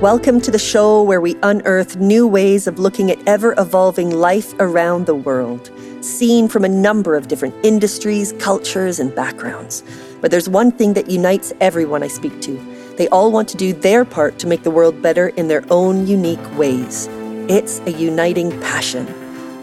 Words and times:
Welcome 0.00 0.40
to 0.40 0.50
the 0.50 0.58
show 0.58 1.02
where 1.02 1.20
we 1.20 1.36
unearth 1.42 1.96
new 1.98 2.26
ways 2.26 2.66
of 2.66 2.78
looking 2.78 3.10
at 3.10 3.18
ever 3.28 3.54
evolving 3.58 4.08
life 4.08 4.54
around 4.58 5.04
the 5.04 5.14
world, 5.14 5.70
seen 6.02 6.48
from 6.48 6.64
a 6.64 6.70
number 6.70 7.16
of 7.16 7.28
different 7.28 7.54
industries, 7.62 8.32
cultures, 8.38 8.98
and 8.98 9.14
backgrounds. 9.14 9.82
But 10.22 10.30
there's 10.30 10.48
one 10.48 10.72
thing 10.72 10.94
that 10.94 11.10
unites 11.10 11.52
everyone 11.60 12.02
I 12.02 12.08
speak 12.08 12.40
to. 12.40 12.94
They 12.96 13.08
all 13.08 13.30
want 13.30 13.46
to 13.50 13.58
do 13.58 13.74
their 13.74 14.06
part 14.06 14.38
to 14.38 14.46
make 14.46 14.62
the 14.62 14.70
world 14.70 15.02
better 15.02 15.28
in 15.28 15.48
their 15.48 15.66
own 15.70 16.06
unique 16.06 16.56
ways. 16.56 17.06
It's 17.50 17.80
a 17.80 17.92
uniting 17.92 18.58
passion. 18.62 19.06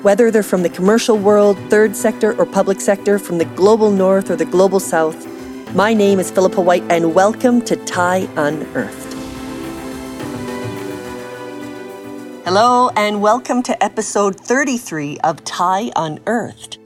Whether 0.04 0.30
they're 0.30 0.44
from 0.44 0.62
the 0.62 0.70
commercial 0.70 1.18
world, 1.18 1.58
third 1.72 1.96
sector, 1.96 2.40
or 2.40 2.46
public 2.46 2.80
sector, 2.80 3.18
from 3.18 3.40
the 3.40 3.46
global 3.46 3.90
north 3.90 4.30
or 4.30 4.36
the 4.36 4.46
global 4.46 4.80
south, 4.80 5.26
my 5.74 5.96
name 5.96 6.20
is 6.20 6.30
Philippa 6.30 6.62
White, 6.62 6.84
and 6.92 7.16
welcome 7.16 7.60
to 7.64 7.76
TIE 7.86 8.30
Unearthed. 8.36 9.07
Hello, 12.50 12.90
and 12.96 13.22
welcome 13.22 13.62
to 13.64 13.84
episode 13.84 14.40
33 14.40 15.20
of 15.20 15.44
TIE 15.44 15.92
Unearthed. 15.98 16.78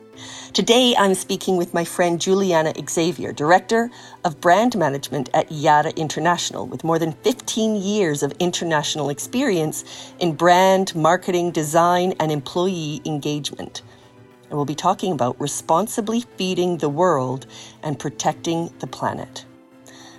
Today, 0.54 0.96
I'm 0.98 1.14
speaking 1.14 1.56
with 1.56 1.72
my 1.72 1.86
friend 1.86 2.20
Juliana 2.20 2.74
Xavier, 2.90 3.32
Director 3.32 3.92
of 4.26 4.42
Brand 4.42 4.76
Management 4.76 5.30
at 5.36 5.52
Yara 5.52 5.92
International, 5.92 6.66
with 6.66 6.84
more 6.84 6.98
than 6.98 7.12
15 7.12 7.76
years 7.76 8.24
of 8.24 8.34
international 8.40 9.12
experience 9.12 9.86
in 10.18 10.34
brand, 10.34 10.96
marketing, 10.96 11.52
design, 11.52 12.16
and 12.20 12.32
employee 12.32 13.00
engagement. 13.06 13.84
And 14.50 14.54
we'll 14.54 14.66
be 14.66 14.74
talking 14.74 15.12
about 15.12 15.40
responsibly 15.40 16.26
feeding 16.38 16.80
the 16.80 16.90
world 16.90 17.46
and 17.84 18.00
protecting 18.00 18.74
the 18.80 18.88
planet. 18.88 19.46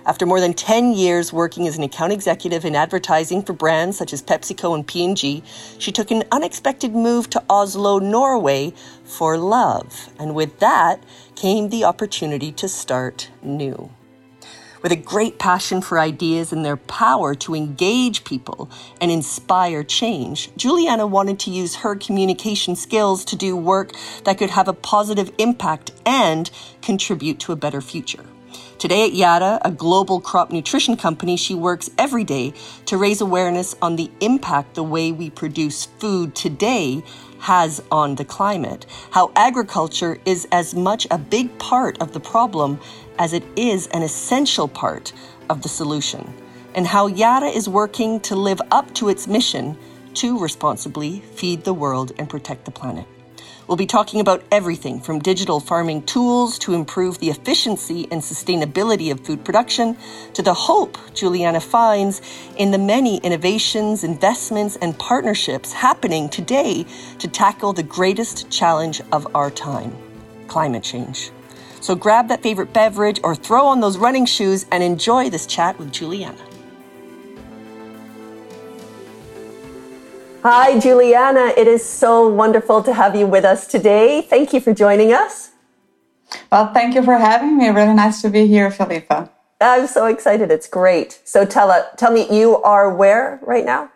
After 0.05 0.25
more 0.25 0.41
than 0.41 0.53
10 0.53 0.93
years 0.93 1.31
working 1.31 1.65
as 1.65 1.77
an 1.77 1.83
account 1.83 2.11
executive 2.11 2.65
in 2.65 2.75
advertising 2.75 3.41
for 3.41 3.53
brands 3.53 3.97
such 3.97 4.11
as 4.11 4.21
PepsiCo 4.21 4.75
and 4.75 4.85
P&G, 4.85 5.41
she 5.79 5.91
took 5.93 6.11
an 6.11 6.25
unexpected 6.29 6.93
move 6.93 7.29
to 7.29 7.43
Oslo, 7.49 7.99
Norway 7.99 8.73
for 9.05 9.37
love. 9.37 10.09
And 10.19 10.35
with 10.35 10.59
that 10.59 11.01
came 11.35 11.69
the 11.69 11.85
opportunity 11.85 12.51
to 12.51 12.67
start 12.67 13.29
new. 13.41 13.91
With 14.81 14.91
a 14.91 14.97
great 14.97 15.39
passion 15.39 15.81
for 15.81 15.97
ideas 15.97 16.51
and 16.51 16.65
their 16.65 16.75
power 16.75 17.33
to 17.35 17.55
engage 17.55 18.25
people 18.25 18.69
and 18.99 19.09
inspire 19.09 19.81
change, 19.81 20.53
Juliana 20.57 21.07
wanted 21.07 21.39
to 21.39 21.51
use 21.51 21.75
her 21.75 21.95
communication 21.95 22.75
skills 22.75 23.23
to 23.23 23.37
do 23.37 23.55
work 23.55 23.93
that 24.25 24.37
could 24.37 24.49
have 24.49 24.67
a 24.67 24.73
positive 24.73 25.31
impact 25.37 25.93
and 26.05 26.51
contribute 26.81 27.39
to 27.39 27.53
a 27.53 27.55
better 27.55 27.79
future. 27.79 28.25
Today 28.77 29.05
at 29.05 29.13
Yara, 29.13 29.59
a 29.63 29.71
global 29.71 30.19
crop 30.19 30.51
nutrition 30.51 30.97
company, 30.97 31.37
she 31.37 31.55
works 31.55 31.89
every 31.97 32.23
day 32.23 32.53
to 32.85 32.97
raise 32.97 33.21
awareness 33.21 33.75
on 33.81 33.95
the 33.95 34.11
impact 34.19 34.75
the 34.75 34.83
way 34.83 35.11
we 35.11 35.29
produce 35.29 35.85
food 35.85 36.35
today 36.35 37.03
has 37.39 37.83
on 37.91 38.15
the 38.15 38.25
climate, 38.25 38.85
how 39.11 39.31
agriculture 39.35 40.17
is 40.25 40.47
as 40.51 40.73
much 40.73 41.05
a 41.11 41.17
big 41.17 41.57
part 41.59 42.01
of 42.01 42.13
the 42.13 42.19
problem 42.19 42.79
as 43.19 43.33
it 43.33 43.43
is 43.55 43.87
an 43.87 44.01
essential 44.01 44.67
part 44.67 45.11
of 45.49 45.61
the 45.61 45.69
solution, 45.69 46.33
and 46.73 46.87
how 46.87 47.07
Yara 47.07 47.49
is 47.49 47.67
working 47.67 48.19
to 48.21 48.35
live 48.35 48.61
up 48.71 48.93
to 48.95 49.09
its 49.09 49.27
mission 49.27 49.77
to 50.13 50.39
responsibly 50.39 51.19
feed 51.19 51.63
the 51.63 51.73
world 51.73 52.11
and 52.17 52.29
protect 52.29 52.65
the 52.65 52.71
planet. 52.71 53.05
We'll 53.67 53.77
be 53.77 53.85
talking 53.85 54.19
about 54.19 54.43
everything 54.51 54.99
from 54.99 55.19
digital 55.19 55.61
farming 55.61 56.03
tools 56.03 56.59
to 56.59 56.73
improve 56.73 57.19
the 57.19 57.29
efficiency 57.29 58.07
and 58.11 58.21
sustainability 58.21 59.09
of 59.09 59.21
food 59.21 59.45
production 59.45 59.97
to 60.33 60.41
the 60.41 60.53
hope 60.53 60.97
Juliana 61.13 61.61
finds 61.61 62.21
in 62.57 62.71
the 62.71 62.77
many 62.77 63.17
innovations, 63.17 64.03
investments, 64.03 64.75
and 64.75 64.97
partnerships 64.99 65.71
happening 65.71 66.27
today 66.27 66.85
to 67.19 67.27
tackle 67.29 67.71
the 67.71 67.83
greatest 67.83 68.49
challenge 68.49 69.01
of 69.11 69.33
our 69.33 69.49
time 69.49 69.95
climate 70.49 70.83
change. 70.83 71.31
So 71.79 71.95
grab 71.95 72.27
that 72.27 72.43
favorite 72.43 72.73
beverage 72.73 73.19
or 73.23 73.33
throw 73.33 73.65
on 73.65 73.79
those 73.79 73.97
running 73.97 74.25
shoes 74.25 74.65
and 74.71 74.83
enjoy 74.83 75.29
this 75.29 75.47
chat 75.47 75.79
with 75.79 75.91
Juliana. 75.91 76.52
Hi, 80.43 80.77
Juliana. 80.77 81.53
It 81.55 81.69
is 81.69 81.87
so 81.87 82.27
wonderful 82.27 82.83
to 82.83 82.93
have 82.93 83.15
you 83.15 83.25
with 83.25 83.45
us 83.45 83.65
today. 83.65 84.21
Thank 84.21 84.51
you 84.51 84.59
for 84.59 84.73
joining 84.73 85.13
us. 85.13 85.51
Well, 86.51 86.73
thank 86.73 86.95
you 86.95 87.01
for 87.01 87.13
having 87.13 87.57
me. 87.57 87.69
Really 87.69 87.93
nice 87.93 88.21
to 88.23 88.29
be 88.29 88.45
here, 88.45 88.69
Philippa. 88.69 89.29
I'm 89.61 89.87
so 89.87 90.05
excited. 90.07 90.51
It's 90.51 90.67
great. 90.67 91.21
So 91.23 91.45
tell, 91.45 91.71
uh, 91.71 91.83
tell 91.95 92.11
me, 92.11 92.27
you 92.29 92.61
are 92.61 92.93
where 92.93 93.39
right 93.41 93.63
now? 93.63 93.89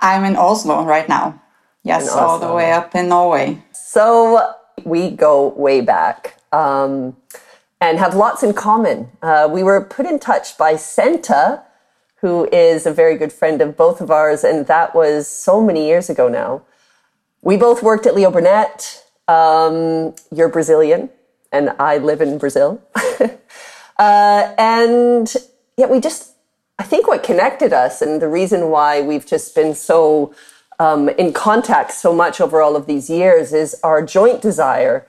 I'm 0.00 0.24
in 0.24 0.36
Oslo 0.36 0.86
right 0.86 1.06
now. 1.06 1.42
Yes, 1.82 2.08
all 2.08 2.38
the 2.38 2.54
way 2.54 2.72
up 2.72 2.94
in 2.94 3.10
Norway. 3.10 3.62
So 3.72 4.54
we 4.84 5.10
go 5.10 5.48
way 5.48 5.82
back 5.82 6.38
um, 6.52 7.14
and 7.78 7.98
have 7.98 8.14
lots 8.14 8.42
in 8.42 8.54
common. 8.54 9.10
Uh, 9.20 9.50
we 9.52 9.62
were 9.62 9.84
put 9.84 10.06
in 10.06 10.18
touch 10.18 10.56
by 10.56 10.76
Senta, 10.76 11.64
who 12.22 12.48
is 12.52 12.86
a 12.86 12.92
very 12.92 13.18
good 13.18 13.32
friend 13.32 13.60
of 13.60 13.76
both 13.76 14.00
of 14.00 14.10
ours, 14.10 14.44
and 14.44 14.66
that 14.68 14.94
was 14.94 15.26
so 15.26 15.60
many 15.60 15.86
years 15.86 16.08
ago 16.08 16.28
now. 16.28 16.62
We 17.42 17.56
both 17.56 17.82
worked 17.82 18.06
at 18.06 18.14
Leo 18.14 18.30
Burnett. 18.30 19.04
Um, 19.26 20.14
you're 20.30 20.48
Brazilian, 20.48 21.10
and 21.50 21.70
I 21.80 21.98
live 21.98 22.20
in 22.20 22.38
Brazil. 22.38 22.80
uh, 23.98 24.54
and 24.56 25.34
yet 25.76 25.90
we 25.90 25.98
just, 26.00 26.34
I 26.78 26.84
think 26.84 27.08
what 27.08 27.24
connected 27.24 27.72
us 27.72 28.00
and 28.00 28.22
the 28.22 28.28
reason 28.28 28.70
why 28.70 29.02
we've 29.02 29.26
just 29.26 29.54
been 29.54 29.74
so 29.74 30.32
um, 30.78 31.08
in 31.10 31.32
contact 31.32 31.92
so 31.92 32.14
much 32.14 32.40
over 32.40 32.62
all 32.62 32.76
of 32.76 32.86
these 32.86 33.10
years 33.10 33.52
is 33.52 33.76
our 33.82 34.00
joint 34.00 34.40
desire 34.40 35.06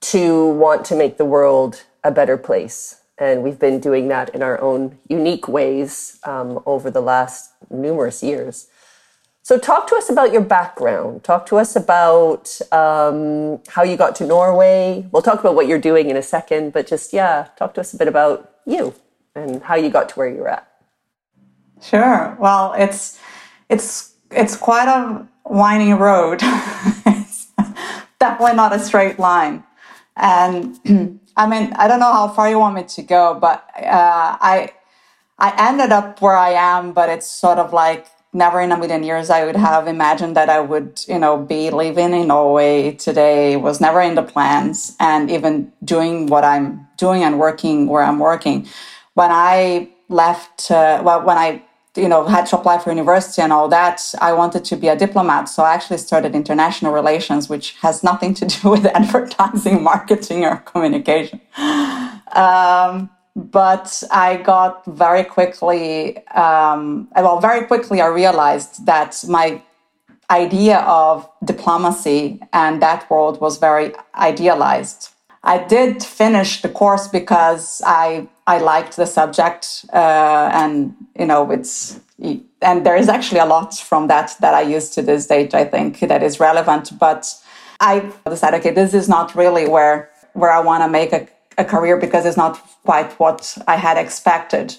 to 0.00 0.46
want 0.46 0.84
to 0.86 0.96
make 0.96 1.18
the 1.18 1.24
world 1.24 1.84
a 2.02 2.10
better 2.10 2.36
place. 2.36 3.00
And 3.18 3.42
we've 3.42 3.58
been 3.58 3.80
doing 3.80 4.08
that 4.08 4.34
in 4.34 4.42
our 4.42 4.60
own 4.60 4.98
unique 5.08 5.46
ways 5.46 6.18
um, 6.24 6.60
over 6.66 6.90
the 6.90 7.00
last 7.00 7.52
numerous 7.70 8.22
years. 8.22 8.68
So, 9.42 9.58
talk 9.58 9.86
to 9.88 9.96
us 9.96 10.08
about 10.08 10.32
your 10.32 10.40
background. 10.40 11.22
Talk 11.22 11.44
to 11.46 11.58
us 11.58 11.76
about 11.76 12.58
um, 12.72 13.60
how 13.68 13.82
you 13.82 13.96
got 13.96 14.16
to 14.16 14.26
Norway. 14.26 15.06
We'll 15.12 15.22
talk 15.22 15.38
about 15.38 15.54
what 15.54 15.68
you're 15.68 15.78
doing 15.78 16.08
in 16.08 16.16
a 16.16 16.22
second, 16.22 16.72
but 16.72 16.86
just, 16.86 17.12
yeah, 17.12 17.48
talk 17.58 17.74
to 17.74 17.82
us 17.82 17.92
a 17.92 17.98
bit 17.98 18.08
about 18.08 18.50
you 18.64 18.94
and 19.34 19.62
how 19.62 19.74
you 19.74 19.90
got 19.90 20.08
to 20.08 20.14
where 20.14 20.28
you're 20.28 20.48
at. 20.48 20.66
Sure. 21.82 22.36
Well, 22.40 22.74
it's, 22.78 23.20
it's, 23.68 24.14
it's 24.30 24.56
quite 24.56 24.88
a 24.88 25.28
winding 25.44 25.98
road. 25.98 26.40
it's 26.42 27.48
definitely 28.18 28.56
not 28.56 28.74
a 28.74 28.78
straight 28.78 29.18
line. 29.18 29.62
And 30.16 31.20
I 31.36 31.46
mean, 31.46 31.72
I 31.74 31.88
don't 31.88 32.00
know 32.00 32.12
how 32.12 32.28
far 32.28 32.48
you 32.48 32.58
want 32.58 32.74
me 32.76 32.84
to 32.84 33.02
go, 33.02 33.34
but 33.40 33.64
uh, 33.76 34.38
I 34.40 34.72
I 35.38 35.54
ended 35.68 35.90
up 35.90 36.22
where 36.22 36.36
I 36.36 36.50
am, 36.50 36.92
but 36.92 37.08
it's 37.08 37.26
sort 37.26 37.58
of 37.58 37.72
like 37.72 38.06
never 38.32 38.60
in 38.60 38.72
a 38.72 38.76
million 38.76 39.02
years 39.02 39.30
I 39.30 39.44
would 39.44 39.56
have 39.56 39.86
imagined 39.86 40.36
that 40.36 40.48
I 40.48 40.60
would, 40.60 41.00
you 41.08 41.18
know, 41.18 41.36
be 41.38 41.70
living 41.70 42.12
in 42.12 42.28
Norway 42.28 42.92
today. 42.92 43.54
It 43.54 43.60
was 43.60 43.80
never 43.80 44.00
in 44.00 44.14
the 44.14 44.22
plans, 44.22 44.96
and 45.00 45.30
even 45.30 45.72
doing 45.84 46.26
what 46.26 46.44
I'm 46.44 46.86
doing 46.96 47.24
and 47.24 47.38
working 47.38 47.88
where 47.88 48.02
I'm 48.02 48.18
working. 48.18 48.66
When 49.14 49.30
I 49.32 49.90
left, 50.08 50.70
uh, 50.70 51.02
well, 51.04 51.22
when 51.24 51.38
I 51.38 51.62
you 51.96 52.08
know, 52.08 52.26
had 52.26 52.46
to 52.46 52.58
apply 52.58 52.78
for 52.78 52.90
university 52.90 53.40
and 53.40 53.52
all 53.52 53.68
that, 53.68 54.14
I 54.20 54.32
wanted 54.32 54.64
to 54.66 54.76
be 54.76 54.88
a 54.88 54.96
diplomat. 54.96 55.48
So 55.48 55.62
I 55.62 55.74
actually 55.74 55.98
started 55.98 56.34
international 56.34 56.92
relations, 56.92 57.48
which 57.48 57.72
has 57.82 58.02
nothing 58.02 58.34
to 58.34 58.46
do 58.46 58.70
with 58.74 58.86
advertising, 58.86 59.82
marketing, 59.82 60.44
or 60.44 60.56
communication. 60.56 61.40
Um, 61.56 63.10
but 63.36 64.02
I 64.10 64.36
got 64.36 64.84
very 64.86 65.24
quickly, 65.24 66.24
um, 66.28 67.08
well, 67.16 67.40
very 67.40 67.66
quickly, 67.66 68.00
I 68.00 68.06
realized 68.06 68.86
that 68.86 69.24
my 69.28 69.62
idea 70.30 70.78
of 70.80 71.28
diplomacy 71.44 72.40
and 72.52 72.80
that 72.82 73.08
world 73.10 73.40
was 73.40 73.58
very 73.58 73.92
idealized. 74.14 75.13
I 75.44 75.58
did 75.58 76.02
finish 76.02 76.62
the 76.62 76.70
course 76.70 77.06
because 77.06 77.82
I 77.86 78.26
I 78.46 78.58
liked 78.58 78.96
the 78.96 79.06
subject, 79.06 79.84
uh, 79.92 80.50
and 80.52 80.94
you 81.18 81.26
know 81.26 81.50
it's 81.50 82.00
and 82.62 82.86
there 82.86 82.96
is 82.96 83.08
actually 83.08 83.40
a 83.40 83.46
lot 83.46 83.74
from 83.74 84.08
that 84.08 84.36
that 84.40 84.54
I 84.54 84.62
use 84.62 84.88
to 84.90 85.02
this 85.02 85.26
date. 85.26 85.54
I 85.54 85.64
think 85.64 86.00
that 86.00 86.22
is 86.22 86.40
relevant, 86.40 86.98
but 86.98 87.34
I 87.80 88.10
decided, 88.26 88.60
okay, 88.60 88.70
this 88.70 88.94
is 88.94 89.08
not 89.08 89.34
really 89.34 89.68
where 89.68 90.10
where 90.32 90.50
I 90.50 90.60
want 90.60 90.82
to 90.82 90.88
make 90.88 91.12
a, 91.12 91.28
a 91.58 91.64
career 91.64 91.98
because 91.98 92.24
it's 92.24 92.38
not 92.38 92.58
quite 92.84 93.12
what 93.20 93.56
I 93.68 93.76
had 93.76 93.98
expected 93.98 94.76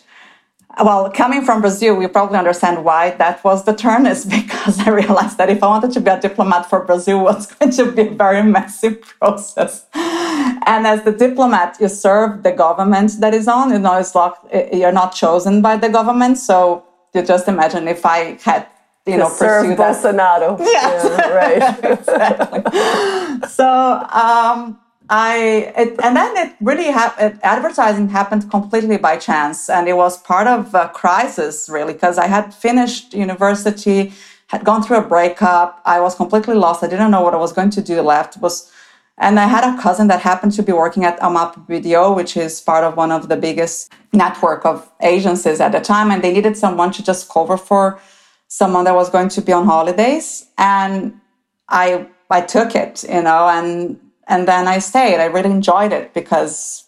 well, 0.84 1.10
coming 1.12 1.44
from 1.46 1.62
Brazil, 1.62 2.02
you 2.02 2.08
probably 2.10 2.38
understand 2.38 2.84
why 2.84 3.12
that 3.12 3.44
was 3.44 3.64
the 3.64 3.74
turn, 3.74 4.06
is 4.06 4.26
because 4.40 4.80
I 4.80 4.90
realized 4.90 5.38
that 5.38 5.50
if 5.50 5.64
I 5.64 5.68
wanted 5.68 5.92
to 5.92 6.02
be 6.02 6.12
a 6.12 6.20
diplomat 6.20 6.70
for 6.70 6.84
Brazil, 6.84 7.20
it 7.22 7.24
was 7.24 7.48
going 7.48 7.72
to 7.72 7.92
be 7.92 8.02
a 8.04 8.12
very 8.12 8.44
messy 8.44 8.92
process. 9.20 9.86
And 9.94 10.88
as 10.88 11.04
the 11.04 11.12
diplomat, 11.12 11.78
you 11.80 11.88
serve 11.88 12.44
the 12.44 12.52
government 12.52 13.20
that 13.20 13.34
is 13.34 13.48
on. 13.48 13.72
You 13.72 13.80
know, 13.80 13.98
it's 13.98 14.16
like 14.16 14.34
you're 14.74 14.92
not 14.92 15.16
chosen 15.16 15.62
by 15.62 15.78
the 15.78 15.90
government, 15.90 16.38
so 16.38 16.84
you 17.14 17.22
just 17.22 17.48
imagine 17.48 17.88
if 17.88 18.06
I 18.06 18.38
had 18.44 18.68
you 19.06 19.18
know 19.18 19.30
serve 19.30 19.78
Bolsonaro. 19.78 20.58
Yeah, 20.60 20.66
yeah 20.66 21.30
right. 21.30 21.84
exactly. 22.00 23.50
so 23.50 23.68
um, 24.12 24.80
I 25.10 25.74
it, 25.78 26.00
and 26.04 26.16
then 26.16 26.36
it 26.38 26.56
really 26.62 26.86
happened. 26.86 27.40
Advertising 27.44 28.10
happened 28.10 28.50
completely 28.50 28.98
by 28.98 29.18
chance, 29.18 29.70
and 29.70 29.88
it 29.88 29.96
was 29.96 30.18
part 30.22 30.48
of 30.48 30.74
a 30.74 30.90
crisis 30.90 31.70
really 31.70 31.94
because 31.94 32.18
I 32.18 32.28
had 32.28 32.54
finished 32.54 33.14
university, 33.14 34.14
had 34.48 34.64
gone 34.64 34.82
through 34.82 34.98
a 34.98 35.08
breakup. 35.08 35.82
I 35.86 36.00
was 36.00 36.16
completely 36.16 36.56
lost. 36.56 36.84
I 36.84 36.88
didn't 36.88 37.12
know 37.12 37.22
what 37.22 37.36
I 37.36 37.38
was 37.38 37.54
going 37.54 37.70
to 37.72 37.82
do 37.82 38.02
left. 38.02 38.38
Was 38.38 38.72
and 39.18 39.40
I 39.40 39.48
had 39.48 39.64
a 39.64 39.82
cousin 39.82 40.08
that 40.08 40.22
happened 40.22 40.54
to 40.54 40.64
be 40.64 40.74
working 40.74 41.06
at 41.06 41.20
Almap 41.20 41.68
BBDO, 41.68 42.16
which 42.16 42.36
is 42.36 42.60
part 42.60 42.84
of 42.84 42.98
one 42.98 43.12
of 43.12 43.30
the 43.30 43.38
biggest 43.38 43.94
network 44.12 44.66
of 44.66 44.92
agencies 45.02 45.62
at 45.62 45.72
the 45.72 45.80
time, 45.80 46.12
and 46.12 46.24
they 46.24 46.34
needed 46.34 46.58
someone 46.58 46.92
to 46.94 47.04
just 47.04 47.30
cover 47.30 47.58
for 47.58 48.00
someone 48.48 48.84
that 48.86 48.96
was 48.96 49.10
going 49.10 49.30
to 49.30 49.42
be 49.42 49.54
on 49.54 49.66
holidays, 49.66 50.48
and 50.58 51.14
I 51.70 52.08
I 52.30 52.42
took 52.42 52.76
it, 52.76 53.04
you 53.08 53.22
know, 53.22 53.48
and 53.48 54.00
and 54.28 54.48
then 54.48 54.68
I 54.68 54.80
stayed. 54.80 55.20
I 55.20 55.26
really 55.26 55.52
enjoyed 55.52 55.94
it 55.94 56.14
because 56.14 56.86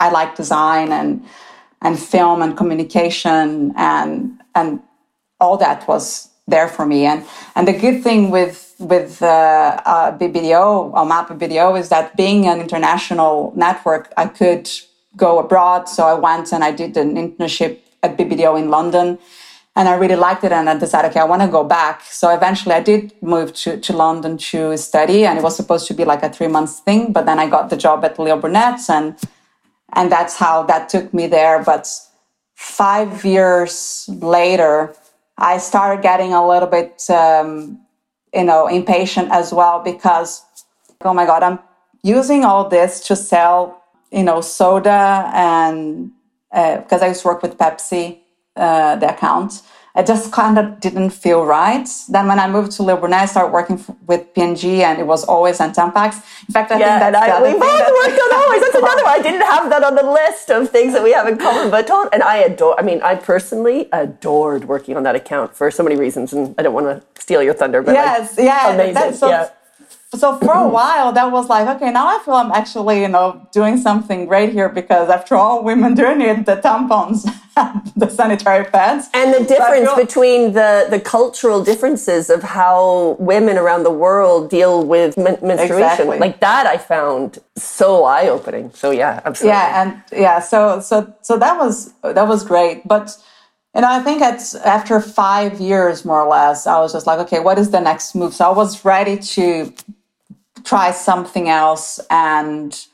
I 0.00 0.10
like 0.10 0.34
design 0.36 0.92
and 0.92 1.24
and 1.80 1.98
film 1.98 2.42
and 2.42 2.56
communication 2.56 3.72
and 3.76 4.40
and 4.54 4.80
all 5.40 5.56
that 5.58 5.86
was 5.88 6.28
there 6.46 6.68
for 6.68 6.86
me. 6.86 7.04
And 7.06 7.24
and 7.54 7.66
the 7.68 7.72
good 7.72 8.02
thing 8.02 8.30
with 8.30 8.74
with 8.78 9.22
uh, 9.22 9.80
uh, 9.84 10.18
BBDO 10.18 10.92
or 10.94 11.06
MAP 11.06 11.28
BBDO 11.28 11.78
is 11.78 11.88
that 11.90 12.16
being 12.16 12.46
an 12.46 12.60
international 12.60 13.52
network, 13.56 14.12
I 14.16 14.26
could 14.26 14.68
go 15.16 15.38
abroad. 15.38 15.88
So 15.88 16.04
I 16.04 16.14
went 16.14 16.52
and 16.52 16.64
I 16.64 16.72
did 16.72 16.96
an 16.96 17.14
internship 17.14 17.78
at 18.02 18.16
BBDO 18.16 18.58
in 18.58 18.70
London 18.70 19.18
and 19.74 19.88
I 19.88 19.94
really 19.94 20.16
liked 20.16 20.44
it. 20.44 20.52
And 20.52 20.68
I 20.68 20.76
decided, 20.76 21.10
okay, 21.10 21.20
I 21.20 21.24
want 21.24 21.42
to 21.42 21.48
go 21.48 21.64
back. 21.64 22.02
So 22.02 22.28
eventually 22.34 22.74
I 22.74 22.80
did 22.80 23.14
move 23.22 23.54
to, 23.54 23.80
to 23.80 23.92
London 23.96 24.36
to 24.38 24.76
study 24.76 25.24
and 25.24 25.38
it 25.38 25.42
was 25.42 25.56
supposed 25.56 25.86
to 25.88 25.94
be 25.94 26.04
like 26.04 26.22
a 26.22 26.28
three 26.28 26.48
months 26.48 26.80
thing. 26.80 27.12
But 27.12 27.26
then 27.26 27.38
I 27.38 27.48
got 27.48 27.70
the 27.70 27.76
job 27.76 28.04
at 28.04 28.18
Leo 28.18 28.36
Burnett 28.38 28.80
and, 28.90 29.16
and 29.94 30.12
that's 30.12 30.36
how 30.36 30.62
that 30.64 30.88
took 30.88 31.14
me 31.14 31.26
there. 31.26 31.62
But 31.62 31.88
five 32.54 33.24
years 33.24 34.08
later, 34.08 34.94
I 35.38 35.56
started 35.58 36.02
getting 36.02 36.34
a 36.34 36.46
little 36.46 36.68
bit, 36.68 37.08
um, 37.08 37.80
you 38.34 38.44
know, 38.44 38.66
impatient 38.66 39.30
as 39.30 39.52
well 39.54 39.82
because, 39.82 40.44
oh 41.00 41.14
my 41.14 41.24
God, 41.24 41.42
I'm 41.42 41.58
using 42.02 42.44
all 42.44 42.68
this 42.68 43.00
to 43.06 43.16
sell, 43.16 43.82
you 44.10 44.22
know, 44.22 44.42
soda 44.42 45.30
and 45.32 46.12
because 46.50 47.00
uh, 47.00 47.06
I 47.06 47.08
used 47.08 47.22
to 47.22 47.28
work 47.28 47.42
with 47.42 47.56
Pepsi 47.56 48.21
uh, 48.56 48.96
the 48.96 49.08
account. 49.14 49.62
It 49.94 50.06
just 50.06 50.32
kind 50.32 50.58
of 50.58 50.80
didn't 50.80 51.10
feel 51.10 51.44
right. 51.44 51.86
Then 52.08 52.26
when 52.26 52.38
I 52.38 52.48
moved 52.48 52.72
to 52.72 52.82
Burnett, 52.82 53.22
I 53.22 53.26
started 53.26 53.52
working 53.52 53.78
f- 53.78 53.90
with 54.06 54.32
P&G 54.34 54.80
it 54.82 55.06
was 55.06 55.22
always 55.22 55.60
on 55.60 55.74
Tampax. 55.74 56.16
In 56.48 56.52
fact, 56.52 56.72
I 56.72 56.78
yeah, 56.78 56.98
think 56.98 57.12
that's 57.12 57.30
I, 57.30 57.42
we 57.42 57.52
both 57.52 57.62
worked 58.00 58.20
on 58.24 58.34
always. 58.40 58.62
That's 58.62 58.74
another 58.76 59.04
one. 59.04 59.12
I 59.12 59.22
didn't 59.22 59.42
have 59.42 59.68
that 59.68 59.84
on 59.84 59.94
the 59.94 60.10
list 60.10 60.50
of 60.50 60.70
things 60.70 60.94
that 60.94 61.02
we 61.02 61.12
have 61.12 61.28
in 61.28 61.36
common, 61.36 61.70
but 61.70 61.86
told, 61.86 62.08
and 62.14 62.22
I 62.22 62.38
adore, 62.38 62.80
I 62.80 62.82
mean, 62.82 63.02
I 63.02 63.16
personally 63.16 63.90
adored 63.92 64.64
working 64.64 64.96
on 64.96 65.02
that 65.02 65.14
account 65.14 65.54
for 65.54 65.70
so 65.70 65.82
many 65.82 65.96
reasons 65.96 66.32
and 66.32 66.54
I 66.56 66.62
don't 66.62 66.72
want 66.72 66.86
to 66.86 67.20
steal 67.20 67.42
your 67.42 67.52
thunder, 67.54 67.82
but 67.82 67.92
yes, 67.92 68.38
like, 68.38 68.46
yeah, 68.46 68.72
amazing. 68.72 69.12
So, 69.12 69.28
yeah 69.28 69.50
so 70.14 70.36
for 70.38 70.52
a 70.52 70.68
while 70.68 71.12
that 71.12 71.30
was 71.32 71.48
like 71.48 71.66
okay 71.66 71.90
now 71.90 72.06
i 72.06 72.22
feel 72.22 72.34
i'm 72.34 72.52
actually 72.52 73.00
you 73.00 73.08
know 73.08 73.46
doing 73.50 73.78
something 73.78 74.26
great 74.26 74.52
here 74.52 74.68
because 74.68 75.08
after 75.08 75.34
all 75.34 75.64
women 75.64 75.94
do 75.94 76.14
need 76.14 76.44
the 76.44 76.56
tampons 76.56 77.24
the 77.96 78.08
sanitary 78.08 78.64
pads 78.66 79.08
and 79.14 79.32
the 79.32 79.44
difference 79.44 79.88
so 79.88 79.96
between 79.96 80.52
the 80.52 80.86
the 80.90 81.00
cultural 81.00 81.64
differences 81.64 82.28
of 82.28 82.42
how 82.42 83.16
women 83.18 83.56
around 83.56 83.84
the 83.84 83.90
world 83.90 84.50
deal 84.50 84.84
with 84.84 85.16
men- 85.16 85.38
menstruation 85.42 85.68
exactly. 85.68 86.18
like 86.18 86.40
that 86.40 86.66
i 86.66 86.76
found 86.76 87.38
so 87.56 88.04
eye-opening 88.04 88.70
so 88.74 88.90
yeah 88.90 89.20
absolutely 89.24 89.56
yeah 89.56 89.82
and 89.82 90.02
yeah 90.12 90.38
so 90.40 90.78
so 90.80 91.12
so 91.22 91.38
that 91.38 91.58
was 91.58 91.92
that 92.02 92.28
was 92.28 92.44
great 92.44 92.86
but 92.86 93.16
and 93.74 93.86
I 93.86 94.00
think 94.02 94.20
it's 94.20 94.54
after 94.54 95.00
five 95.00 95.58
years, 95.58 96.04
more 96.04 96.20
or 96.20 96.28
less, 96.28 96.66
I 96.66 96.78
was 96.80 96.92
just 96.92 97.06
like, 97.06 97.18
okay, 97.20 97.40
what 97.40 97.58
is 97.58 97.70
the 97.70 97.80
next 97.80 98.14
move? 98.14 98.34
So 98.34 98.44
I 98.44 98.54
was 98.54 98.84
ready 98.84 99.16
to 99.16 99.72
try 100.64 100.90
something 100.90 101.48
else 101.48 102.00
and 102.10 102.86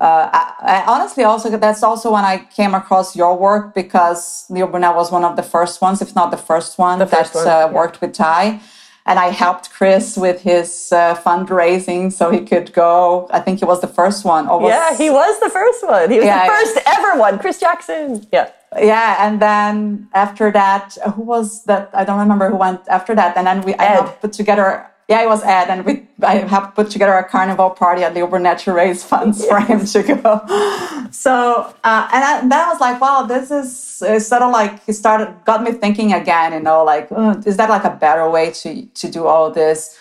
uh, 0.00 0.30
I, 0.32 0.54
I 0.62 0.84
honestly 0.86 1.22
also 1.24 1.50
that's 1.56 1.82
also 1.82 2.12
when 2.12 2.24
I 2.24 2.38
came 2.38 2.74
across 2.74 3.14
your 3.14 3.36
work 3.36 3.74
because 3.74 4.46
Leo 4.48 4.66
Burnett 4.66 4.94
was 4.94 5.12
one 5.12 5.22
of 5.22 5.36
the 5.36 5.42
first 5.42 5.82
ones, 5.82 6.00
if 6.00 6.14
not 6.14 6.30
the 6.30 6.38
first 6.38 6.78
one 6.78 6.98
the 6.98 7.04
that 7.04 7.34
one, 7.34 7.46
uh, 7.46 7.50
yeah. 7.50 7.70
worked 7.70 8.00
with 8.00 8.12
TIE. 8.12 8.60
And 9.04 9.18
I 9.18 9.30
helped 9.30 9.70
Chris 9.70 10.16
with 10.16 10.42
his 10.42 10.92
uh, 10.92 11.16
fundraising 11.16 12.12
so 12.12 12.30
he 12.30 12.40
could 12.40 12.72
go. 12.72 13.26
I 13.30 13.40
think 13.40 13.58
he 13.58 13.64
was 13.64 13.80
the 13.80 13.88
first 13.88 14.24
one. 14.24 14.46
Was, 14.46 14.70
yeah, 14.70 14.96
he 14.96 15.10
was 15.10 15.40
the 15.40 15.50
first 15.50 15.84
one. 15.84 16.08
He 16.08 16.18
was 16.18 16.26
yeah, 16.26 16.46
the 16.46 16.52
first 16.52 16.78
ever 16.86 17.18
one. 17.18 17.38
Chris 17.40 17.58
Jackson. 17.58 18.26
Yeah. 18.32 18.50
Yeah, 18.78 19.26
and 19.26 19.42
then 19.42 20.08
after 20.14 20.50
that, 20.52 20.96
who 21.14 21.22
was 21.22 21.64
that? 21.64 21.90
I 21.92 22.04
don't 22.04 22.18
remember 22.18 22.48
who 22.48 22.56
went 22.56 22.80
after 22.88 23.14
that. 23.14 23.36
And 23.36 23.46
then 23.46 23.60
we 23.62 23.74
Ed. 23.74 23.80
I 23.80 23.84
helped 23.84 24.22
put 24.22 24.32
together 24.32 24.86
yeah, 25.08 25.22
it 25.22 25.28
was 25.28 25.42
Ed, 25.42 25.68
and 25.68 25.84
we 25.84 26.06
I 26.22 26.36
have 26.36 26.74
put 26.74 26.90
together 26.90 27.12
a 27.14 27.28
carnival 27.28 27.70
party 27.70 28.02
at 28.04 28.14
the 28.14 28.26
Burnett 28.26 28.60
to 28.60 28.72
raise 28.72 29.02
funds 29.02 29.40
yes. 29.40 29.48
for 29.48 29.60
him 29.60 29.84
to 29.84 30.14
go. 30.14 31.08
So, 31.10 31.74
uh, 31.84 32.08
and 32.12 32.24
I, 32.24 32.40
I 32.42 32.68
was 32.68 32.80
like, 32.80 33.00
wow, 33.00 33.26
this 33.26 33.50
is 33.50 34.26
sort 34.26 34.42
of 34.42 34.50
like 34.52 34.80
it 34.86 34.94
started 34.94 35.34
got 35.44 35.62
me 35.62 35.72
thinking 35.72 36.12
again. 36.12 36.52
You 36.52 36.60
know, 36.60 36.84
like 36.84 37.08
is 37.46 37.56
that 37.56 37.68
like 37.68 37.84
a 37.84 37.90
better 37.90 38.28
way 38.30 38.52
to 38.52 38.86
to 38.86 39.10
do 39.10 39.26
all 39.26 39.50
this? 39.50 39.98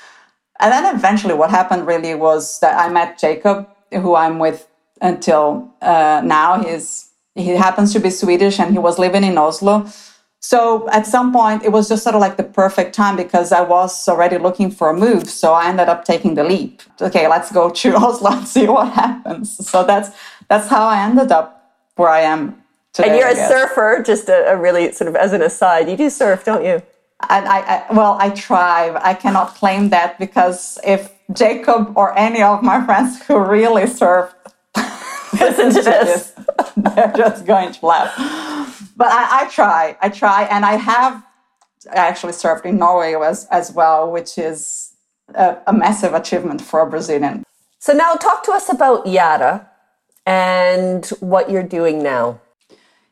And 0.59 0.71
then 0.71 0.95
eventually, 0.95 1.33
what 1.33 1.49
happened 1.49 1.87
really 1.87 2.13
was 2.13 2.59
that 2.59 2.79
I 2.79 2.89
met 2.89 3.17
Jacob, 3.17 3.67
who 3.91 4.15
I'm 4.15 4.37
with 4.37 4.67
until 5.01 5.73
uh, 5.81 6.21
now. 6.23 6.63
He's 6.63 7.09
he 7.35 7.49
happens 7.49 7.91
to 7.93 7.99
be 7.99 8.11
Swedish, 8.11 8.59
and 8.59 8.71
he 8.71 8.77
was 8.77 8.99
living 8.99 9.23
in 9.23 9.37
Oslo. 9.37 9.87
So 10.43 10.89
at 10.89 11.05
some 11.05 11.31
point, 11.31 11.63
it 11.63 11.71
was 11.71 11.87
just 11.87 12.03
sort 12.03 12.15
of 12.15 12.21
like 12.21 12.35
the 12.35 12.43
perfect 12.43 12.95
time 12.95 13.15
because 13.15 13.51
I 13.51 13.61
was 13.61 14.07
already 14.09 14.39
looking 14.39 14.71
for 14.71 14.89
a 14.89 14.93
move. 14.93 15.29
So 15.29 15.53
I 15.53 15.67
ended 15.67 15.87
up 15.87 16.03
taking 16.03 16.33
the 16.33 16.43
leap. 16.43 16.81
Okay, 16.99 17.27
let's 17.27 17.51
go 17.51 17.69
to 17.69 17.95
Oslo 18.03 18.31
and 18.31 18.47
see 18.47 18.67
what 18.67 18.91
happens. 18.91 19.55
So 19.69 19.83
that's 19.83 20.09
that's 20.49 20.67
how 20.67 20.87
I 20.87 21.03
ended 21.03 21.31
up 21.31 21.71
where 21.95 22.09
I 22.09 22.21
am 22.21 22.61
today. 22.91 23.09
And 23.09 23.19
you're 23.19 23.29
a 23.29 23.35
surfer, 23.35 24.03
just 24.03 24.29
a, 24.29 24.53
a, 24.53 24.57
really 24.57 24.91
sort 24.91 25.07
of 25.07 25.15
as 25.15 25.31
an 25.31 25.43
aside. 25.43 25.87
You 25.87 25.95
do 25.95 26.09
surf, 26.09 26.43
don't 26.43 26.65
you? 26.65 26.81
And 27.29 27.47
I, 27.47 27.59
I 27.59 27.93
well, 27.93 28.17
I 28.19 28.31
try. 28.31 28.99
I 29.03 29.13
cannot 29.13 29.53
claim 29.55 29.89
that 29.89 30.17
because 30.17 30.79
if 30.83 31.13
Jacob 31.33 31.95
or 31.95 32.17
any 32.17 32.41
of 32.41 32.63
my 32.63 32.83
friends 32.83 33.21
who 33.23 33.37
really 33.37 33.85
surf 33.85 34.33
listen 35.33 35.71
to 35.71 35.83
this, 35.83 36.33
they're 36.75 37.13
just 37.15 37.45
going 37.45 37.71
to 37.73 37.85
laugh 37.85 38.50
but 39.01 39.11
I, 39.11 39.41
I 39.41 39.49
try, 39.49 39.97
I 39.99 40.09
try, 40.09 40.43
and 40.43 40.63
I 40.63 40.75
have 40.75 41.25
actually 41.89 42.33
served 42.33 42.67
in 42.67 42.77
Norway 42.77 43.15
as, 43.15 43.47
as 43.49 43.71
well, 43.71 44.11
which 44.11 44.37
is 44.37 44.93
a, 45.33 45.57
a 45.65 45.73
massive 45.73 46.13
achievement 46.13 46.61
for 46.61 46.81
a 46.81 46.87
Brazilian. 46.87 47.43
So 47.79 47.93
now 47.93 48.13
talk 48.13 48.43
to 48.43 48.51
us 48.51 48.71
about 48.71 49.07
Yara 49.07 49.67
and 50.27 51.03
what 51.19 51.49
you're 51.49 51.69
doing 51.79 52.03
now. 52.03 52.41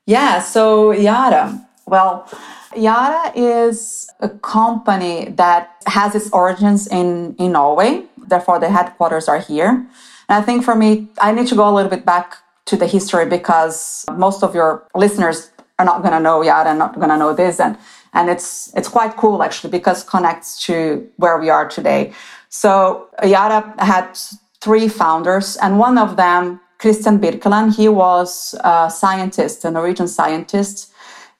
Yeah, 0.05 0.41
so 0.41 0.91
Yara, 0.91 1.67
well, 1.87 2.29
Yara 2.77 3.31
is 3.35 4.11
a 4.19 4.29
company 4.29 5.29
that 5.37 5.75
has 5.87 6.13
its 6.13 6.29
origins 6.29 6.85
in, 6.85 7.35
in 7.39 7.53
Norway. 7.53 8.03
Therefore, 8.27 8.59
the 8.59 8.69
headquarters 8.69 9.27
are 9.27 9.39
here. 9.39 9.69
And 10.29 10.35
I 10.39 10.41
think 10.43 10.63
for 10.63 10.75
me, 10.75 11.07
I 11.19 11.31
need 11.31 11.47
to 11.47 11.55
go 11.55 11.67
a 11.67 11.73
little 11.73 11.89
bit 11.89 12.05
back 12.05 12.37
to 12.65 12.77
the 12.77 12.85
history 12.85 13.25
because 13.25 14.05
most 14.11 14.43
of 14.43 14.53
your 14.53 14.87
listeners 14.93 15.49
are 15.79 15.85
not 15.85 16.01
going 16.01 16.13
to 16.13 16.19
know 16.19 16.43
Yara, 16.43 16.75
not 16.75 16.95
going 16.95 17.09
to 17.09 17.17
know 17.17 17.33
this, 17.33 17.59
and 17.59 17.77
and 18.13 18.29
it's 18.29 18.71
it's 18.75 18.89
quite 18.89 19.15
cool 19.17 19.41
actually 19.41 19.71
because 19.71 20.03
connects 20.03 20.63
to 20.65 21.09
where 21.15 21.37
we 21.39 21.49
are 21.49 21.67
today. 21.67 22.13
So 22.49 23.07
Yara 23.23 23.73
had 23.79 24.19
three 24.61 24.87
founders, 24.87 25.57
and 25.57 25.79
one 25.79 25.97
of 25.97 26.17
them, 26.17 26.59
Christian 26.77 27.19
Birkeland, 27.19 27.75
he 27.75 27.87
was 27.87 28.53
a 28.63 28.91
scientist, 28.91 29.65
a 29.65 29.71
Norwegian 29.71 30.07
scientist 30.07 30.91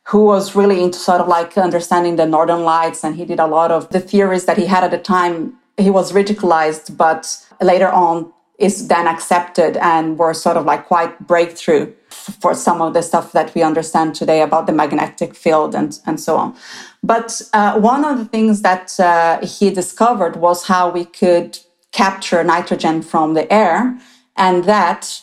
who 0.09 0.23
was 0.23 0.55
really 0.55 0.81
into 0.81 0.97
sort 0.97 1.21
of 1.21 1.27
like 1.27 1.55
understanding 1.55 2.15
the 2.15 2.25
northern 2.25 2.63
lights 2.63 3.03
and 3.03 3.15
he 3.15 3.25
did 3.25 3.39
a 3.39 3.45
lot 3.45 3.71
of 3.71 3.87
the 3.89 3.99
theories 3.99 4.45
that 4.45 4.57
he 4.57 4.65
had 4.65 4.83
at 4.83 4.89
the 4.89 4.97
time. 4.97 5.53
He 5.77 5.91
was 5.91 6.11
radicalized 6.11 6.97
but 6.97 7.37
later 7.61 7.89
on 7.89 8.33
is 8.57 8.87
then 8.87 9.07
accepted 9.07 9.77
and 9.77 10.17
were 10.17 10.33
sort 10.33 10.57
of 10.57 10.65
like 10.65 10.87
quite 10.87 11.27
breakthrough 11.27 11.93
for 12.41 12.53
some 12.53 12.81
of 12.81 12.93
the 12.93 13.01
stuff 13.01 13.31
that 13.31 13.53
we 13.55 13.61
understand 13.61 14.15
today 14.15 14.41
about 14.41 14.67
the 14.67 14.73
magnetic 14.73 15.35
field 15.35 15.75
and, 15.75 15.99
and 16.05 16.19
so 16.19 16.35
on. 16.37 16.55
But 17.03 17.41
uh, 17.53 17.79
one 17.79 18.05
of 18.05 18.17
the 18.17 18.25
things 18.25 18.61
that 18.61 18.99
uh, 18.99 19.45
he 19.45 19.69
discovered 19.69 20.35
was 20.35 20.67
how 20.67 20.89
we 20.89 21.05
could 21.05 21.59
capture 21.91 22.43
nitrogen 22.43 23.01
from 23.01 23.33
the 23.33 23.51
air 23.51 23.99
and 24.35 24.63
that 24.65 25.21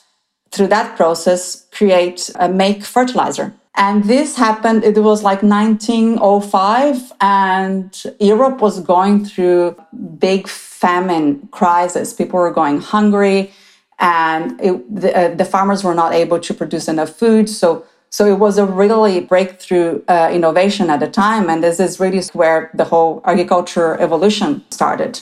through 0.50 0.68
that 0.68 0.96
process 0.96 1.66
create 1.72 2.30
make 2.50 2.82
fertilizer 2.82 3.52
And 3.76 4.04
this 4.04 4.36
happened, 4.36 4.84
it 4.84 4.96
was 4.96 5.22
like 5.22 5.42
1905, 5.42 7.12
and 7.20 8.04
Europe 8.18 8.62
was 8.62 8.80
going 8.80 9.26
through 9.26 9.76
big 10.18 10.48
famine 10.48 11.46
crisis. 11.50 12.14
People 12.14 12.38
were 12.38 12.52
going 12.52 12.80
hungry, 12.80 13.52
and 13.98 14.60
it, 14.60 14.94
the, 14.94 15.16
uh, 15.16 15.34
the, 15.34 15.44
farmers 15.44 15.82
were 15.82 15.94
not 15.94 16.12
able 16.12 16.38
to 16.38 16.52
produce 16.52 16.88
enough 16.88 17.10
food. 17.10 17.48
So, 17.48 17.86
so 18.10 18.26
it 18.26 18.38
was 18.38 18.58
a 18.58 18.66
really 18.66 19.20
breakthrough 19.20 20.02
uh, 20.08 20.30
innovation 20.32 20.90
at 20.90 21.00
the 21.00 21.08
time. 21.08 21.48
And 21.48 21.64
this 21.64 21.80
is 21.80 21.98
really 21.98 22.22
where 22.32 22.70
the 22.74 22.84
whole 22.84 23.22
agriculture 23.24 23.98
evolution 24.00 24.64
started. 24.70 25.20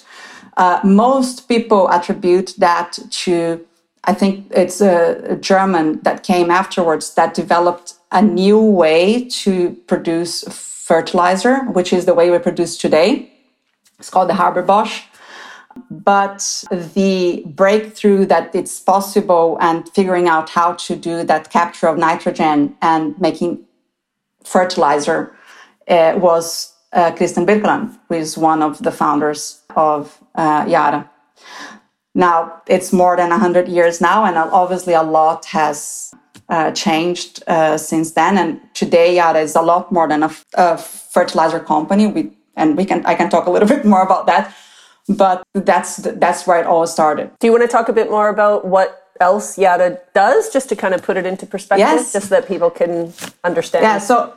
Uh, 0.57 0.81
most 0.85 1.49
people 1.49 1.91
attribute 1.91 2.55
that 2.59 2.99
to 3.11 3.65
I 4.07 4.13
think 4.13 4.49
it's 4.51 4.81
a, 4.81 5.33
a, 5.33 5.37
German 5.37 6.01
that 6.03 6.23
came 6.23 6.51
afterwards 6.51 7.15
that 7.15 7.33
developed 7.33 7.95
a 8.13 8.21
new 8.21 8.61
way 8.61 9.25
to 9.31 9.71
produce 9.87 10.45
fertilizer, 10.45 11.65
which 11.73 11.91
is 11.93 12.05
the 12.05 12.13
way 12.13 12.31
we 12.31 12.39
produce 12.39 12.77
today. 12.77 13.33
It's 13.99 14.11
called 14.11 14.29
the 14.29 14.35
Haber 14.35 14.63
Bosch. 14.63 15.05
But 15.91 16.65
the 16.71 17.43
breakthrough 17.47 18.27
that 18.27 18.55
it's 18.55 18.81
possible 18.81 19.57
and 19.61 19.89
figuring 19.89 20.29
out 20.29 20.51
how 20.51 20.75
to 20.75 20.97
do 20.97 21.25
that 21.25 21.51
capture 21.51 21.89
of 21.89 21.99
nitrogen 21.99 22.77
and 22.83 23.19
making 23.21 23.65
fertilizer 24.45 25.35
uh, 25.89 26.15
was 26.17 26.75
uh, 26.93 27.13
Christian 27.13 27.47
Birkeland, 27.47 27.99
who 28.09 28.15
is 28.15 28.39
one 28.39 28.63
of 28.63 28.79
the 28.79 28.93
founders 28.93 29.63
of 29.77 30.23
uh, 30.35 30.65
Yara. 30.69 31.11
Now, 32.15 32.63
it's 32.69 32.93
more 32.93 33.17
than 33.17 33.31
100 33.31 33.69
years 33.69 34.01
now, 34.01 34.25
and 34.25 34.39
obviously 34.39 34.95
a 34.95 35.03
lot 35.03 35.47
has 35.47 36.15
uh, 36.49 36.71
changed 36.71 37.43
uh, 37.49 37.77
since 37.77 38.13
then. 38.13 38.39
And 38.39 38.61
today, 38.75 39.17
Yara 39.17 39.41
is 39.41 39.57
a 39.57 39.63
lot 39.63 39.91
more 39.91 40.07
than 40.07 40.23
a, 40.23 40.31
a 40.55 40.79
fertilizer 40.79 41.59
company. 41.59 42.07
We, 42.07 42.31
and 42.57 42.77
we 42.77 42.85
can, 42.85 43.05
I 43.05 43.17
can 43.17 43.31
talk 43.31 43.47
a 43.47 43.51
little 43.51 43.69
bit 43.77 43.85
more 43.85 44.03
about 44.03 44.27
that. 44.27 44.55
But 45.09 45.47
that's 45.53 45.97
that's 45.97 46.47
where 46.47 46.61
it 46.61 46.67
all 46.67 46.87
started. 46.87 47.31
Do 47.39 47.47
you 47.47 47.53
want 47.53 47.63
to 47.63 47.69
talk 47.69 47.89
a 47.89 47.93
bit 47.93 48.11
more 48.11 48.29
about 48.29 48.67
what 48.67 49.09
else 49.21 49.59
Yara 49.59 49.99
does, 50.15 50.51
just 50.51 50.69
to 50.71 50.77
kind 50.77 50.95
of 50.95 51.03
put 51.03 51.17
it 51.17 51.27
into 51.27 51.47
perspective, 51.47 51.87
yes. 51.87 52.13
just 52.13 52.29
so 52.29 52.35
that 52.35 52.49
people 52.49 52.71
can 52.71 53.13
understand? 53.45 53.83
Yeah. 53.83 53.99
So 53.99 54.35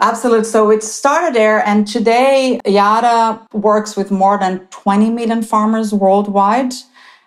Absolutely. 0.00 0.44
So 0.44 0.70
it 0.70 0.82
started 0.82 1.34
there, 1.34 1.66
and 1.66 1.86
today 1.86 2.60
Yara 2.64 3.40
works 3.52 3.96
with 3.96 4.10
more 4.10 4.38
than 4.38 4.66
20 4.70 5.10
million 5.10 5.42
farmers 5.42 5.92
worldwide. 5.92 6.72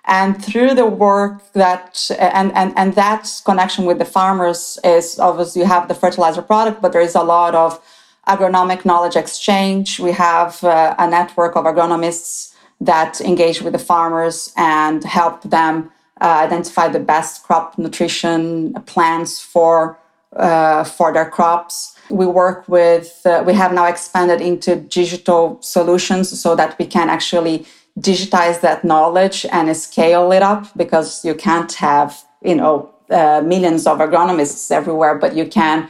And 0.05 0.43
through 0.43 0.73
the 0.73 0.87
work 0.87 1.51
that 1.53 2.09
and, 2.17 2.51
and, 2.53 2.73
and 2.75 2.95
that 2.95 3.29
connection 3.45 3.85
with 3.85 3.99
the 3.99 4.05
farmers 4.05 4.79
is 4.83 5.19
obviously 5.19 5.61
you 5.61 5.67
have 5.67 5.87
the 5.87 5.93
fertilizer 5.93 6.41
product, 6.41 6.81
but 6.81 6.91
there 6.91 7.01
is 7.01 7.13
a 7.13 7.21
lot 7.21 7.53
of 7.53 7.79
agronomic 8.27 8.83
knowledge 8.83 9.15
exchange. 9.15 9.99
We 9.99 10.11
have 10.13 10.63
uh, 10.63 10.95
a 10.97 11.07
network 11.07 11.55
of 11.55 11.65
agronomists 11.65 12.50
that 12.81 13.21
engage 13.21 13.61
with 13.61 13.73
the 13.73 13.79
farmers 13.79 14.51
and 14.57 15.03
help 15.03 15.43
them 15.43 15.91
uh, 16.19 16.41
identify 16.43 16.87
the 16.87 16.99
best 16.99 17.43
crop 17.43 17.77
nutrition 17.77 18.73
plans 18.85 19.39
for 19.39 19.97
uh, 20.35 20.83
for 20.83 21.11
their 21.11 21.29
crops. 21.29 21.95
We 22.09 22.25
work 22.25 22.67
with, 22.67 23.21
uh, 23.25 23.43
we 23.45 23.53
have 23.53 23.73
now 23.73 23.85
expanded 23.85 24.39
into 24.39 24.77
digital 24.77 25.57
solutions 25.61 26.39
so 26.39 26.55
that 26.55 26.77
we 26.79 26.85
can 26.85 27.09
actually 27.09 27.65
digitize 27.99 28.61
that 28.61 28.83
knowledge 28.83 29.45
and 29.51 29.75
scale 29.75 30.31
it 30.31 30.41
up 30.41 30.67
because 30.77 31.25
you 31.25 31.35
can't 31.35 31.73
have, 31.73 32.23
you 32.41 32.55
know, 32.55 32.89
uh, 33.09 33.41
millions 33.43 33.85
of 33.85 33.97
agronomists 33.97 34.71
everywhere, 34.71 35.15
but 35.15 35.35
you 35.35 35.45
can 35.45 35.89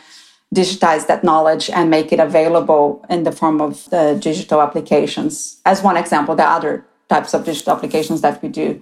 digitize 0.53 1.07
that 1.07 1.23
knowledge 1.23 1.69
and 1.69 1.89
make 1.89 2.11
it 2.11 2.19
available 2.19 3.05
in 3.09 3.23
the 3.23 3.31
form 3.31 3.61
of 3.61 3.89
the 3.89 4.17
digital 4.21 4.61
applications. 4.61 5.61
As 5.65 5.81
one 5.81 5.97
example, 5.97 6.39
are 6.39 6.57
other 6.57 6.85
types 7.09 7.33
of 7.33 7.45
digital 7.45 7.73
applications 7.75 8.21
that 8.21 8.41
we 8.41 8.49
do. 8.49 8.81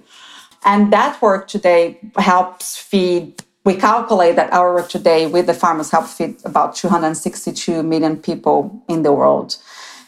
And 0.66 0.92
that 0.92 1.22
work 1.22 1.48
today 1.48 2.00
helps 2.18 2.78
feed 2.78 3.44
we 3.66 3.76
calculate 3.76 4.36
that 4.36 4.52
our 4.54 4.74
work 4.74 4.90
today 4.90 5.28
with 5.28 5.46
the 5.46 5.54
farmers 5.54 5.92
help 5.92 6.08
feed 6.08 6.38
about 6.46 6.76
262 6.76 7.84
million 7.84 8.18
people 8.18 8.82
in 8.88 9.04
the 9.04 9.12
world. 9.12 9.58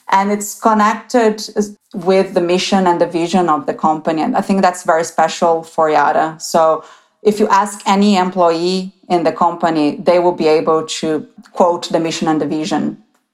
And 0.09 0.31
it's 0.31 0.59
connected 0.59 1.41
with 1.93 2.33
the 2.33 2.41
mission 2.41 2.87
and 2.87 2.99
the 2.99 3.07
vision 3.07 3.49
of 3.49 3.65
the 3.65 3.73
company. 3.73 4.21
And 4.21 4.35
I 4.35 4.41
think 4.41 4.61
that's 4.61 4.83
very 4.83 5.03
special 5.03 5.63
for 5.63 5.89
Yara. 5.89 6.37
So 6.39 6.83
if 7.23 7.39
you 7.39 7.47
ask 7.49 7.81
any 7.85 8.17
employee 8.17 8.93
in 9.11 9.23
the 9.23 9.31
company, 9.31 9.97
they 9.97 10.19
will 10.19 10.37
be 10.43 10.47
able 10.47 10.85
to 10.99 11.27
quote 11.51 11.89
the 11.89 11.99
mission 11.99 12.27
and 12.27 12.41
the 12.41 12.47
vision 12.47 12.83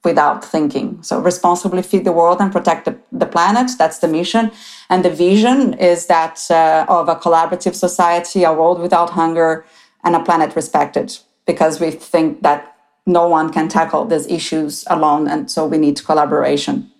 without 0.03 0.43
thinking. 0.43 1.01
So 1.03 1.19
responsibly 1.19 1.81
feed 1.81 2.03
the 2.03 2.11
world 2.11 2.39
and 2.41 2.51
protect 2.51 2.85
the, 2.85 2.97
the 3.11 3.25
planet. 3.25 3.71
That's 3.77 3.99
the 3.99 4.07
mission. 4.07 4.51
And 4.89 5.05
the 5.05 5.09
vision 5.09 5.73
is 5.75 6.07
that 6.07 6.35
uh, 6.49 6.85
of 6.89 7.07
a 7.09 7.15
collaborative 7.15 7.75
society, 7.75 8.43
a 8.43 8.53
world 8.53 8.79
without 8.81 9.11
hunger, 9.11 9.65
and 10.03 10.15
a 10.15 10.23
planet 10.23 10.55
respected 10.55 11.17
because 11.45 11.79
we 11.79 11.91
think 11.91 12.41
that 12.43 12.75
no 13.05 13.27
one 13.27 13.51
can 13.51 13.67
tackle 13.67 14.05
these 14.05 14.27
issues 14.27 14.85
alone 14.87 15.27
and 15.27 15.49
so 15.49 15.65
we 15.65 15.77
need 15.77 16.03
collaboration 16.03 16.91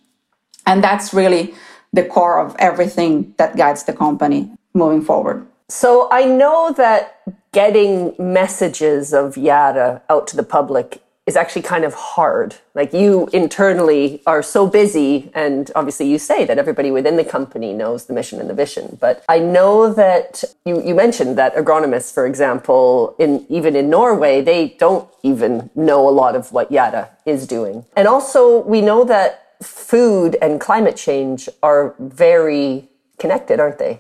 and 0.66 0.84
that's 0.84 1.14
really 1.14 1.54
the 1.94 2.04
core 2.04 2.40
of 2.40 2.56
everything 2.60 3.34
that 3.38 3.56
guides 3.56 3.84
the 3.84 3.94
company 3.94 4.50
moving 4.74 5.02
forward 5.02 5.46
so 5.70 6.08
i 6.12 6.24
know 6.24 6.74
that 6.76 7.22
getting 7.52 8.14
messages 8.20 9.14
of 9.14 9.38
yara 9.38 10.02
out 10.10 10.28
to 10.28 10.36
the 10.36 10.44
public 10.44 11.02
is 11.28 11.36
actually 11.36 11.62
kind 11.62 11.84
of 11.84 11.94
hard. 11.94 12.56
Like 12.74 12.94
you 12.94 13.30
internally 13.34 14.24
are 14.26 14.42
so 14.42 14.66
busy, 14.66 15.30
and 15.36 15.70
obviously 15.76 16.10
you 16.10 16.18
say 16.18 16.46
that 16.46 16.58
everybody 16.58 16.90
within 16.90 17.18
the 17.18 17.26
company 17.26 17.74
knows 17.74 18.06
the 18.06 18.14
mission 18.14 18.40
and 18.40 18.50
the 18.50 18.54
vision. 18.54 18.98
But 19.00 19.24
I 19.28 19.40
know 19.40 19.94
that 19.94 20.46
you, 20.66 20.82
you 20.82 20.96
mentioned 20.96 21.38
that 21.38 21.54
agronomists, 21.56 22.14
for 22.14 22.26
example, 22.26 23.14
in 23.20 23.46
even 23.50 23.76
in 23.76 23.90
Norway, 23.90 24.42
they 24.42 24.70
don't 24.80 25.08
even 25.22 25.70
know 25.76 26.08
a 26.08 26.12
lot 26.12 26.36
of 26.36 26.54
what 26.54 26.72
Yara 26.72 27.10
is 27.26 27.46
doing. 27.46 27.86
And 27.98 28.08
also 28.08 28.62
we 28.62 28.80
know 28.80 29.04
that 29.04 29.58
food 29.62 30.38
and 30.42 30.62
climate 30.62 30.96
change 30.96 31.50
are 31.62 31.94
very 32.00 32.88
connected, 33.20 33.60
aren't 33.60 33.80
they? 33.80 34.00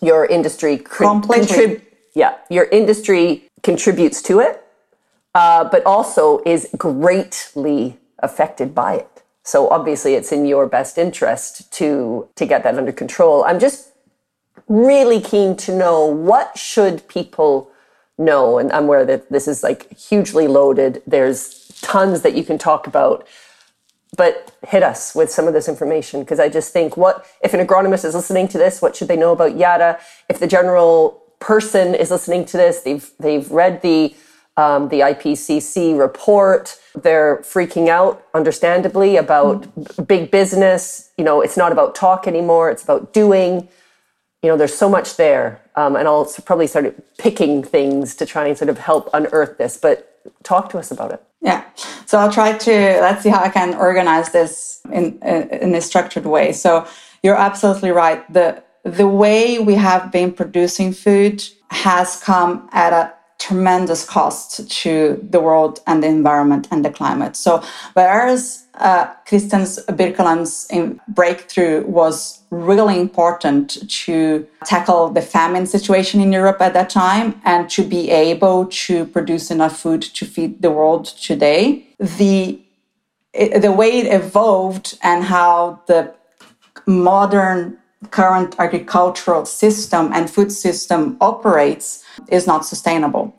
Your 0.00 0.26
industry 0.26 0.78
Completely. 0.78 1.46
Contrib- 1.46 1.82
yeah, 2.14 2.36
your 2.48 2.64
industry 2.64 3.48
contributes 3.62 4.22
to 4.22 4.40
it 4.40 4.62
uh, 5.36 5.64
but 5.64 5.84
also 5.84 6.40
is 6.46 6.66
greatly 6.78 7.98
affected 8.20 8.74
by 8.74 8.94
it. 8.94 9.22
So 9.42 9.68
obviously, 9.68 10.14
it's 10.14 10.32
in 10.32 10.46
your 10.46 10.66
best 10.66 10.96
interest 10.96 11.70
to 11.74 12.26
to 12.36 12.46
get 12.46 12.62
that 12.64 12.76
under 12.78 12.90
control. 12.90 13.44
I'm 13.44 13.60
just 13.60 13.92
really 14.66 15.20
keen 15.20 15.54
to 15.58 15.76
know 15.76 16.06
what 16.06 16.56
should 16.56 17.06
people 17.06 17.70
know, 18.16 18.58
and 18.58 18.72
I'm 18.72 18.84
aware 18.84 19.04
that 19.04 19.30
this 19.30 19.46
is 19.46 19.62
like 19.62 19.94
hugely 19.94 20.48
loaded. 20.48 21.02
There's 21.06 21.68
tons 21.82 22.22
that 22.22 22.34
you 22.34 22.42
can 22.42 22.56
talk 22.56 22.86
about, 22.86 23.28
but 24.16 24.56
hit 24.66 24.82
us 24.82 25.14
with 25.14 25.30
some 25.30 25.46
of 25.46 25.54
this 25.54 25.68
information 25.68 26.20
because 26.20 26.38
I 26.38 26.48
just 26.48 26.72
think 26.72 26.96
what 26.96 27.26
if 27.42 27.54
an 27.54 27.64
agronomist 27.64 28.04
is 28.04 28.14
listening 28.14 28.48
to 28.48 28.58
this, 28.58 28.80
what 28.80 28.96
should 28.96 29.08
they 29.08 29.16
know 29.16 29.32
about 29.32 29.56
Yara? 29.56 29.98
If 30.28 30.38
the 30.38 30.46
general 30.46 31.22
person 31.40 31.94
is 31.94 32.10
listening 32.10 32.44
to 32.46 32.56
this, 32.56 32.80
they've 32.80 33.10
they've 33.18 33.50
read 33.50 33.82
the 33.82 34.14
um, 34.56 34.88
the 34.88 35.00
IPCC 35.00 35.98
report. 35.98 36.78
They're 36.94 37.38
freaking 37.38 37.88
out, 37.88 38.24
understandably, 38.32 39.16
about 39.16 39.62
mm. 39.62 40.06
big 40.06 40.30
business. 40.30 41.10
You 41.18 41.24
know, 41.24 41.42
it's 41.42 41.56
not 41.56 41.72
about 41.72 41.94
talk 41.94 42.26
anymore, 42.26 42.70
it's 42.70 42.82
about 42.82 43.12
doing. 43.12 43.68
You 44.42 44.50
know, 44.50 44.56
there's 44.56 44.74
so 44.74 44.88
much 44.88 45.16
there. 45.16 45.60
Um, 45.74 45.96
and 45.96 46.06
I'll 46.06 46.30
probably 46.44 46.66
start 46.66 46.94
picking 47.18 47.62
things 47.62 48.14
to 48.16 48.26
try 48.26 48.46
and 48.46 48.56
sort 48.56 48.70
of 48.70 48.78
help 48.78 49.10
unearth 49.12 49.58
this, 49.58 49.76
but 49.76 50.22
talk 50.42 50.70
to 50.70 50.78
us 50.78 50.90
about 50.90 51.12
it. 51.12 51.22
Yeah. 51.40 51.64
So 52.06 52.18
I'll 52.18 52.32
try 52.32 52.56
to, 52.56 52.70
let's 53.00 53.22
see 53.22 53.28
how 53.28 53.42
I 53.42 53.48
can 53.48 53.74
organize 53.74 54.30
this 54.30 54.80
in, 54.92 55.18
uh, 55.24 55.46
in 55.50 55.74
a 55.74 55.80
structured 55.80 56.26
way. 56.26 56.52
So 56.52 56.86
you're 57.22 57.36
absolutely 57.36 57.90
right. 57.90 58.30
The, 58.32 58.62
the 58.84 59.06
way 59.06 59.58
we 59.58 59.74
have 59.74 60.12
been 60.12 60.32
producing 60.32 60.92
food 60.92 61.44
has 61.70 62.20
come 62.22 62.68
at 62.72 62.92
a 62.92 63.15
tremendous 63.46 64.04
cost 64.04 64.68
to 64.68 65.24
the 65.30 65.40
world 65.40 65.80
and 65.86 66.02
the 66.02 66.08
environment 66.08 66.66
and 66.70 66.84
the 66.84 66.90
climate. 66.90 67.36
So, 67.36 67.62
whereas 67.94 68.66
uh, 68.74 69.06
Christian's 69.28 69.78
Birkeland's 69.86 70.68
breakthrough 71.08 71.86
was 71.86 72.40
really 72.50 73.00
important 73.00 73.88
to 74.04 74.46
tackle 74.64 75.10
the 75.10 75.22
famine 75.22 75.66
situation 75.66 76.20
in 76.20 76.32
Europe 76.32 76.60
at 76.60 76.74
that 76.74 76.90
time 76.90 77.40
and 77.44 77.70
to 77.70 77.82
be 77.82 78.10
able 78.10 78.66
to 78.66 79.04
produce 79.06 79.50
enough 79.50 79.78
food 79.78 80.02
to 80.02 80.24
feed 80.24 80.62
the 80.62 80.70
world 80.70 81.04
today. 81.04 81.86
The 81.98 82.60
the 83.60 83.70
way 83.70 83.90
it 84.00 84.06
evolved 84.20 84.98
and 85.02 85.22
how 85.22 85.82
the 85.86 86.14
modern 86.86 87.78
current 88.10 88.54
agricultural 88.58 89.46
system 89.46 90.10
and 90.12 90.30
food 90.30 90.52
system 90.52 91.16
operates 91.20 92.04
is 92.28 92.46
not 92.46 92.64
sustainable. 92.64 93.34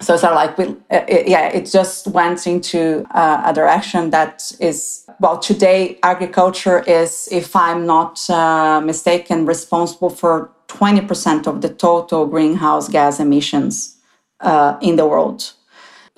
so 0.00 0.14
it's 0.14 0.22
sort 0.22 0.32
of 0.32 0.36
like 0.36 0.58
we, 0.58 0.64
uh, 0.90 1.04
it, 1.08 1.28
yeah, 1.28 1.48
it 1.48 1.64
just 1.70 2.06
went 2.08 2.46
into 2.46 3.06
uh, 3.14 3.42
a 3.46 3.52
direction 3.52 4.10
that 4.10 4.52
is 4.60 5.08
well 5.20 5.38
today 5.38 5.98
agriculture 6.02 6.80
is, 6.86 7.28
if 7.30 7.56
I'm 7.56 7.86
not 7.86 8.28
uh, 8.28 8.80
mistaken, 8.80 9.46
responsible 9.46 10.10
for 10.10 10.50
20% 10.68 11.46
of 11.46 11.62
the 11.62 11.68
total 11.68 12.26
greenhouse 12.26 12.88
gas 12.88 13.20
emissions 13.20 13.96
uh, 14.40 14.76
in 14.82 14.96
the 14.96 15.06
world. 15.06 15.52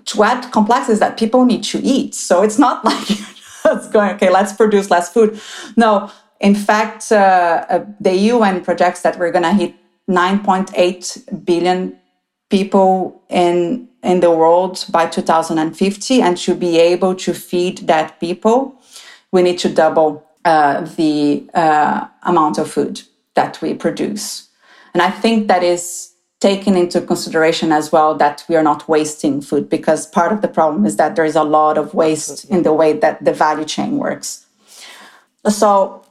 To 0.06 0.22
add 0.24 0.50
complex 0.52 0.88
is 0.88 1.00
that 1.00 1.18
people 1.18 1.44
need 1.44 1.62
to 1.64 1.78
eat, 1.78 2.14
so 2.14 2.42
it's 2.42 2.58
not 2.58 2.84
like 2.90 3.10
it's 3.64 3.88
going 3.88 4.10
okay. 4.12 4.30
Let's 4.30 4.52
produce 4.52 4.90
less 4.90 5.12
food. 5.12 5.40
No, 5.76 6.10
in 6.40 6.54
fact, 6.54 7.10
uh, 7.10 7.64
uh, 7.68 7.84
the 8.00 8.14
UN 8.14 8.64
projects 8.64 9.02
that 9.02 9.18
we're 9.18 9.32
going 9.32 9.44
to 9.44 9.52
hit 9.52 9.74
9.8 10.08 11.44
billion 11.44 11.98
people 12.50 13.22
in 13.28 13.88
in 14.04 14.20
the 14.20 14.30
world 14.30 14.84
by 14.90 15.06
2050 15.06 16.22
and 16.22 16.36
to 16.36 16.54
be 16.54 16.78
able 16.78 17.16
to 17.16 17.34
feed 17.34 17.78
that 17.88 18.20
people 18.20 18.80
we 19.32 19.42
need 19.42 19.58
to 19.58 19.68
double 19.68 20.24
uh, 20.44 20.82
the 20.96 21.44
uh, 21.52 22.06
amount 22.22 22.58
of 22.58 22.70
food 22.70 23.02
that 23.34 23.60
we 23.60 23.74
produce. 23.74 24.48
And 24.94 25.02
i 25.02 25.10
think 25.10 25.48
that 25.48 25.62
is 25.62 26.14
taken 26.40 26.76
into 26.76 27.00
consideration 27.00 27.72
as 27.72 27.90
well 27.90 28.14
that 28.14 28.44
we 28.48 28.54
are 28.54 28.62
not 28.62 28.88
wasting 28.88 29.40
food 29.40 29.68
because 29.68 30.06
part 30.06 30.32
of 30.32 30.40
the 30.40 30.48
problem 30.48 30.86
is 30.86 30.96
that 30.96 31.16
there 31.16 31.24
is 31.24 31.34
a 31.34 31.42
lot 31.42 31.76
of 31.76 31.92
waste 31.92 32.44
in 32.44 32.62
the 32.62 32.72
way 32.72 32.92
that 32.92 33.24
the 33.24 33.32
value 33.32 33.64
chain 33.64 33.98
works. 33.98 34.46
So 35.48 36.04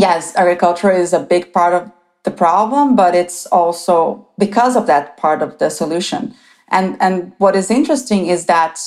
yes 0.00 0.34
agriculture 0.36 0.90
is 0.90 1.12
a 1.12 1.20
big 1.20 1.52
part 1.52 1.74
of 1.74 1.82
the 2.24 2.30
problem, 2.30 2.96
but 2.96 3.14
it's 3.14 3.46
also 3.46 4.26
because 4.38 4.76
of 4.76 4.86
that 4.86 5.16
part 5.16 5.42
of 5.42 5.58
the 5.58 5.70
solution. 5.70 6.34
And, 6.68 6.96
and 7.00 7.32
what 7.38 7.56
is 7.56 7.70
interesting 7.70 8.26
is 8.26 8.46
that 8.46 8.78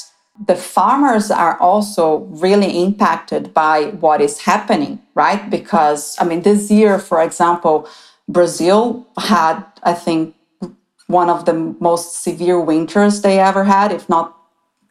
the 0.48 0.56
farmers 0.56 1.30
are 1.32 1.60
also 1.60 2.20
really 2.46 2.84
impacted 2.84 3.54
by 3.54 3.86
what 4.00 4.22
is 4.22 4.42
happening, 4.42 5.00
right? 5.16 5.50
Because, 5.50 6.16
I 6.20 6.26
mean, 6.26 6.42
this 6.42 6.72
year, 6.72 6.98
for 7.00 7.22
example, 7.22 7.88
Brazil 8.28 9.08
had, 9.18 9.64
I 9.84 9.94
think, 9.94 10.36
one 11.08 11.30
of 11.30 11.46
the 11.46 11.54
most 11.80 12.24
severe 12.24 12.60
winters 12.60 13.22
they 13.22 13.40
ever 13.40 13.64
had, 13.64 13.92
if 13.92 14.08
not 14.10 14.38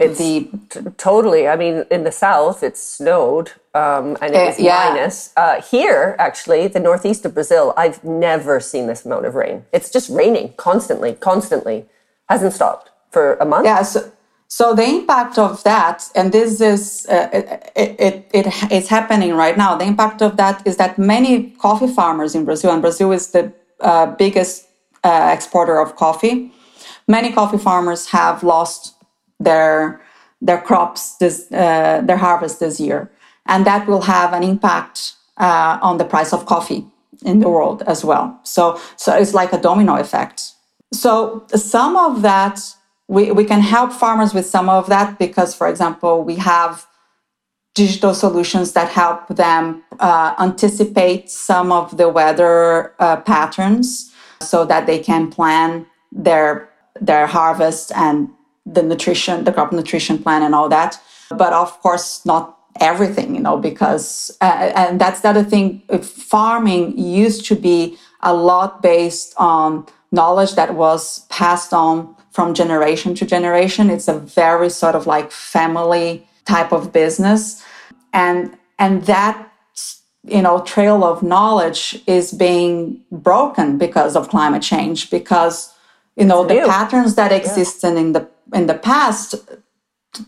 it's 0.02 0.18
the 0.18 0.48
t- 0.70 0.90
totally. 0.96 1.48
I 1.48 1.56
mean, 1.56 1.84
in 1.90 2.04
the 2.04 2.12
south, 2.12 2.62
it 2.62 2.76
snowed 2.76 3.52
um, 3.74 4.16
and 4.20 4.34
it 4.34 4.36
uh, 4.36 4.46
was 4.46 4.60
yeah. 4.60 4.90
minus. 4.90 5.32
Uh, 5.36 5.62
here, 5.62 6.16
actually, 6.18 6.68
the 6.68 6.80
northeast 6.80 7.24
of 7.24 7.34
Brazil, 7.34 7.72
I've 7.76 8.02
never 8.04 8.60
seen 8.60 8.86
this 8.86 9.04
amount 9.04 9.26
of 9.26 9.34
rain. 9.34 9.64
It's 9.72 9.90
just 9.90 10.10
raining 10.10 10.54
constantly, 10.56 11.14
constantly, 11.14 11.86
hasn't 12.28 12.52
stopped 12.52 12.90
for 13.10 13.34
a 13.36 13.46
month. 13.46 13.64
Yeah. 13.64 13.82
So, 13.82 14.12
so 14.48 14.74
the 14.74 14.84
impact 14.84 15.38
of 15.38 15.62
that, 15.64 16.10
and 16.14 16.30
this 16.30 16.60
is 16.60 17.06
uh, 17.08 17.30
it, 17.32 17.72
it, 17.74 18.30
it, 18.34 18.46
it's 18.70 18.88
happening 18.88 19.32
right 19.34 19.56
now. 19.56 19.76
The 19.76 19.86
impact 19.86 20.20
of 20.20 20.36
that 20.36 20.66
is 20.66 20.76
that 20.76 20.98
many 20.98 21.50
coffee 21.52 21.88
farmers 21.88 22.34
in 22.34 22.44
Brazil, 22.44 22.72
and 22.72 22.82
Brazil 22.82 23.12
is 23.12 23.30
the 23.30 23.50
uh, 23.80 24.06
biggest 24.06 24.68
uh, 25.02 25.30
exporter 25.32 25.80
of 25.80 25.96
coffee. 25.96 26.52
Many 27.08 27.32
coffee 27.32 27.58
farmers 27.58 28.08
have 28.08 28.42
lost 28.42 28.91
their 29.44 30.00
their 30.40 30.60
crops 30.60 31.16
this 31.16 31.50
uh, 31.52 32.00
their 32.04 32.16
harvest 32.16 32.60
this 32.60 32.80
year, 32.80 33.10
and 33.46 33.66
that 33.66 33.86
will 33.86 34.02
have 34.02 34.32
an 34.32 34.42
impact 34.42 35.14
uh, 35.38 35.78
on 35.82 35.98
the 35.98 36.04
price 36.04 36.32
of 36.32 36.46
coffee 36.46 36.84
in 37.24 37.40
the 37.40 37.48
world 37.48 37.82
as 37.86 38.04
well. 38.04 38.38
So 38.42 38.80
so 38.96 39.14
it's 39.14 39.34
like 39.34 39.52
a 39.52 39.58
domino 39.58 39.96
effect. 39.96 40.52
So 40.92 41.46
some 41.54 41.96
of 41.96 42.22
that 42.22 42.60
we, 43.12 43.30
we 43.30 43.44
can 43.44 43.60
help 43.60 43.92
farmers 43.92 44.32
with 44.32 44.46
some 44.46 44.70
of 44.70 44.86
that 44.88 45.18
because, 45.18 45.54
for 45.54 45.68
example, 45.68 46.24
we 46.24 46.36
have 46.36 46.86
digital 47.74 48.14
solutions 48.14 48.72
that 48.72 48.88
help 48.88 49.28
them 49.28 49.82
uh, 50.00 50.34
anticipate 50.38 51.30
some 51.30 51.72
of 51.72 51.98
the 51.98 52.08
weather 52.08 52.94
uh, 52.98 53.16
patterns 53.16 54.12
so 54.40 54.64
that 54.64 54.86
they 54.86 54.98
can 54.98 55.30
plan 55.30 55.86
their 56.10 56.68
their 57.00 57.26
harvest 57.26 57.92
and 57.96 58.28
the 58.64 58.82
nutrition, 58.82 59.44
the 59.44 59.52
crop 59.52 59.72
nutrition 59.72 60.22
plan, 60.22 60.42
and 60.42 60.54
all 60.54 60.68
that. 60.68 61.00
But 61.30 61.52
of 61.52 61.80
course, 61.80 62.24
not 62.24 62.58
everything, 62.80 63.34
you 63.34 63.40
know, 63.40 63.56
because, 63.56 64.36
uh, 64.40 64.72
and 64.74 65.00
that's 65.00 65.20
the 65.20 65.28
other 65.28 65.44
thing, 65.44 65.82
farming 66.00 66.98
used 66.98 67.44
to 67.46 67.56
be 67.56 67.98
a 68.20 68.34
lot 68.34 68.82
based 68.82 69.34
on 69.36 69.86
knowledge 70.10 70.54
that 70.54 70.74
was 70.74 71.20
passed 71.26 71.72
on 71.72 72.14
from 72.30 72.54
generation 72.54 73.14
to 73.14 73.26
generation. 73.26 73.90
It's 73.90 74.08
a 74.08 74.18
very 74.18 74.70
sort 74.70 74.94
of 74.94 75.06
like 75.06 75.30
family 75.30 76.26
type 76.44 76.72
of 76.72 76.92
business. 76.92 77.64
And, 78.12 78.56
and 78.78 79.04
that 79.06 79.48
you 80.24 80.40
know 80.40 80.60
trail 80.60 81.04
of 81.04 81.22
knowledge 81.22 82.00
is 82.06 82.32
being 82.32 83.00
broken 83.10 83.78
because 83.78 84.14
of 84.14 84.28
climate 84.28 84.62
change 84.62 85.10
because 85.10 85.71
you 86.16 86.24
know 86.24 86.44
the 86.44 86.66
patterns 86.66 87.14
that 87.14 87.32
existed 87.32 87.94
yeah. 87.94 88.00
in 88.00 88.12
the 88.12 88.28
in 88.52 88.66
the 88.66 88.74
past 88.74 89.34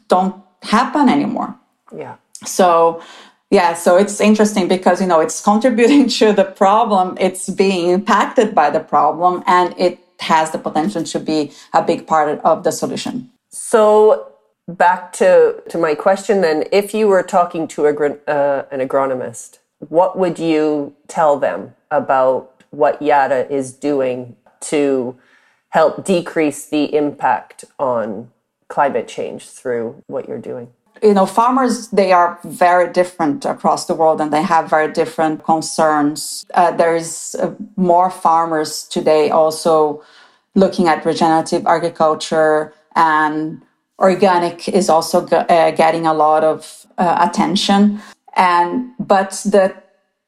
don't 0.08 0.42
happen 0.62 1.08
anymore. 1.08 1.54
Yeah. 1.96 2.16
So 2.44 3.02
yeah, 3.50 3.74
so 3.74 3.96
it's 3.96 4.20
interesting 4.20 4.66
because 4.68 5.00
you 5.00 5.06
know 5.06 5.20
it's 5.20 5.40
contributing 5.40 6.08
to 6.20 6.32
the 6.32 6.44
problem, 6.44 7.16
it's 7.20 7.48
being 7.48 7.90
impacted 7.90 8.54
by 8.54 8.70
the 8.70 8.80
problem, 8.80 9.42
and 9.46 9.74
it 9.78 9.98
has 10.20 10.50
the 10.50 10.58
potential 10.58 11.04
to 11.04 11.20
be 11.20 11.52
a 11.72 11.82
big 11.82 12.06
part 12.06 12.40
of 12.40 12.64
the 12.64 12.72
solution. 12.72 13.30
So 13.50 14.32
back 14.66 15.12
to 15.14 15.62
to 15.68 15.78
my 15.78 15.94
question 15.94 16.40
then, 16.40 16.64
if 16.72 16.94
you 16.94 17.06
were 17.06 17.22
talking 17.22 17.68
to 17.68 17.86
a, 17.86 17.92
uh, 18.26 18.64
an 18.70 18.80
agronomist, 18.86 19.58
what 19.88 20.18
would 20.18 20.38
you 20.38 20.94
tell 21.08 21.38
them 21.38 21.74
about 21.90 22.64
what 22.70 23.00
Yara 23.00 23.46
is 23.46 23.72
doing 23.72 24.36
to 24.60 25.16
help 25.74 26.04
decrease 26.04 26.66
the 26.66 26.84
impact 26.94 27.64
on 27.80 28.30
climate 28.68 29.08
change 29.08 29.42
through 29.48 30.00
what 30.06 30.28
you're 30.28 30.46
doing? 30.52 30.68
You 31.02 31.14
know, 31.14 31.26
farmers, 31.26 31.88
they 31.88 32.12
are 32.12 32.38
very 32.44 32.92
different 32.92 33.44
across 33.44 33.86
the 33.86 33.94
world 33.94 34.20
and 34.20 34.32
they 34.32 34.42
have 34.42 34.70
very 34.70 34.90
different 34.92 35.44
concerns. 35.44 36.46
Uh, 36.54 36.70
there's 36.70 37.34
uh, 37.34 37.52
more 37.76 38.08
farmers 38.08 38.84
today 38.84 39.30
also 39.30 40.04
looking 40.54 40.86
at 40.86 41.04
regenerative 41.04 41.66
agriculture 41.66 42.72
and 42.94 43.60
organic 43.98 44.68
is 44.68 44.88
also 44.88 45.26
uh, 45.26 45.72
getting 45.72 46.06
a 46.06 46.14
lot 46.14 46.44
of 46.44 46.86
uh, 46.98 47.28
attention. 47.28 48.00
And, 48.36 48.92
but 49.00 49.30
the, 49.44 49.74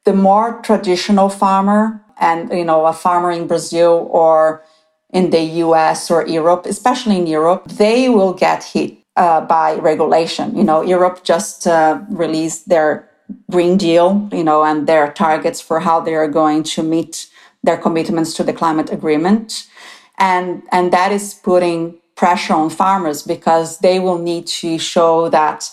the 0.03 0.13
more 0.13 0.61
traditional 0.61 1.29
farmer 1.29 2.03
and, 2.19 2.51
you 2.51 2.65
know, 2.65 2.85
a 2.85 2.93
farmer 2.93 3.31
in 3.31 3.47
Brazil 3.47 4.09
or 4.11 4.61
in 5.11 5.29
the 5.29 5.41
US 5.65 6.11
or 6.11 6.27
Europe, 6.27 6.65
especially 6.65 7.17
in 7.17 7.27
Europe, 7.27 7.67
they 7.67 8.09
will 8.09 8.33
get 8.33 8.63
hit 8.63 8.97
uh, 9.15 9.41
by 9.41 9.75
regulation. 9.75 10.55
You 10.55 10.63
know, 10.63 10.81
Europe 10.81 11.23
just 11.23 11.65
uh, 11.67 12.01
released 12.09 12.69
their 12.69 13.09
Green 13.51 13.77
Deal, 13.77 14.29
you 14.31 14.43
know, 14.43 14.63
and 14.63 14.87
their 14.87 15.11
targets 15.11 15.59
for 15.59 15.79
how 15.79 15.99
they 15.99 16.15
are 16.15 16.27
going 16.27 16.63
to 16.63 16.83
meet 16.83 17.27
their 17.63 17.77
commitments 17.77 18.33
to 18.35 18.43
the 18.43 18.53
climate 18.53 18.91
agreement. 18.91 19.67
And, 20.17 20.63
and 20.71 20.91
that 20.93 21.11
is 21.11 21.33
putting 21.33 21.99
pressure 22.15 22.53
on 22.53 22.69
farmers 22.69 23.23
because 23.23 23.79
they 23.79 23.99
will 23.99 24.17
need 24.17 24.47
to 24.47 24.77
show 24.77 25.29
that 25.29 25.69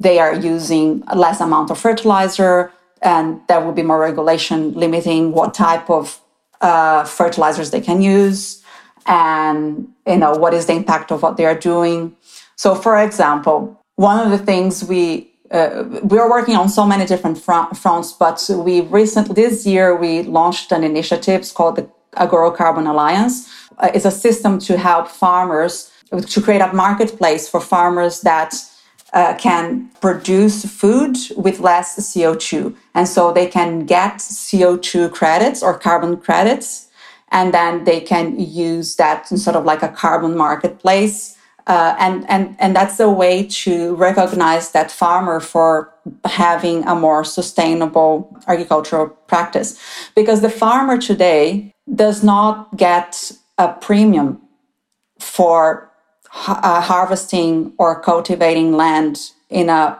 they 0.00 0.18
are 0.18 0.34
using 0.34 1.02
less 1.14 1.40
amount 1.40 1.70
of 1.70 1.78
fertilizer 1.78 2.72
and 3.02 3.40
there 3.48 3.60
will 3.60 3.72
be 3.72 3.82
more 3.82 4.00
regulation 4.00 4.72
limiting 4.74 5.32
what 5.32 5.54
type 5.54 5.88
of 5.88 6.20
uh, 6.60 7.04
fertilizers 7.04 7.70
they 7.70 7.80
can 7.80 8.02
use 8.02 8.62
and 9.06 9.88
you 10.06 10.16
know 10.16 10.32
what 10.32 10.54
is 10.54 10.66
the 10.66 10.72
impact 10.72 11.10
of 11.10 11.22
what 11.22 11.36
they 11.36 11.44
are 11.44 11.58
doing. 11.58 12.16
So 12.56 12.74
for 12.74 13.00
example 13.02 13.80
one 13.96 14.24
of 14.24 14.30
the 14.36 14.44
things 14.44 14.84
we 14.84 15.32
uh, 15.50 15.84
we 16.02 16.18
are 16.18 16.28
working 16.28 16.56
on 16.56 16.68
so 16.68 16.84
many 16.84 17.06
different 17.06 17.38
front, 17.38 17.76
fronts 17.76 18.12
but 18.12 18.38
we 18.50 18.80
recently 18.82 19.34
this 19.34 19.64
year 19.66 19.94
we 19.96 20.22
launched 20.22 20.72
an 20.72 20.82
initiative. 20.84 21.52
Called 21.54 21.76
the 21.76 21.88
Agoro 22.16 22.54
Carbon 22.54 22.86
Alliance. 22.86 23.48
Uh, 23.78 23.90
it's 23.94 24.04
a 24.04 24.10
system 24.10 24.58
to 24.58 24.78
help 24.78 25.08
farmers 25.08 25.90
to 26.10 26.40
create 26.40 26.60
a 26.60 26.72
marketplace 26.72 27.48
for 27.48 27.60
farmers 27.60 28.20
that 28.22 28.54
uh, 29.12 29.34
can 29.38 29.88
produce 30.00 30.64
food 30.64 31.16
with 31.36 31.60
less 31.60 31.98
CO2. 31.98 32.74
And 32.94 33.08
so 33.08 33.32
they 33.32 33.46
can 33.46 33.86
get 33.86 34.18
CO2 34.18 35.12
credits 35.12 35.62
or 35.62 35.78
carbon 35.78 36.16
credits 36.16 36.85
and 37.30 37.52
then 37.52 37.84
they 37.84 38.00
can 38.00 38.38
use 38.38 38.96
that 38.96 39.28
sort 39.28 39.56
of 39.56 39.64
like 39.64 39.82
a 39.82 39.88
carbon 39.88 40.36
marketplace. 40.36 41.36
Uh, 41.66 41.96
and, 41.98 42.24
and, 42.30 42.54
and 42.60 42.76
that's 42.76 43.00
a 43.00 43.10
way 43.10 43.44
to 43.44 43.96
recognize 43.96 44.70
that 44.70 44.90
farmer 44.90 45.40
for 45.40 45.92
having 46.24 46.86
a 46.86 46.94
more 46.94 47.24
sustainable 47.24 48.38
agricultural 48.46 49.08
practice. 49.08 49.76
Because 50.14 50.42
the 50.42 50.50
farmer 50.50 50.96
today 50.96 51.74
does 51.92 52.22
not 52.22 52.76
get 52.76 53.32
a 53.58 53.72
premium 53.72 54.40
for 55.18 55.90
uh, 56.46 56.80
harvesting 56.80 57.72
or 57.78 58.00
cultivating 58.00 58.72
land 58.72 59.32
in 59.50 59.68
a 59.68 59.98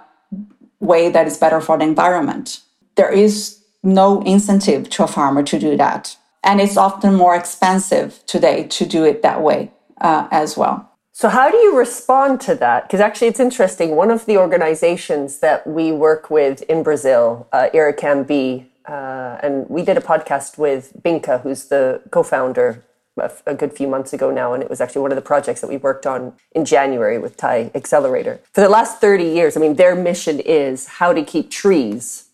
way 0.78 1.08
that 1.10 1.26
is 1.26 1.38
better 1.38 1.60
for 1.60 1.78
the 1.78 1.84
environment. 1.84 2.60
There 2.94 3.10
is 3.10 3.60
no 3.82 4.22
incentive 4.22 4.88
to 4.90 5.04
a 5.04 5.08
farmer 5.08 5.42
to 5.42 5.58
do 5.58 5.76
that. 5.76 6.16
And 6.46 6.60
it's 6.60 6.76
often 6.76 7.14
more 7.14 7.34
expensive 7.34 8.22
today 8.26 8.68
to 8.68 8.86
do 8.86 9.04
it 9.04 9.20
that 9.22 9.42
way 9.42 9.72
uh, 10.00 10.28
as 10.30 10.56
well. 10.56 10.92
So, 11.12 11.28
how 11.28 11.50
do 11.50 11.56
you 11.56 11.76
respond 11.76 12.40
to 12.42 12.54
that? 12.56 12.84
Because 12.84 13.00
actually, 13.00 13.28
it's 13.28 13.40
interesting. 13.40 13.96
One 13.96 14.10
of 14.10 14.26
the 14.26 14.36
organizations 14.38 15.40
that 15.40 15.66
we 15.66 15.90
work 15.90 16.30
with 16.30 16.62
in 16.62 16.82
Brazil, 16.82 17.48
uh, 17.52 17.68
Iracambi, 17.74 18.66
uh, 18.86 19.38
and 19.42 19.68
we 19.68 19.82
did 19.82 19.96
a 19.96 20.00
podcast 20.00 20.56
with 20.56 20.92
Binka, 21.02 21.40
who's 21.40 21.64
the 21.64 22.02
co 22.10 22.22
founder 22.22 22.84
a 23.46 23.54
good 23.54 23.72
few 23.72 23.88
months 23.88 24.12
ago 24.12 24.30
now, 24.30 24.52
and 24.52 24.62
it 24.62 24.68
was 24.68 24.80
actually 24.80 25.00
one 25.00 25.10
of 25.10 25.16
the 25.16 25.22
projects 25.22 25.62
that 25.62 25.68
we 25.68 25.78
worked 25.78 26.06
on 26.06 26.34
in 26.52 26.66
January 26.66 27.18
with 27.18 27.36
TIE 27.36 27.70
Accelerator. 27.74 28.40
For 28.52 28.60
the 28.60 28.68
last 28.68 29.00
30 29.00 29.24
years, 29.24 29.56
I 29.56 29.60
mean, 29.60 29.76
their 29.76 29.94
mission 29.94 30.38
is 30.38 30.86
how 30.86 31.14
to 31.14 31.24
keep 31.24 31.50
trees 31.50 32.28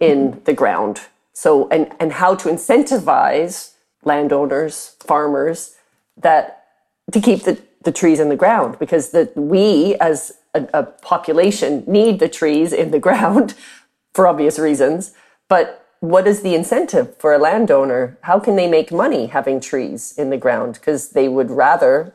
in 0.00 0.42
the 0.44 0.52
ground. 0.52 1.00
So, 1.32 1.68
and, 1.70 1.92
and 1.98 2.12
how 2.12 2.34
to 2.36 2.48
incentivize 2.48 3.72
landowners, 4.04 4.96
farmers, 5.00 5.76
that 6.16 6.66
to 7.12 7.20
keep 7.20 7.42
the, 7.44 7.60
the 7.82 7.92
trees 7.92 8.20
in 8.20 8.28
the 8.28 8.36
ground 8.36 8.78
because 8.78 9.10
the, 9.10 9.30
we 9.34 9.96
as 9.96 10.32
a, 10.54 10.68
a 10.74 10.82
population 10.82 11.84
need 11.86 12.18
the 12.18 12.28
trees 12.28 12.72
in 12.72 12.90
the 12.90 12.98
ground 13.08 13.54
for 14.12 14.26
obvious 14.26 14.58
reasons. 14.58 15.12
But 15.48 15.86
what 16.00 16.26
is 16.26 16.42
the 16.42 16.54
incentive 16.54 17.16
for 17.18 17.32
a 17.32 17.38
landowner? 17.38 18.18
How 18.22 18.40
can 18.40 18.56
they 18.56 18.68
make 18.68 18.92
money 18.92 19.26
having 19.26 19.60
trees 19.60 20.14
in 20.18 20.30
the 20.30 20.36
ground? 20.36 20.74
Because 20.74 21.10
they 21.10 21.28
would 21.28 21.50
rather 21.50 22.14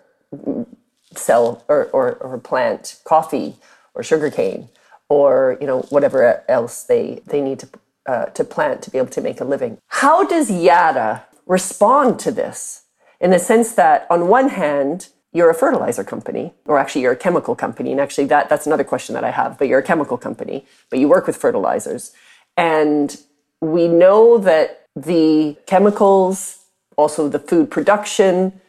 sell 1.16 1.64
or, 1.68 1.86
or, 1.94 2.16
or 2.16 2.38
plant 2.38 3.00
coffee 3.06 3.56
or 3.94 4.04
sugarcane 4.04 4.70
or 5.10 5.58
you 5.62 5.68
know 5.68 5.82
whatever 5.84 6.44
else 6.50 6.84
they, 6.84 7.22
they 7.28 7.42
need 7.42 7.60
to, 7.60 7.70
uh, 8.08 8.26
to 8.26 8.44
plant 8.44 8.82
to 8.84 8.92
be 8.92 8.98
able 8.98 9.10
to 9.10 9.22
make 9.22 9.42
a 9.42 9.44
living. 9.44 9.78
How 9.88 10.26
does 10.26 10.50
Yara 10.50 11.26
respond 11.46 12.20
to 12.20 12.32
this? 12.32 12.84
In 13.20 13.32
the 13.32 13.40
sense 13.40 13.74
that 13.74 14.08
on 14.10 14.28
one 14.28 14.50
hand, 14.50 15.10
you're 15.34 15.50
a 15.50 15.54
fertilizer 15.54 16.04
company, 16.04 16.54
or 16.66 16.78
actually 16.78 17.02
you're 17.02 17.12
a 17.12 17.18
chemical 17.18 17.56
company. 17.56 17.92
And 17.92 18.00
actually 18.00 18.26
that, 18.26 18.50
that's 18.50 18.66
another 18.66 18.84
question 18.84 19.14
that 19.14 19.24
I 19.24 19.32
have, 19.32 19.58
but 19.58 19.68
you're 19.68 19.80
a 19.80 19.84
chemical 19.84 20.18
company, 20.18 20.66
but 20.90 21.00
you 21.00 21.08
work 21.08 21.28
with 21.28 21.36
fertilizers. 21.36 22.12
And 22.56 23.16
we 23.62 23.88
know 23.88 24.38
that 24.40 24.86
the 24.96 25.58
chemicals, 25.68 26.66
also 26.96 27.28
the 27.28 27.40
food 27.40 27.70
production, 27.70 28.60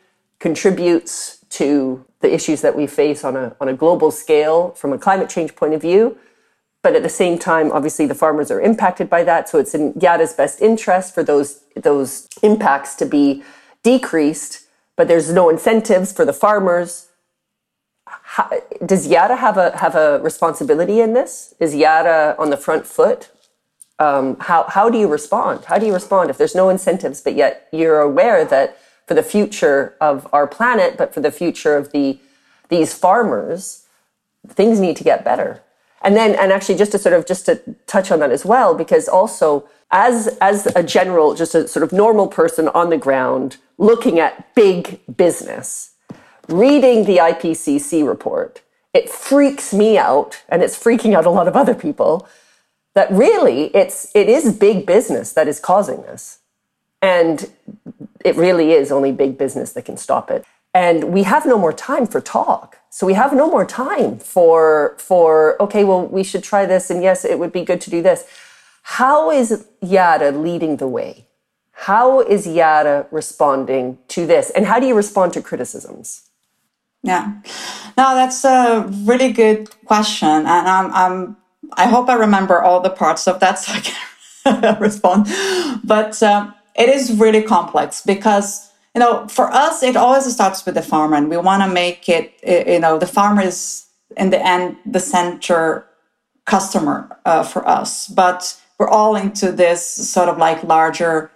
contributes 0.41 1.39
to 1.51 2.05
the 2.21 2.33
issues 2.33 2.61
that 2.61 2.77
we 2.77 2.87
face 2.87 3.25
on 3.25 3.37
a, 3.37 3.57
on 3.61 3.69
a 3.69 3.73
global 3.73 4.11
scale 4.11 4.71
from 4.73 4.93
a 4.93 4.99
climate 4.99 5.29
change 5.31 5.55
point 5.55 5.75
of 5.75 5.81
view. 5.81 6.19
But 6.83 6.95
at 6.95 7.03
the 7.03 7.09
same 7.09 7.39
time, 7.39 7.73
obviously, 7.73 8.07
the 8.07 8.15
farmers 8.15 8.51
are 8.51 8.61
impacted 8.61 9.11
by 9.11 9.25
that. 9.25 9.49
So 9.49 9.59
it's 9.59 9.75
in 9.75 9.93
Yara's 10.01 10.33
best 10.33 10.61
interest 10.61 11.15
for 11.15 11.23
those, 11.23 11.61
those 11.75 12.29
impacts 12.43 12.95
to 12.97 13.07
be 13.07 13.43
decreased, 13.83 14.67
but 14.97 15.09
there's 15.09 15.33
no 15.33 15.49
incentives 15.49 16.13
for 16.13 16.25
the 16.25 16.33
farmers. 16.33 17.09
How, 18.07 18.51
does 18.85 19.07
Yara 19.07 19.37
have 19.37 19.57
a, 19.57 19.77
have 19.77 19.95
a 19.95 20.21
responsibility 20.21 21.01
in 21.01 21.15
this? 21.15 21.55
Is 21.59 21.75
Yara 21.75 22.37
on 22.39 22.51
the 22.51 22.57
front 22.57 22.87
foot 22.87 23.31
um, 23.99 24.37
how, 24.41 24.65
how 24.69 24.89
do 24.89 24.99
you 24.99 25.09
respond? 25.09 25.65
How 25.65 25.79
do 25.79 25.87
you 25.87 25.93
respond 25.93 26.31
if 26.31 26.39
there's 26.39 26.55
no 26.55 26.69
incentives, 26.69 27.21
but 27.21 27.35
yet 27.35 27.69
you're 27.73 28.01
aware 28.01 28.45
that 28.45 28.79
for 29.07 29.15
the 29.15 29.23
future 29.23 29.97
of 30.01 30.27
our 30.33 30.47
planet, 30.47 30.97
but 30.97 31.13
for 31.13 31.21
the 31.21 31.33
future 31.33 31.77
of 31.77 31.93
the, 31.93 32.19
these 32.69 32.95
farmers, 32.95 33.87
things 34.47 34.79
need 34.79 34.97
to 34.97 35.05
get 35.05 35.25
better. 35.25 35.63
And 36.03 36.17
then, 36.17 36.35
and 36.37 36.53
actually 36.53 36.77
just 36.77 36.93
to 36.93 36.99
sort 36.99 37.15
of, 37.15 37.27
just 37.27 37.47
to 37.47 37.61
touch 37.87 38.11
on 38.11 38.21
that 38.21 38.31
as 38.31 38.45
well, 38.45 38.75
because 38.75 39.09
also 39.09 39.69
as, 39.91 40.39
as 40.41 40.67
a 40.77 40.83
general, 40.83 41.35
just 41.35 41.55
a 41.55 41.67
sort 41.67 41.83
of 41.83 41.93
normal 41.93 42.29
person 42.29 42.69
on 42.69 42.91
the 42.91 42.99
ground, 42.99 43.57
looking 43.79 44.19
at 44.19 44.55
big 44.55 45.01
business, 45.17 45.93
reading 46.49 47.05
the 47.05 47.17
IPCC 47.17 48.07
report, 48.07 48.63
it 48.95 49.09
freaks 49.09 49.73
me 49.73 49.99
out 49.99 50.43
and 50.49 50.63
it's 50.63 50.79
freaking 50.79 51.15
out 51.15 51.27
a 51.27 51.31
lot 51.31 51.49
of 51.49 51.57
other 51.57 51.75
people 51.75 52.29
that 52.95 53.11
really 53.13 53.67
it's 53.77 54.11
it 54.15 54.29
is 54.29 54.53
big 54.53 54.87
business 54.87 55.33
that 55.33 55.47
is 55.47 55.61
causing 55.61 56.03
this. 56.03 56.39
And 57.01 57.51
it 58.25 58.35
really 58.35 58.73
is 58.73 58.91
only 58.91 59.13
big 59.13 59.39
business 59.39 59.73
that 59.75 59.85
can 59.85 59.97
stop 59.97 60.31
it. 60.31 60.45
And 60.75 61.13
we 61.13 61.23
have 61.23 61.47
no 61.47 61.59
more 61.59 61.73
time 61.73 62.07
for 62.07 62.21
talk 62.21 62.78
so 62.91 63.07
we 63.07 63.15
have 63.15 63.33
no 63.33 63.51
more 63.51 63.65
time 63.65 64.19
for 64.19 64.97
for 64.99 65.61
okay 65.63 65.85
well 65.85 66.07
we 66.07 66.23
should 66.25 66.43
try 66.43 66.67
this 66.67 66.91
and 66.91 67.03
yes 67.03 67.25
it 67.25 67.39
would 67.39 67.53
be 67.53 67.65
good 67.65 67.81
to 67.83 67.91
do 67.91 68.03
this. 68.03 68.25
How 68.83 69.31
is 69.31 69.67
yara 69.83 70.31
leading 70.31 70.79
the 70.79 70.89
way? 70.89 71.27
How 71.73 72.21
is 72.21 72.47
yara 72.47 73.07
responding 73.11 73.99
to 74.09 74.27
this? 74.27 74.51
And 74.51 74.67
how 74.67 74.81
do 74.81 74.87
you 74.87 74.95
respond 74.95 75.33
to 75.35 75.43
criticisms? 75.43 76.23
Yeah. 77.03 77.41
No 77.97 78.15
that's 78.15 78.45
a 78.45 78.87
really 79.05 79.33
good 79.33 79.69
question 79.85 80.29
and 80.29 80.49
i'm, 80.49 80.93
I'm 80.93 81.37
I 81.75 81.87
hope 81.87 82.09
I 82.09 82.15
remember 82.15 82.63
all 82.63 82.81
the 82.81 82.91
parts 82.91 83.27
of 83.29 83.41
that 83.41 83.59
so 83.59 83.73
I 83.73 83.81
can 83.81 84.81
respond. 84.81 85.27
But 85.85 86.23
um, 86.23 86.55
it 86.75 86.89
is 86.89 87.13
really 87.19 87.43
complex 87.43 88.03
because, 88.03 88.68
you 88.99 89.05
know, 89.05 89.29
for 89.29 89.49
us, 89.53 89.85
it 89.85 89.97
always 89.97 90.27
starts 90.33 90.67
with 90.67 90.75
the 90.75 90.83
farmer 90.83 91.15
and 91.15 91.31
we 91.31 91.37
want 91.37 91.63
to 91.63 91.69
make 91.69 92.09
it, 92.09 92.35
you 92.43 92.81
know, 92.81 92.99
the 92.99 93.07
farmer 93.07 93.43
is 93.43 93.87
in 94.17 94.31
the 94.31 94.45
end 94.45 94.77
the 94.85 94.99
center 94.99 95.87
customer 96.47 97.17
uh, 97.25 97.45
for 97.45 97.63
us. 97.69 98.09
But 98.09 98.61
we're 98.77 98.89
all 98.89 99.15
into 99.15 99.53
this 99.53 99.87
sort 99.87 100.29
of 100.29 100.37
like 100.37 100.65
larger 100.65 101.31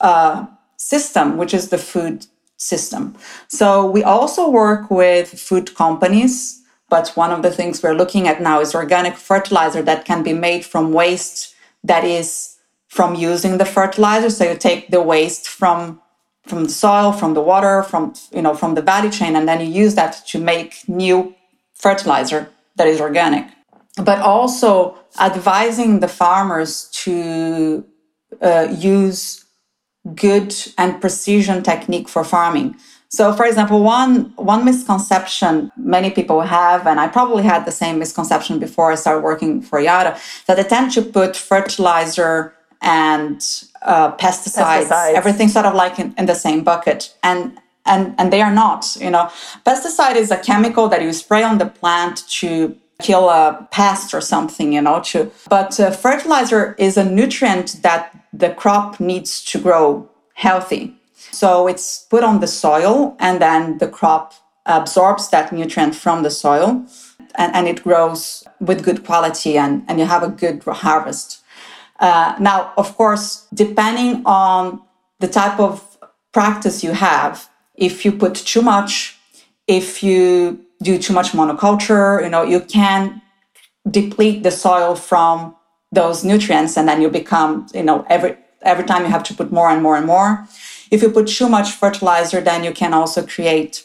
uh, 0.00 0.46
system, 0.76 1.36
which 1.36 1.54
is 1.54 1.68
the 1.68 1.78
food 1.78 2.26
system. 2.56 3.14
So 3.46 3.88
we 3.88 4.02
also 4.02 4.50
work 4.50 4.90
with 4.90 5.38
food 5.38 5.76
companies 5.76 6.62
but 6.90 7.08
one 7.16 7.32
of 7.32 7.42
the 7.42 7.50
things 7.50 7.82
we're 7.82 7.94
looking 7.94 8.28
at 8.28 8.42
now 8.42 8.60
is 8.60 8.74
organic 8.74 9.16
fertilizer 9.16 9.82
that 9.82 10.04
can 10.04 10.22
be 10.22 10.32
made 10.32 10.64
from 10.64 10.92
waste 10.92 11.54
that 11.82 12.04
is 12.04 12.56
from 12.88 13.16
using 13.16 13.58
the 13.58 13.64
fertilizer. 13.64 14.30
So 14.30 14.44
you 14.44 14.56
take 14.56 14.90
the 14.90 15.02
waste 15.02 15.48
from 15.48 16.00
from 16.46 16.64
the 16.64 16.70
soil, 16.70 17.12
from 17.12 17.34
the 17.34 17.40
water, 17.40 17.82
from 17.82 18.14
you 18.32 18.42
know 18.42 18.54
from 18.54 18.74
the 18.74 18.82
value 18.82 19.10
chain, 19.10 19.36
and 19.36 19.48
then 19.48 19.60
you 19.60 19.66
use 19.66 19.94
that 19.94 20.22
to 20.28 20.38
make 20.38 20.88
new 20.88 21.34
fertilizer 21.74 22.48
that 22.76 22.86
is 22.86 23.00
organic. 23.00 23.46
But 23.96 24.18
also 24.20 24.98
advising 25.20 26.00
the 26.00 26.08
farmers 26.08 26.88
to 27.04 27.84
uh, 28.42 28.66
use 28.76 29.44
good 30.14 30.54
and 30.76 31.00
precision 31.00 31.62
technique 31.62 32.08
for 32.08 32.24
farming. 32.24 32.76
So, 33.08 33.32
for 33.32 33.46
example, 33.46 33.82
one 33.82 34.32
one 34.36 34.64
misconception 34.64 35.70
many 35.76 36.10
people 36.10 36.40
have, 36.40 36.86
and 36.86 36.98
I 36.98 37.06
probably 37.06 37.44
had 37.44 37.64
the 37.64 37.70
same 37.70 37.98
misconception 37.98 38.58
before 38.58 38.90
I 38.90 38.96
started 38.96 39.22
working 39.22 39.62
for 39.62 39.78
Yara, 39.78 40.18
that 40.46 40.56
they 40.56 40.64
tend 40.64 40.90
to 40.92 41.02
put 41.02 41.36
fertilizer 41.36 42.53
and 42.84 43.64
uh, 43.82 44.14
pesticides, 44.16 44.86
pesticides, 44.86 45.14
everything 45.14 45.48
sort 45.48 45.66
of 45.66 45.74
like 45.74 45.98
in, 45.98 46.14
in 46.16 46.26
the 46.26 46.34
same 46.34 46.62
bucket, 46.62 47.14
and 47.22 47.58
and 47.84 48.14
and 48.18 48.32
they 48.32 48.42
are 48.42 48.54
not. 48.54 48.96
You 49.00 49.10
know, 49.10 49.30
pesticide 49.66 50.16
is 50.16 50.30
a 50.30 50.38
chemical 50.38 50.88
that 50.88 51.02
you 51.02 51.12
spray 51.12 51.42
on 51.42 51.58
the 51.58 51.66
plant 51.66 52.28
to 52.40 52.76
kill 53.02 53.28
a 53.28 53.66
pest 53.72 54.14
or 54.14 54.20
something 54.20 54.72
you 54.72 54.80
know 54.80 55.00
to 55.00 55.28
but 55.48 55.80
uh, 55.80 55.90
fertilizer 55.90 56.76
is 56.78 56.96
a 56.96 57.04
nutrient 57.04 57.82
that 57.82 58.16
the 58.32 58.50
crop 58.50 59.00
needs 59.00 59.44
to 59.44 59.58
grow 59.58 60.08
healthy 60.34 60.94
so 61.12 61.66
it's 61.66 62.06
put 62.08 62.22
on 62.22 62.38
the 62.38 62.46
soil 62.46 63.16
and 63.18 63.42
then 63.42 63.78
the 63.78 63.88
crop 63.88 64.32
absorbs 64.66 65.28
that 65.30 65.52
nutrient 65.52 65.94
from 65.94 66.22
the 66.22 66.30
soil 66.30 66.86
and, 67.36 67.54
and 67.54 67.68
it 67.68 67.82
grows 67.82 68.44
with 68.60 68.84
good 68.84 69.04
quality 69.04 69.58
and, 69.58 69.84
and 69.88 69.98
you 69.98 70.06
have 70.06 70.22
a 70.22 70.28
good 70.28 70.62
harvest. 70.62 71.42
Uh, 72.04 72.36
now, 72.38 72.70
of 72.76 72.94
course, 72.98 73.46
depending 73.54 74.22
on 74.26 74.82
the 75.20 75.26
type 75.26 75.58
of 75.58 75.96
practice 76.34 76.84
you 76.84 76.92
have, 76.92 77.48
if 77.76 78.04
you 78.04 78.12
put 78.12 78.34
too 78.34 78.60
much, 78.60 79.16
if 79.66 80.02
you 80.02 80.60
do 80.82 80.98
too 80.98 81.14
much 81.14 81.28
monoculture, 81.32 82.22
you 82.22 82.28
know, 82.28 82.42
you 82.42 82.60
can 82.60 83.22
deplete 83.90 84.42
the 84.42 84.50
soil 84.50 84.94
from 84.94 85.56
those 85.92 86.24
nutrients 86.24 86.76
and 86.76 86.86
then 86.86 87.00
you 87.00 87.08
become, 87.08 87.66
you 87.72 87.82
know, 87.82 88.04
every 88.10 88.36
every 88.60 88.84
time 88.84 89.02
you 89.02 89.10
have 89.10 89.22
to 89.22 89.34
put 89.34 89.50
more 89.50 89.70
and 89.70 89.82
more 89.82 89.96
and 89.96 90.06
more. 90.06 90.46
If 90.90 91.00
you 91.02 91.08
put 91.08 91.26
too 91.26 91.48
much 91.48 91.70
fertilizer, 91.72 92.42
then 92.42 92.64
you 92.64 92.72
can 92.72 92.92
also 92.92 93.24
create 93.26 93.82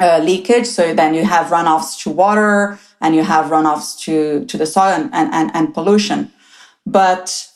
uh, 0.00 0.18
leakage. 0.24 0.66
So 0.66 0.92
then 0.92 1.14
you 1.14 1.24
have 1.24 1.46
runoffs 1.56 2.02
to 2.02 2.10
water 2.10 2.80
and 3.00 3.14
you 3.14 3.22
have 3.22 3.46
runoffs 3.46 3.96
to, 4.04 4.44
to 4.46 4.56
the 4.56 4.66
soil 4.66 4.92
and, 4.92 5.10
and, 5.12 5.50
and 5.54 5.72
pollution. 5.72 6.32
But 6.90 7.48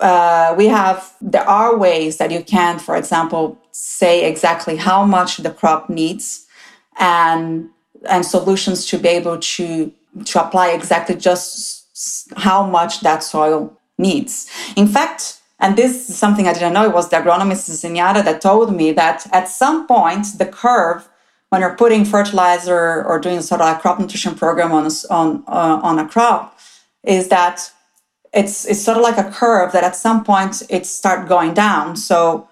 uh, 0.00 0.54
we 0.56 0.66
have, 0.66 1.14
there 1.20 1.48
are 1.48 1.76
ways 1.76 2.18
that 2.18 2.30
you 2.30 2.42
can, 2.42 2.78
for 2.78 2.96
example, 2.96 3.58
say 3.70 4.28
exactly 4.28 4.76
how 4.76 5.04
much 5.04 5.38
the 5.38 5.50
crop 5.50 5.88
needs 5.88 6.46
and 6.98 7.70
and 8.08 8.26
solutions 8.26 8.86
to 8.86 8.98
be 8.98 9.08
able 9.08 9.38
to 9.38 9.92
to 10.24 10.44
apply 10.44 10.68
exactly 10.70 11.14
just 11.14 11.86
how 12.36 12.66
much 12.66 13.00
that 13.00 13.22
soil 13.22 13.76
needs. 13.96 14.50
In 14.76 14.88
fact, 14.88 15.40
and 15.60 15.76
this 15.76 16.10
is 16.10 16.18
something 16.18 16.48
I 16.48 16.52
didn't 16.52 16.72
know, 16.74 16.84
it 16.84 16.92
was 16.92 17.08
the 17.08 17.16
agronomist 17.16 17.70
Zenyatta 17.70 18.24
that 18.24 18.40
told 18.40 18.74
me 18.74 18.92
that 18.92 19.26
at 19.32 19.48
some 19.48 19.86
point 19.86 20.26
the 20.38 20.46
curve 20.46 21.08
when 21.50 21.60
you're 21.60 21.76
putting 21.76 22.04
fertilizer 22.04 23.04
or 23.04 23.18
doing 23.18 23.40
sort 23.42 23.60
of 23.60 23.76
a 23.76 23.78
crop 23.78 24.00
nutrition 24.00 24.34
program 24.34 24.72
on 24.72 24.90
on 25.10 25.44
uh, 25.46 25.80
on 25.82 25.98
a 25.98 26.08
crop 26.08 26.58
is 27.04 27.28
that 27.28 27.71
it's 28.32 28.64
it's 28.64 28.82
sort 28.82 28.96
of 28.96 29.02
like 29.02 29.18
a 29.18 29.30
curve 29.30 29.72
that 29.72 29.84
at 29.84 29.96
some 29.96 30.24
point 30.24 30.62
it 30.68 30.86
start 30.86 31.28
going 31.28 31.54
down. 31.54 31.96
So 31.96 32.48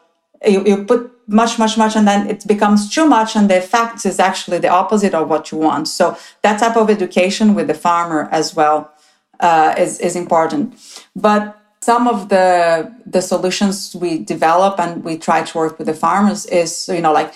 you, 0.46 0.64
you 0.64 0.84
put 0.84 1.10
much, 1.26 1.58
much, 1.58 1.78
much, 1.78 1.96
and 1.96 2.06
then 2.06 2.28
it 2.28 2.46
becomes 2.46 2.92
too 2.92 3.06
much, 3.06 3.36
and 3.36 3.48
the 3.48 3.58
effect 3.58 4.04
is 4.04 4.18
actually 4.18 4.58
the 4.58 4.68
opposite 4.68 5.14
of 5.14 5.28
what 5.28 5.52
you 5.52 5.58
want. 5.58 5.88
So 5.88 6.16
that 6.42 6.58
type 6.58 6.76
of 6.76 6.90
education 6.90 7.54
with 7.54 7.68
the 7.68 7.74
farmer 7.74 8.28
as 8.32 8.54
well 8.54 8.92
uh, 9.40 9.74
is 9.78 10.00
is 10.00 10.16
important. 10.16 10.74
But 11.14 11.56
some 11.80 12.08
of 12.08 12.28
the 12.28 12.92
the 13.06 13.22
solutions 13.22 13.94
we 13.94 14.18
develop 14.18 14.78
and 14.78 15.02
we 15.04 15.16
try 15.16 15.42
to 15.42 15.58
work 15.58 15.78
with 15.78 15.86
the 15.86 15.94
farmers 15.94 16.46
is 16.46 16.88
you 16.88 17.00
know 17.00 17.12
like 17.12 17.32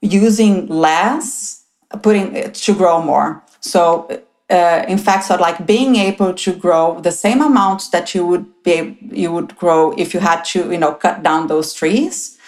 using 0.00 0.66
less, 0.68 1.64
putting 2.02 2.52
to 2.52 2.74
grow 2.74 3.02
more. 3.02 3.42
So 3.60 4.22
uh, 4.50 4.84
in 4.88 4.98
fact, 4.98 5.24
so 5.24 5.36
like 5.36 5.66
being 5.66 5.96
able 5.96 6.32
to 6.32 6.52
grow 6.54 7.00
the 7.00 7.12
same 7.12 7.42
amount 7.42 7.90
that 7.92 8.14
you 8.14 8.26
would 8.26 8.46
be 8.62 8.96
you 9.02 9.30
would 9.30 9.56
grow 9.56 9.92
if 9.98 10.14
you 10.14 10.20
had 10.20 10.42
to 10.42 10.70
you 10.72 10.78
know 10.78 10.94
cut 10.94 11.22
down 11.22 11.48
those 11.48 11.74
trees, 11.74 12.38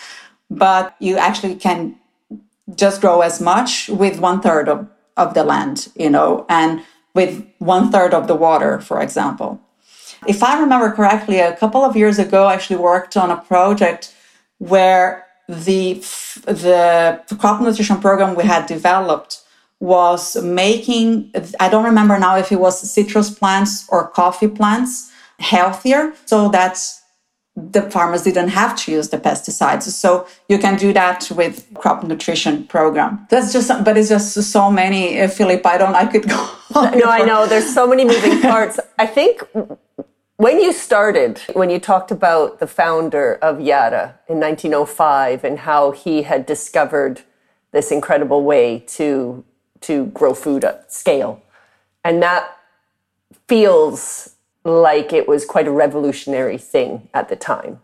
but 0.51 0.95
you 0.99 1.19
actually 1.19 1.55
can 1.55 1.97
just 2.75 3.01
grow 3.01 3.21
as 3.21 3.41
much 3.41 3.89
with 3.89 4.19
one 4.19 4.41
third 4.41 4.69
of, 4.69 4.89
of 5.17 5.35
the 5.35 5.45
land, 5.45 5.89
you 5.97 6.09
know, 6.09 6.47
and 6.49 6.83
with 7.15 7.45
one 7.59 7.91
third 7.91 8.15
of 8.15 8.29
the 8.29 8.35
water, 8.35 8.81
for 8.81 9.03
example. 9.03 9.61
If 10.27 10.43
I 10.43 10.61
remember 10.61 10.91
correctly, 10.93 11.41
a 11.41 11.57
couple 11.57 11.85
of 11.85 11.97
years 11.97 12.19
ago, 12.19 12.45
I 12.47 12.55
actually 12.55 12.77
worked 12.77 13.17
on 13.17 13.31
a 13.31 13.37
project 13.37 14.15
where 14.59 15.27
the 15.49 15.95
the 16.47 17.37
crop 17.39 17.61
nutrition 17.61 18.01
program 18.01 18.37
we 18.37 18.45
had 18.45 18.67
developed 18.67 19.43
was 19.81 20.37
making 20.43 21.33
i 21.59 21.69
don't 21.69 21.85
remember 21.85 22.19
now 22.19 22.37
if 22.37 22.53
it 22.53 22.61
was 22.61 22.79
citrus 22.93 23.31
plants 23.31 23.87
or 23.89 24.07
coffee 24.09 24.49
plants 24.49 25.11
healthier. 25.41 26.13
So 26.27 26.49
that 26.51 26.79
the 27.57 27.83
farmers 27.91 28.23
didn't 28.23 28.49
have 28.51 28.77
to 28.85 28.93
use 28.93 29.09
the 29.09 29.19
pesticides. 29.19 29.83
So 29.83 30.27
you 30.49 30.59
can 30.59 30.77
do 30.77 30.93
that 30.93 31.31
with 31.35 31.67
crop 31.75 32.05
nutrition 32.05 32.65
program. 32.65 33.27
That's 33.29 33.53
just 33.53 33.69
but 33.85 33.97
it's 33.97 34.09
just 34.09 34.35
so 34.35 34.71
many 34.71 35.21
uh, 35.21 35.29
philip 35.29 35.67
i 35.67 35.77
don't 35.77 35.95
i 35.95 36.07
could 36.07 36.29
go 36.29 36.51
no 36.75 37.09
i 37.09 37.23
know. 37.25 37.47
There's 37.47 37.75
so 37.75 37.87
many 37.87 38.05
moving 38.05 38.41
parts. 38.53 38.79
I 38.99 39.07
think 39.07 39.43
when 40.37 40.61
you 40.61 40.73
started, 40.73 41.39
when 41.53 41.69
you 41.69 41.79
talked 41.79 42.11
about 42.11 42.61
the 42.61 42.67
founder 42.67 43.35
of 43.43 43.61
Yara 43.61 44.19
in 44.27 44.41
1905 44.41 45.45
and 45.45 45.59
how 45.59 45.91
he 45.91 46.23
had 46.23 46.47
discovered 46.47 47.23
this 47.73 47.91
incredible 47.93 48.43
way 48.43 48.79
to, 48.97 49.45
to 49.83 50.07
grow 50.07 50.35
food 50.35 50.65
at 50.65 50.93
scale, 50.93 51.43
and 52.05 52.23
that 52.23 52.57
feels 53.49 54.37
like 54.65 55.13
it 55.13 55.27
was 55.27 55.45
quite 55.45 55.67
a 55.67 55.71
revolutionary 55.71 56.59
thing 56.59 57.09
at 57.15 57.29
the 57.29 57.37
time. 57.37 57.81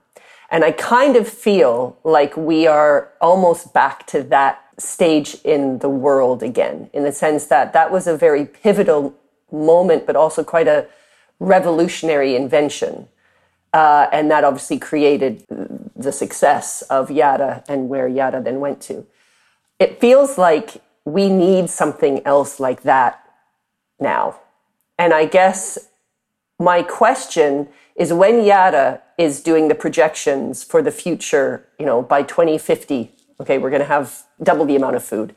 And 0.51 0.65
I 0.65 0.73
kind 0.73 1.17
of 1.17 1.27
feel 1.27 1.97
like 2.05 2.37
we 2.37 2.67
are 2.67 3.11
almost 3.21 3.73
back 3.73 4.07
to 4.09 4.23
that 4.25 4.63
stage 4.79 5.39
in 5.43 5.79
the 5.79 5.89
world 5.89 6.43
again, 6.43 6.91
in 6.93 7.03
the 7.03 7.13
sense 7.13 7.47
that 7.47 7.73
that 7.73 7.91
was 7.91 8.07
a 8.07 8.17
very 8.17 8.45
pivotal 8.45 9.15
moment, 9.51 10.07
but 10.07 10.17
also 10.17 10.45
quite 10.45 10.69
a 10.69 10.87
revolutionary 11.41 12.37
invention. 12.37 13.09
Uh, 13.73 14.07
and 14.13 14.31
that 14.31 14.45
obviously 14.45 14.79
created 14.79 15.45
the 15.97 16.13
success 16.13 16.83
of 16.83 17.11
Yara 17.11 17.65
and 17.69 17.89
where 17.89 18.07
Yara 18.07 18.41
then 18.41 18.61
went 18.61 18.81
to. 18.83 19.07
It 19.79 20.01
feels 20.01 20.39
like 20.39 20.81
we 21.07 21.31
need 21.31 21.71
something 21.71 22.21
else 22.27 22.61
like 22.61 22.83
that 22.83 23.25
now. 23.99 24.38
And 24.99 25.14
I 25.14 25.25
guess 25.25 25.88
my 26.59 26.83
question 26.83 27.69
is 27.95 28.12
when 28.12 28.45
Yara 28.45 29.01
is 29.16 29.40
doing 29.40 29.69
the 29.69 29.75
projections 29.75 30.62
for 30.62 30.83
the 30.83 30.90
future, 30.90 31.66
you 31.79 31.87
know, 31.87 32.03
by 32.03 32.23
2050, 32.23 33.11
okay, 33.40 33.57
we're 33.57 33.71
going 33.71 33.81
to 33.81 33.88
have 33.88 34.25
double 34.42 34.66
the 34.66 34.77
amount 34.77 34.97
of 34.97 35.05
food. 35.05 35.35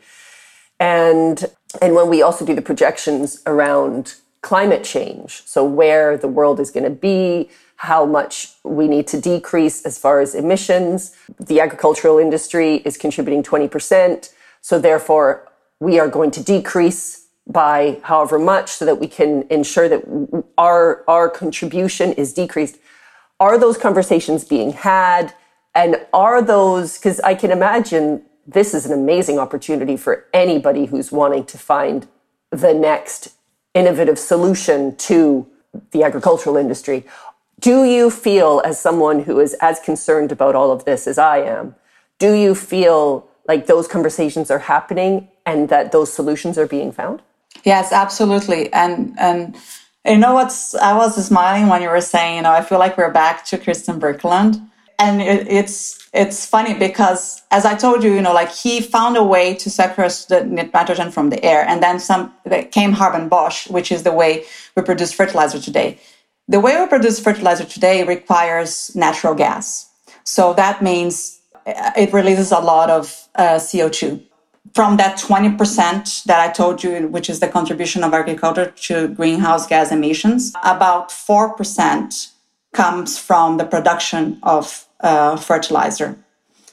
And 0.80 1.46
and 1.82 1.94
when 1.94 2.10
we 2.10 2.22
also 2.22 2.46
do 2.46 2.56
the 2.56 2.62
projections 2.62 3.42
around 3.46 4.16
climate 4.42 4.84
change. 4.84 5.44
So, 5.46 5.64
where 5.64 6.18
the 6.18 6.28
world 6.28 6.60
is 6.60 6.72
going 6.72 6.86
to 6.86 6.90
be, 6.90 7.50
how 7.78 8.06
much 8.06 8.54
we 8.64 8.88
need 8.88 9.08
to 9.08 9.20
decrease 9.20 9.86
as 9.86 9.98
far 9.98 10.20
as 10.20 10.36
emissions. 10.36 11.16
The 11.40 11.60
agricultural 11.60 12.18
industry 12.20 12.78
is 12.86 12.98
contributing 12.98 13.44
20%. 13.44 14.34
So, 14.62 14.80
therefore, 14.80 15.49
we 15.80 16.00
are 16.00 16.08
going 16.08 16.32
to 16.32 16.44
decrease 16.44 17.28
by 17.48 18.00
however 18.04 18.38
much 18.38 18.70
so 18.70 18.86
that 18.86 19.00
we 19.00 19.08
can 19.08 19.46
ensure 19.50 19.90
that 19.90 20.44
our, 20.58 21.04
our 21.08 21.30
contribution 21.30 22.14
is 22.14 22.34
decreased. 22.34 22.78
Are 23.40 23.58
those 23.58 23.78
conversations 23.78 24.44
being 24.44 24.72
had? 24.74 25.34
And 25.74 26.06
are 26.14 26.42
those, 26.42 26.98
because 26.98 27.20
I 27.22 27.36
can 27.36 27.52
imagine 27.52 28.24
this 28.46 28.74
is 28.74 28.86
an 28.86 28.94
amazing 28.94 29.40
opportunity 29.40 29.96
for 29.96 30.26
anybody 30.34 30.86
who's 30.86 31.12
wanting 31.12 31.46
to 31.46 31.58
find 31.58 32.08
the 32.52 32.74
next 32.74 33.36
innovative 33.74 34.20
solution 34.20 34.96
to 34.98 35.48
the 35.92 36.04
agricultural 36.04 36.58
industry. 36.58 37.06
Do 37.60 37.84
you 37.84 38.10
feel, 38.10 38.62
as 38.66 38.80
someone 38.80 39.24
who 39.24 39.40
is 39.40 39.54
as 39.62 39.80
concerned 39.80 40.32
about 40.32 40.56
all 40.56 40.72
of 40.72 40.86
this 40.86 41.08
as 41.08 41.18
I 41.18 41.40
am, 41.40 41.76
do 42.18 42.34
you 42.34 42.56
feel 42.56 43.29
like 43.50 43.66
those 43.66 43.88
conversations 43.88 44.50
are 44.52 44.64
happening 44.74 45.28
and 45.46 45.68
that 45.70 45.92
those 45.92 46.14
solutions 46.14 46.58
are 46.58 46.68
being 46.68 46.92
found? 46.92 47.22
Yes, 47.66 47.92
absolutely. 47.92 48.72
And 48.72 49.16
and 49.20 49.58
you 50.06 50.18
know 50.18 50.34
what's 50.36 50.76
I 50.76 50.94
was 50.96 51.12
smiling 51.32 51.68
when 51.68 51.82
you 51.82 51.90
were 51.90 52.08
saying, 52.16 52.38
you 52.38 52.44
know, 52.44 52.52
I 52.52 52.62
feel 52.62 52.80
like 52.80 52.98
we're 52.98 53.12
back 53.12 53.46
to 53.46 53.58
Christian 53.58 54.00
Birkeland. 54.00 54.54
And 55.00 55.22
it, 55.22 55.48
it's 55.60 55.78
it's 56.14 56.46
funny 56.46 56.74
because 56.88 57.42
as 57.52 57.66
I 57.66 57.76
told 57.76 58.04
you, 58.04 58.12
you 58.14 58.22
know, 58.22 58.34
like 58.34 58.52
he 58.52 58.82
found 58.82 59.18
a 59.18 59.24
way 59.24 59.56
to 59.56 59.70
separate 59.70 60.26
the 60.30 60.40
nitrogen 60.46 61.10
from 61.12 61.30
the 61.30 61.44
air, 61.44 61.62
and 61.68 61.82
then 61.82 62.00
some 62.00 62.34
came 62.72 62.94
Haber-Bosch, 62.94 63.68
which 63.70 63.92
is 63.92 64.04
the 64.04 64.12
way 64.12 64.44
we 64.76 64.82
produce 64.84 65.12
fertilizer 65.14 65.60
today. 65.60 66.00
The 66.48 66.60
way 66.60 66.80
we 66.80 66.88
produce 66.88 67.20
fertilizer 67.20 67.66
today 67.66 68.04
requires 68.04 68.96
natural 68.96 69.36
gas, 69.36 69.88
so 70.24 70.54
that 70.54 70.82
means 70.82 71.39
it 71.98 72.14
releases 72.14 72.52
a 72.52 72.60
lot 72.60 72.90
of 72.90 73.28
uh, 73.36 73.56
CO2. 73.56 74.22
From 74.74 74.98
that 74.98 75.18
20% 75.18 76.24
that 76.26 76.40
I 76.40 76.52
told 76.52 76.84
you, 76.84 77.08
which 77.08 77.30
is 77.30 77.40
the 77.40 77.48
contribution 77.48 78.04
of 78.04 78.14
agriculture 78.14 78.72
to 78.88 79.08
greenhouse 79.10 79.66
gas 79.66 79.92
emissions, 79.92 80.54
about 80.64 81.10
4% 81.10 82.32
comes 82.74 83.18
from 83.18 83.58
the 83.58 83.66
production 83.66 84.40
of 84.44 84.86
uh, 85.00 85.38
fertilizer. 85.38 86.18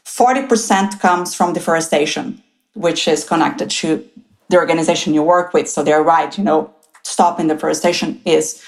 40% 0.05 1.01
comes 1.01 1.35
from 1.35 1.53
deforestation, 1.53 2.43
which 2.75 3.09
is 3.09 3.25
connected 3.25 3.71
to 3.71 4.05
the 4.49 4.57
organization 4.57 5.15
you 5.15 5.23
work 5.23 5.53
with. 5.53 5.69
So 5.69 5.83
they're 5.83 6.03
right, 6.03 6.37
you 6.37 6.45
know, 6.45 6.73
stopping 7.03 7.49
deforestation 7.49 8.21
is 8.25 8.63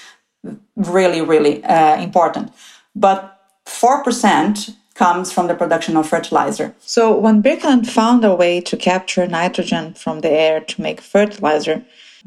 really, 0.75 1.21
really 1.21 1.63
uh, 1.63 2.01
important. 2.01 2.51
But 2.95 3.39
4% 3.65 4.75
comes 4.99 5.31
from 5.31 5.47
the 5.47 5.55
production 5.55 5.95
of 5.97 6.05
fertilizer. 6.07 6.75
So 6.95 7.17
when 7.17 7.41
Birkeland 7.41 7.87
found 7.87 8.25
a 8.25 8.35
way 8.35 8.59
to 8.69 8.75
capture 8.75 9.25
nitrogen 9.27 9.93
from 9.93 10.19
the 10.19 10.29
air 10.29 10.59
to 10.71 10.81
make 10.81 10.99
fertilizer, 10.99 11.77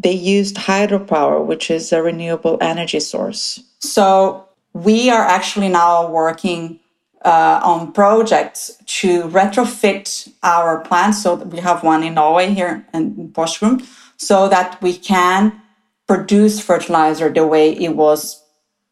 they 0.05 0.17
used 0.39 0.57
hydropower, 0.57 1.45
which 1.51 1.71
is 1.71 1.93
a 1.93 2.03
renewable 2.03 2.57
energy 2.61 3.01
source. 3.01 3.61
So 3.81 4.49
we 4.73 5.11
are 5.11 5.27
actually 5.39 5.69
now 5.69 6.11
working 6.11 6.81
uh, 7.25 7.61
on 7.63 7.93
projects 7.93 8.63
to 9.01 9.09
retrofit 9.29 10.33
our 10.43 10.81
plants. 10.81 11.23
So 11.23 11.35
we 11.35 11.61
have 11.61 11.85
one 11.85 12.03
in 12.03 12.15
Norway 12.15 12.55
here 12.55 12.87
in 12.95 13.33
Porsgrunn, 13.37 13.85
so 14.17 14.49
that 14.49 14.81
we 14.81 14.97
can 14.97 15.53
produce 16.07 16.59
fertilizer 16.61 17.29
the 17.29 17.47
way 17.47 17.73
it 17.87 17.95
was 17.97 18.43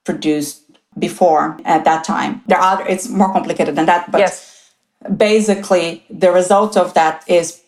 produced 0.04 0.59
before 1.00 1.58
at 1.64 1.84
that 1.84 2.04
time. 2.04 2.42
There 2.46 2.58
are 2.58 2.86
it's 2.86 3.08
more 3.08 3.32
complicated 3.32 3.74
than 3.74 3.86
that, 3.86 4.10
but 4.12 4.20
yes. 4.20 4.70
basically 5.16 6.04
the 6.10 6.30
result 6.30 6.76
of 6.76 6.94
that 6.94 7.24
is 7.26 7.60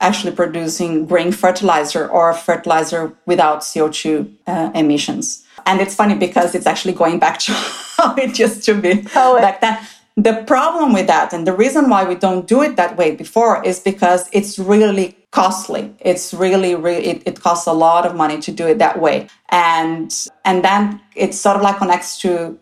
actually 0.00 0.32
producing 0.32 1.06
green 1.06 1.32
fertilizer 1.32 2.06
or 2.08 2.34
fertilizer 2.34 3.12
without 3.26 3.60
CO2 3.60 4.30
uh, 4.46 4.70
emissions. 4.74 5.44
And 5.64 5.80
it's 5.80 5.94
funny 5.94 6.14
because 6.14 6.54
it's 6.54 6.66
actually 6.66 6.92
going 6.92 7.18
back 7.18 7.38
to 7.40 7.52
how 7.96 8.14
it 8.16 8.38
used 8.38 8.64
to 8.64 8.74
be 8.74 9.06
oh, 9.14 9.40
back 9.40 9.60
then. 9.60 9.78
The 10.18 10.44
problem 10.46 10.94
with 10.94 11.08
that, 11.08 11.34
and 11.34 11.46
the 11.46 11.52
reason 11.52 11.90
why 11.90 12.04
we 12.04 12.14
don't 12.14 12.46
do 12.46 12.62
it 12.62 12.76
that 12.76 12.96
way 12.96 13.14
before, 13.14 13.62
is 13.62 13.80
because 13.80 14.30
it's 14.32 14.58
really 14.58 15.14
costly. 15.30 15.94
It's 16.00 16.32
really, 16.32 16.74
really 16.74 17.04
it, 17.04 17.22
it 17.26 17.40
costs 17.40 17.66
a 17.66 17.74
lot 17.74 18.06
of 18.06 18.14
money 18.14 18.40
to 18.40 18.50
do 18.50 18.66
it 18.66 18.78
that 18.78 18.98
way. 18.98 19.28
And 19.50 20.10
and 20.46 20.64
then 20.64 21.02
it 21.14 21.34
sort 21.34 21.56
of 21.56 21.62
like 21.62 21.76
connects 21.76 22.18
to 22.20 22.58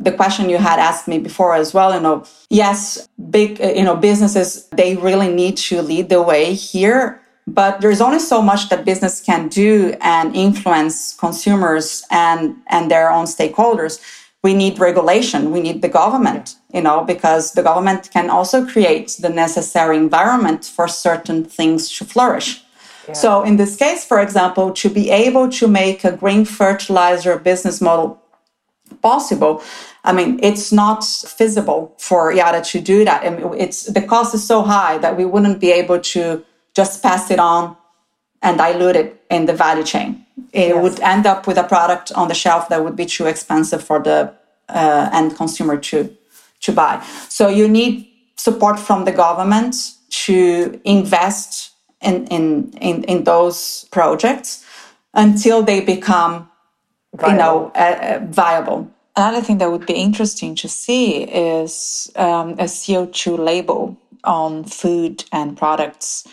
the 0.00 0.10
question 0.10 0.48
you 0.48 0.58
had 0.58 0.78
asked 0.78 1.06
me 1.06 1.18
before 1.18 1.54
as 1.54 1.74
well 1.74 1.94
you 1.94 2.00
know 2.00 2.24
yes 2.48 3.08
big 3.30 3.60
uh, 3.60 3.68
you 3.78 3.84
know 3.84 3.94
businesses 3.94 4.66
they 4.70 4.96
really 4.96 5.32
need 5.32 5.56
to 5.56 5.82
lead 5.82 6.08
the 6.08 6.22
way 6.22 6.54
here 6.54 7.20
but 7.46 7.80
there's 7.80 8.00
only 8.00 8.18
so 8.18 8.40
much 8.40 8.68
that 8.68 8.84
business 8.84 9.20
can 9.20 9.48
do 9.48 9.96
and 10.00 10.34
influence 10.34 11.14
consumers 11.14 12.04
and 12.10 12.56
and 12.68 12.90
their 12.90 13.10
own 13.10 13.26
stakeholders. 13.26 14.00
We 14.42 14.54
need 14.54 14.78
regulation. 14.78 15.50
We 15.50 15.60
need 15.60 15.82
the 15.82 15.88
government 15.88 16.56
you 16.72 16.82
know 16.82 17.04
because 17.04 17.52
the 17.52 17.62
government 17.62 18.10
can 18.12 18.30
also 18.30 18.66
create 18.66 19.16
the 19.20 19.28
necessary 19.28 19.96
environment 19.96 20.64
for 20.64 20.86
certain 20.88 21.44
things 21.44 21.88
to 21.96 22.04
flourish. 22.04 22.62
Yeah. 23.08 23.14
so 23.14 23.30
in 23.48 23.56
this 23.56 23.76
case 23.76 24.04
for 24.04 24.18
example 24.20 24.66
to 24.82 24.88
be 24.98 25.06
able 25.26 25.46
to 25.60 25.66
make 25.66 26.04
a 26.04 26.12
green 26.22 26.44
fertilizer 26.44 27.34
business 27.38 27.80
model 27.80 28.08
possible 29.02 29.62
I 30.04 30.12
mean, 30.12 30.40
it's 30.42 30.72
not 30.72 31.04
feasible 31.04 31.94
for 31.98 32.32
Yara 32.32 32.62
to 32.62 32.80
do 32.80 33.04
that. 33.04 33.24
I 33.24 33.30
mean, 33.30 33.54
it's 33.58 33.84
the 33.84 34.00
cost 34.00 34.34
is 34.34 34.46
so 34.46 34.62
high 34.62 34.98
that 34.98 35.16
we 35.16 35.24
wouldn't 35.24 35.60
be 35.60 35.70
able 35.70 36.00
to 36.00 36.44
just 36.74 37.02
pass 37.02 37.30
it 37.30 37.38
on 37.38 37.76
and 38.42 38.56
dilute 38.56 38.96
it 38.96 39.22
in 39.30 39.44
the 39.44 39.52
value 39.52 39.84
chain. 39.84 40.24
It 40.52 40.68
yes. 40.68 40.82
would 40.82 41.00
end 41.00 41.26
up 41.26 41.46
with 41.46 41.58
a 41.58 41.64
product 41.64 42.12
on 42.12 42.28
the 42.28 42.34
shelf 42.34 42.70
that 42.70 42.82
would 42.82 42.96
be 42.96 43.04
too 43.04 43.26
expensive 43.26 43.84
for 43.84 43.98
the 43.98 44.32
uh, 44.68 45.10
end 45.12 45.36
consumer 45.36 45.76
to 45.76 46.16
to 46.60 46.72
buy. 46.72 47.04
So 47.28 47.48
you 47.48 47.68
need 47.68 48.06
support 48.36 48.78
from 48.78 49.04
the 49.04 49.12
government 49.12 49.74
to 50.26 50.80
invest 50.84 51.72
in 52.00 52.26
in 52.28 52.72
in, 52.80 53.04
in 53.04 53.24
those 53.24 53.86
projects 53.90 54.64
until 55.12 55.62
they 55.62 55.80
become 55.80 56.49
viable. 57.14 57.32
you 57.32 57.38
know 57.38 57.72
uh, 57.74 57.78
uh, 57.78 58.26
viable 58.26 58.90
Another 59.16 59.42
thing 59.42 59.58
that 59.58 59.70
would 59.70 59.86
be 59.86 59.94
interesting 59.94 60.54
to 60.54 60.68
see 60.68 61.24
is 61.24 62.10
um, 62.16 62.52
a 62.52 62.64
CO2 62.64 63.38
label 63.38 63.98
on 64.24 64.64
food 64.64 65.24
and 65.32 65.56
products 65.58 66.26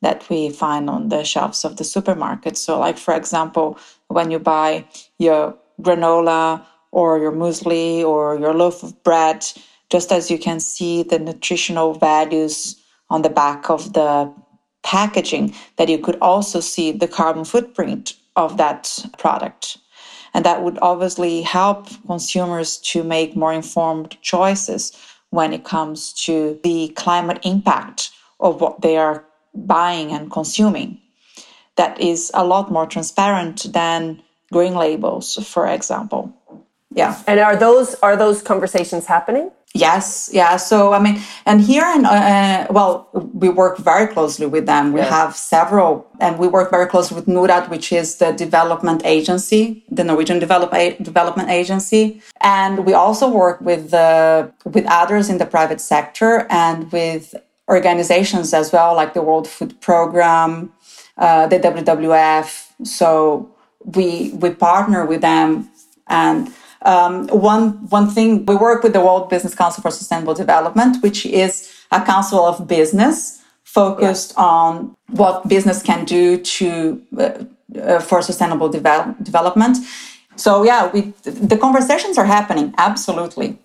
that 0.00 0.28
we 0.28 0.50
find 0.50 0.90
on 0.90 1.08
the 1.08 1.24
shelves 1.24 1.64
of 1.64 1.76
the 1.76 1.84
supermarket. 1.84 2.56
So, 2.56 2.78
like 2.78 2.98
for 2.98 3.14
example, 3.14 3.78
when 4.08 4.30
you 4.30 4.38
buy 4.38 4.86
your 5.18 5.56
granola 5.80 6.64
or 6.90 7.18
your 7.18 7.32
muesli 7.32 8.02
or 8.02 8.38
your 8.38 8.54
loaf 8.54 8.82
of 8.82 9.02
bread, 9.04 9.46
just 9.90 10.10
as 10.10 10.30
you 10.30 10.38
can 10.38 10.58
see 10.58 11.02
the 11.02 11.18
nutritional 11.18 11.94
values 11.94 12.76
on 13.10 13.22
the 13.22 13.30
back 13.30 13.70
of 13.70 13.92
the 13.92 14.32
packaging, 14.82 15.54
that 15.76 15.88
you 15.88 15.98
could 15.98 16.18
also 16.20 16.60
see 16.60 16.90
the 16.90 17.06
carbon 17.06 17.44
footprint 17.44 18.14
of 18.36 18.56
that 18.56 18.98
product. 19.18 19.78
And 20.34 20.44
that 20.44 20.62
would 20.62 20.78
obviously 20.80 21.42
help 21.42 21.88
consumers 22.06 22.78
to 22.78 23.04
make 23.04 23.36
more 23.36 23.52
informed 23.52 24.16
choices 24.22 24.96
when 25.30 25.52
it 25.52 25.64
comes 25.64 26.12
to 26.24 26.58
the 26.62 26.88
climate 26.96 27.40
impact 27.44 28.10
of 28.40 28.60
what 28.60 28.80
they 28.80 28.96
are 28.96 29.24
buying 29.54 30.12
and 30.12 30.30
consuming. 30.30 30.98
That 31.76 32.00
is 32.00 32.30
a 32.34 32.44
lot 32.44 32.70
more 32.70 32.86
transparent 32.86 33.72
than 33.72 34.22
green 34.52 34.74
labels, 34.74 35.38
for 35.46 35.66
example. 35.66 36.34
Yeah. 36.94 37.20
And 37.26 37.40
are 37.40 37.56
those 37.56 37.94
are 38.02 38.16
those 38.16 38.42
conversations 38.42 39.06
happening? 39.06 39.50
Yes, 39.74 40.28
yeah. 40.32 40.56
So 40.58 40.92
I 40.92 40.98
mean, 40.98 41.22
and 41.46 41.60
here 41.60 41.84
and 41.84 42.04
uh, 42.04 42.66
well, 42.68 43.08
we 43.32 43.48
work 43.48 43.78
very 43.78 44.06
closely 44.06 44.46
with 44.46 44.66
them. 44.66 44.92
We 44.92 45.00
yeah. 45.00 45.08
have 45.08 45.34
several, 45.34 46.06
and 46.20 46.38
we 46.38 46.46
work 46.46 46.70
very 46.70 46.86
closely 46.86 47.14
with 47.14 47.26
Norad, 47.26 47.70
which 47.70 47.90
is 47.90 48.16
the 48.16 48.32
development 48.32 49.00
agency, 49.06 49.82
the 49.90 50.04
Norwegian 50.04 50.38
develop, 50.38 50.72
development 51.02 51.48
agency, 51.48 52.20
and 52.42 52.84
we 52.84 52.92
also 52.92 53.30
work 53.30 53.62
with 53.62 53.94
uh, 53.94 54.48
with 54.66 54.84
others 54.88 55.30
in 55.30 55.38
the 55.38 55.46
private 55.46 55.80
sector 55.80 56.46
and 56.50 56.92
with 56.92 57.34
organizations 57.66 58.52
as 58.52 58.72
well, 58.72 58.94
like 58.94 59.14
the 59.14 59.22
World 59.22 59.48
Food 59.48 59.80
Program, 59.80 60.70
uh, 61.16 61.46
the 61.46 61.58
WWF. 61.58 62.72
So 62.84 63.54
we 63.84 64.32
we 64.34 64.50
partner 64.50 65.06
with 65.06 65.22
them 65.22 65.70
and 66.08 66.52
um, 66.84 67.28
one 67.28 67.88
one 67.88 68.08
thing 68.08 68.46
we 68.46 68.56
work 68.56 68.82
with 68.82 68.92
the 68.92 69.00
World 69.00 69.28
Business 69.28 69.54
Council 69.54 69.82
for 69.82 69.90
Sustainable 69.90 70.34
Development, 70.34 71.02
which 71.02 71.26
is 71.26 71.72
a 71.90 72.04
council 72.04 72.44
of 72.44 72.66
business 72.66 73.40
focused 73.64 74.34
yeah. 74.36 74.44
on 74.44 74.96
what 75.08 75.48
business 75.48 75.82
can 75.82 76.04
do 76.04 76.38
to 76.38 77.02
uh, 77.18 77.44
uh, 77.80 78.00
for 78.00 78.20
sustainable 78.22 78.70
devel- 78.70 79.16
development. 79.22 79.78
So 80.36 80.62
yeah, 80.62 80.90
we 80.92 81.12
the 81.24 81.56
conversations 81.56 82.18
are 82.18 82.26
happening 82.26 82.74
absolutely. 82.78 83.58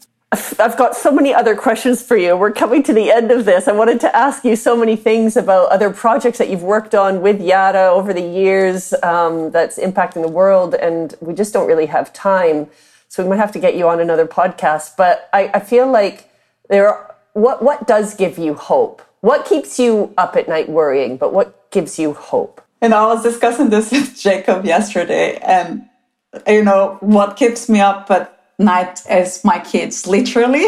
I've 0.59 0.75
got 0.75 0.93
so 0.93 1.09
many 1.09 1.33
other 1.33 1.55
questions 1.55 2.01
for 2.01 2.17
you. 2.17 2.35
We're 2.35 2.51
coming 2.51 2.83
to 2.83 2.91
the 2.91 3.11
end 3.11 3.31
of 3.31 3.45
this. 3.45 3.69
I 3.69 3.71
wanted 3.71 4.01
to 4.01 4.13
ask 4.13 4.43
you 4.43 4.57
so 4.57 4.75
many 4.75 4.97
things 4.97 5.37
about 5.37 5.69
other 5.69 5.89
projects 5.89 6.37
that 6.39 6.49
you've 6.49 6.63
worked 6.63 6.93
on 6.93 7.21
with 7.21 7.39
Yara 7.39 7.89
over 7.89 8.13
the 8.13 8.21
years 8.21 8.93
um, 9.03 9.51
that's 9.51 9.79
impacting 9.79 10.21
the 10.21 10.27
world, 10.27 10.75
and 10.75 11.15
we 11.21 11.33
just 11.33 11.53
don't 11.53 11.65
really 11.65 11.85
have 11.85 12.11
time. 12.11 12.67
So 13.07 13.23
we 13.23 13.29
might 13.29 13.37
have 13.37 13.51
to 13.53 13.59
get 13.59 13.75
you 13.75 13.87
on 13.87 13.99
another 13.99 14.27
podcast. 14.27 14.95
But 14.97 15.29
I, 15.33 15.49
I 15.53 15.59
feel 15.59 15.89
like 15.89 16.29
there 16.69 16.87
are, 16.89 17.15
what 17.33 17.63
what 17.63 17.87
does 17.87 18.15
give 18.15 18.37
you 18.37 18.53
hope? 18.53 19.01
What 19.21 19.45
keeps 19.45 19.79
you 19.79 20.13
up 20.17 20.35
at 20.35 20.47
night 20.47 20.69
worrying, 20.69 21.17
but 21.17 21.33
what 21.33 21.71
gives 21.71 21.97
you 21.99 22.13
hope? 22.13 22.61
And 22.81 22.93
I 22.93 23.05
was 23.07 23.23
discussing 23.23 23.69
this 23.69 23.91
with 23.93 24.17
Jacob 24.17 24.65
yesterday, 24.65 25.37
and 25.37 25.87
you 26.47 26.63
know 26.63 26.97
what 27.01 27.37
keeps 27.37 27.69
me 27.69 27.79
up 27.79 28.09
at 28.11 28.37
night 28.59 29.01
is 29.09 29.43
my 29.43 29.59
kids, 29.59 30.07
literally. 30.07 30.65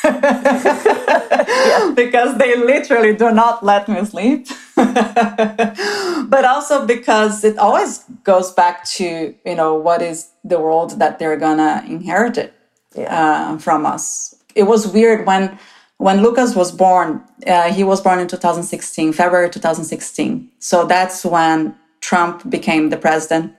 yeah. 0.04 1.92
because 1.94 2.38
they 2.38 2.56
literally 2.56 3.14
do 3.14 3.32
not 3.32 3.64
let 3.64 3.88
me 3.88 4.04
sleep. 4.04 4.46
but 6.28 6.44
also 6.44 6.86
because 6.86 7.44
it 7.44 7.58
always 7.58 8.04
goes 8.24 8.52
back 8.52 8.84
to, 8.84 9.34
you 9.44 9.54
know, 9.54 9.74
what 9.74 10.02
is 10.02 10.30
the 10.44 10.60
world 10.60 10.98
that 10.98 11.18
they're 11.18 11.36
gonna 11.36 11.82
inherit 11.86 12.38
it 12.38 12.54
yeah. 12.94 13.52
uh, 13.52 13.58
from 13.58 13.84
us. 13.84 14.34
It 14.54 14.64
was 14.64 14.86
weird 14.86 15.26
when 15.26 15.58
when 15.98 16.22
Lucas 16.22 16.54
was 16.54 16.70
born. 16.70 17.22
Uh, 17.46 17.72
he 17.72 17.82
was 17.82 18.00
born 18.00 18.20
in 18.20 18.28
2016, 18.28 19.12
February 19.12 19.50
2016. 19.50 20.48
So 20.60 20.86
that's 20.86 21.24
when 21.24 21.74
Trump 22.00 22.48
became 22.48 22.90
the 22.90 22.96
president, 22.96 23.54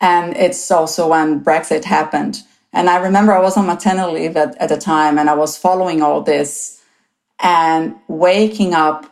and 0.00 0.36
it's 0.36 0.70
also 0.70 1.08
when 1.08 1.44
Brexit 1.44 1.84
happened. 1.84 2.42
And 2.72 2.88
I 2.88 2.98
remember 2.98 3.32
I 3.32 3.40
was 3.40 3.56
on 3.56 3.66
maternity 3.66 4.12
leave 4.12 4.36
at, 4.36 4.56
at 4.58 4.68
the 4.68 4.78
time 4.78 5.18
and 5.18 5.28
I 5.28 5.34
was 5.34 5.56
following 5.56 6.02
all 6.02 6.22
this 6.22 6.80
and 7.42 7.96
waking 8.06 8.74
up 8.74 9.06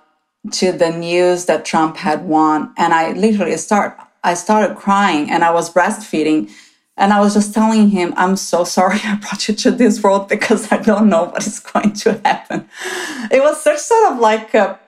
to 0.52 0.72
the 0.72 0.90
news 0.90 1.46
that 1.46 1.64
Trump 1.64 1.96
had 1.96 2.24
won. 2.24 2.72
And 2.76 2.94
I 2.94 3.12
literally 3.12 3.56
start, 3.56 3.96
I 4.24 4.34
started 4.34 4.76
crying 4.76 5.30
and 5.30 5.44
I 5.44 5.52
was 5.52 5.72
breastfeeding. 5.72 6.50
And 6.96 7.12
I 7.12 7.20
was 7.20 7.34
just 7.34 7.54
telling 7.54 7.90
him, 7.90 8.12
I'm 8.16 8.36
so 8.36 8.64
sorry 8.76 9.00
I 9.04 9.16
brought 9.16 9.48
you 9.48 9.54
to 9.54 9.70
this 9.70 10.02
world 10.02 10.28
because 10.28 10.70
I 10.72 10.78
don't 10.78 11.08
know 11.08 11.24
what 11.24 11.46
is 11.46 11.60
going 11.60 11.92
to 11.92 12.20
happen. 12.24 12.68
It 13.30 13.40
was 13.40 13.62
such 13.62 13.78
sort 13.78 14.12
of 14.12 14.18
like 14.18 14.54
a 14.54 14.78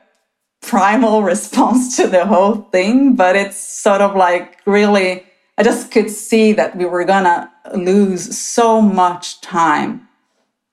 primal 0.63 1.23
response 1.23 1.97
to 1.97 2.07
the 2.07 2.27
whole 2.27 2.57
thing, 2.73 3.17
but 3.17 3.37
it's 3.37 3.57
sort 3.57 4.01
of 4.01 4.15
like 4.15 4.59
really 4.67 5.25
I 5.61 5.63
just 5.63 5.91
could 5.91 6.11
see 6.11 6.55
that 6.55 6.75
we 6.75 6.87
were 6.87 7.05
gonna 7.05 7.53
lose 7.75 8.39
so 8.39 8.81
much 8.81 9.43
time, 9.43 10.09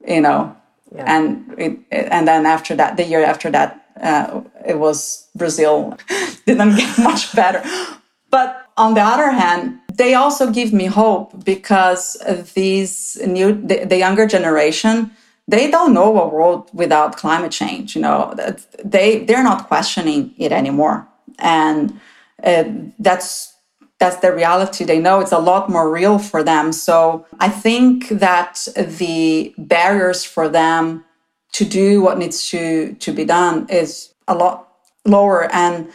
you 0.07 0.21
know. 0.21 0.55
Yeah. 0.95 1.03
And 1.05 1.55
it, 1.57 1.79
and 1.91 2.25
then 2.25 2.45
after 2.45 2.73
that, 2.75 2.95
the 2.95 3.03
year 3.03 3.21
after 3.21 3.51
that, 3.51 3.85
uh, 4.01 4.41
it 4.67 4.79
was 4.79 5.27
Brazil. 5.35 5.97
Didn't 6.45 6.75
get 6.75 6.97
much 7.09 7.35
better. 7.35 7.63
But 8.29 8.67
on 8.77 8.93
the 8.93 9.01
other 9.01 9.31
hand, 9.31 9.79
they 9.93 10.13
also 10.13 10.51
give 10.51 10.73
me 10.73 10.85
hope 10.85 11.43
because 11.43 12.17
these 12.53 13.17
new, 13.25 13.53
the, 13.53 13.85
the 13.85 13.97
younger 13.97 14.27
generation, 14.27 15.11
they 15.47 15.71
don't 15.71 15.93
know 15.93 16.19
a 16.21 16.27
world 16.27 16.69
without 16.73 17.17
climate 17.17 17.51
change. 17.51 17.95
You 17.95 18.01
know, 18.01 18.35
they 18.83 19.23
they're 19.25 19.43
not 19.43 19.67
questioning 19.67 20.33
it 20.37 20.51
anymore, 20.51 21.07
and 21.39 21.99
uh, 22.43 22.65
that's 22.99 23.53
that's 23.99 24.17
the 24.17 24.31
reality 24.31 24.83
they 24.83 24.99
know 24.99 25.19
it's 25.19 25.31
a 25.31 25.39
lot 25.39 25.69
more 25.69 25.91
real 25.91 26.19
for 26.19 26.43
them 26.43 26.71
so 26.71 27.25
i 27.39 27.49
think 27.49 28.09
that 28.09 28.67
the 28.77 29.53
barriers 29.57 30.23
for 30.23 30.47
them 30.47 31.03
to 31.51 31.65
do 31.65 32.01
what 32.01 32.19
needs 32.19 32.47
to 32.49 32.93
to 32.99 33.11
be 33.11 33.25
done 33.25 33.65
is 33.69 34.13
a 34.27 34.35
lot 34.35 34.67
lower. 35.05 35.53
And 35.53 35.91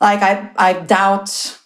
like 0.00 0.20
i 0.20 0.50
i 0.56 0.72
doubt 0.72 1.58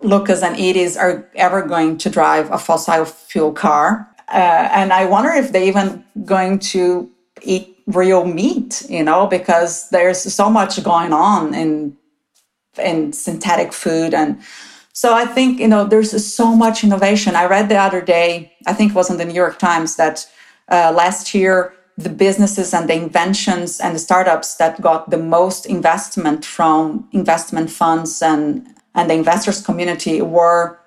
lucas 0.00 0.42
and 0.42 0.56
edis 0.56 0.98
are 0.98 1.30
ever 1.36 1.62
going 1.62 1.96
to 1.98 2.10
drive 2.10 2.50
a 2.50 2.58
fossil 2.58 3.04
fuel 3.04 3.52
car. 3.52 4.08
Uh, 4.28 4.68
and 4.72 4.92
i 4.92 5.04
wonder 5.04 5.30
if 5.30 5.52
they 5.52 5.68
even 5.68 6.04
going 6.24 6.58
to 6.58 7.10
eat 7.42 7.74
real 7.86 8.24
meat, 8.24 8.82
you 8.88 9.04
know, 9.04 9.26
because 9.26 9.88
there's 9.90 10.20
so 10.20 10.48
much 10.50 10.82
going 10.82 11.12
on 11.12 11.54
in 11.54 11.96
in 12.78 13.12
synthetic 13.12 13.72
food. 13.72 14.14
And 14.14 14.40
so 14.92 15.14
I 15.14 15.26
think 15.26 15.60
you 15.60 15.68
know 15.68 15.84
there's 15.84 16.12
so 16.34 16.56
much 16.56 16.82
innovation. 16.84 17.36
I 17.36 17.46
read 17.46 17.68
the 17.68 17.76
other 17.76 18.00
day, 18.00 18.52
I 18.66 18.72
think 18.72 18.92
it 18.92 18.94
was 18.94 19.10
in 19.10 19.18
the 19.18 19.24
New 19.24 19.34
York 19.34 19.58
Times 19.58 19.96
that 19.96 20.26
uh, 20.70 20.92
last 20.94 21.34
year 21.34 21.74
the 21.96 22.08
businesses 22.08 22.74
and 22.74 22.88
the 22.88 22.94
inventions 22.94 23.80
and 23.80 23.94
the 23.94 23.98
startups 23.98 24.56
that 24.56 24.80
got 24.80 25.10
the 25.10 25.18
most 25.18 25.66
investment 25.66 26.44
from 26.44 27.08
investment 27.12 27.70
funds 27.70 28.20
and 28.22 28.66
and 28.96 29.10
the 29.10 29.14
investors 29.14 29.60
community 29.60 30.22
were 30.22 30.78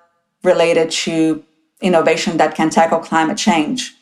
related 0.42 0.90
to 0.90 1.44
innovation 1.80 2.38
that 2.38 2.54
can 2.54 2.70
tackle 2.70 2.98
climate 2.98 3.38
change. 3.38 3.94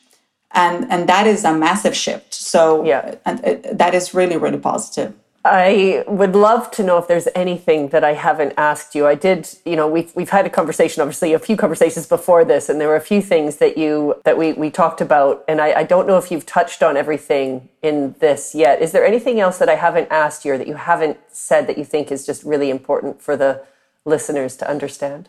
And 0.52 0.90
and 0.90 1.08
that 1.08 1.26
is 1.26 1.44
a 1.44 1.52
massive 1.52 1.96
shift. 1.96 2.34
So 2.34 2.84
yeah. 2.84 3.16
and 3.24 3.44
it, 3.44 3.78
that 3.78 3.94
is 3.94 4.14
really 4.14 4.36
really 4.36 4.58
positive 4.58 5.14
I 5.52 6.04
would 6.06 6.34
love 6.34 6.70
to 6.72 6.82
know 6.82 6.98
if 6.98 7.08
there's 7.08 7.28
anything 7.34 7.88
that 7.88 8.04
I 8.04 8.14
haven't 8.14 8.54
asked 8.56 8.94
you. 8.94 9.06
I 9.06 9.14
did, 9.14 9.48
you 9.64 9.76
know, 9.76 9.88
we've 9.88 10.14
we've 10.14 10.30
had 10.30 10.46
a 10.46 10.50
conversation, 10.50 11.00
obviously 11.02 11.32
a 11.32 11.38
few 11.38 11.56
conversations 11.56 12.06
before 12.06 12.44
this, 12.44 12.68
and 12.68 12.80
there 12.80 12.88
were 12.88 12.96
a 12.96 13.00
few 13.00 13.22
things 13.22 13.56
that 13.56 13.78
you 13.78 14.20
that 14.24 14.36
we 14.36 14.52
we 14.54 14.70
talked 14.70 15.00
about, 15.00 15.44
and 15.48 15.60
I, 15.60 15.80
I 15.80 15.82
don't 15.84 16.06
know 16.06 16.18
if 16.18 16.30
you've 16.30 16.46
touched 16.46 16.82
on 16.82 16.96
everything 16.96 17.68
in 17.82 18.14
this 18.20 18.54
yet. 18.54 18.82
Is 18.82 18.92
there 18.92 19.06
anything 19.06 19.40
else 19.40 19.58
that 19.58 19.68
I 19.68 19.76
haven't 19.76 20.08
asked 20.10 20.44
you 20.44 20.54
or 20.54 20.58
that 20.58 20.66
you 20.66 20.74
haven't 20.74 21.18
said 21.28 21.66
that 21.68 21.78
you 21.78 21.84
think 21.84 22.12
is 22.12 22.26
just 22.26 22.42
really 22.42 22.70
important 22.70 23.22
for 23.22 23.36
the 23.36 23.62
listeners 24.04 24.56
to 24.56 24.68
understand? 24.68 25.28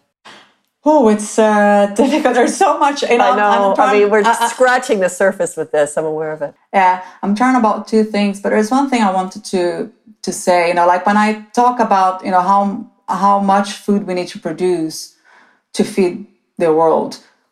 Oh, 0.89 1.09
it's 1.09 1.37
uh, 1.37 1.87
difficult. 1.95 2.33
There's 2.33 2.55
so 2.55 2.77
much. 2.77 3.01
You 3.03 3.17
know, 3.17 3.31
I 3.31 3.35
know. 3.35 3.75
I 3.77 3.99
mean, 3.99 4.09
we're 4.09 4.23
scratching 4.47 4.99
the 5.01 5.09
surface 5.09 5.57
with 5.57 5.71
this. 5.71 5.97
I'm 5.97 6.05
aware 6.05 6.31
of 6.31 6.41
it. 6.41 6.55
Yeah, 6.73 7.05
I'm 7.21 7.35
trying 7.35 7.57
about 7.57 7.87
two 7.87 8.03
things, 8.03 8.39
but 8.39 8.49
there's 8.49 8.71
one 8.71 8.89
thing 8.89 9.01
I 9.01 9.11
wanted 9.11 9.43
to 9.45 9.91
to 10.27 10.33
say. 10.33 10.67
You 10.69 10.75
know, 10.75 10.85
like 10.85 11.05
when 11.05 11.17
I 11.17 11.29
talk 11.61 11.79
about 11.79 12.23
you 12.25 12.31
know 12.31 12.45
how 12.51 12.63
how 13.07 13.39
much 13.39 13.69
food 13.85 14.01
we 14.07 14.13
need 14.13 14.29
to 14.35 14.39
produce 14.39 15.15
to 15.73 15.83
feed 15.83 16.25
the 16.57 16.71
world. 16.73 17.11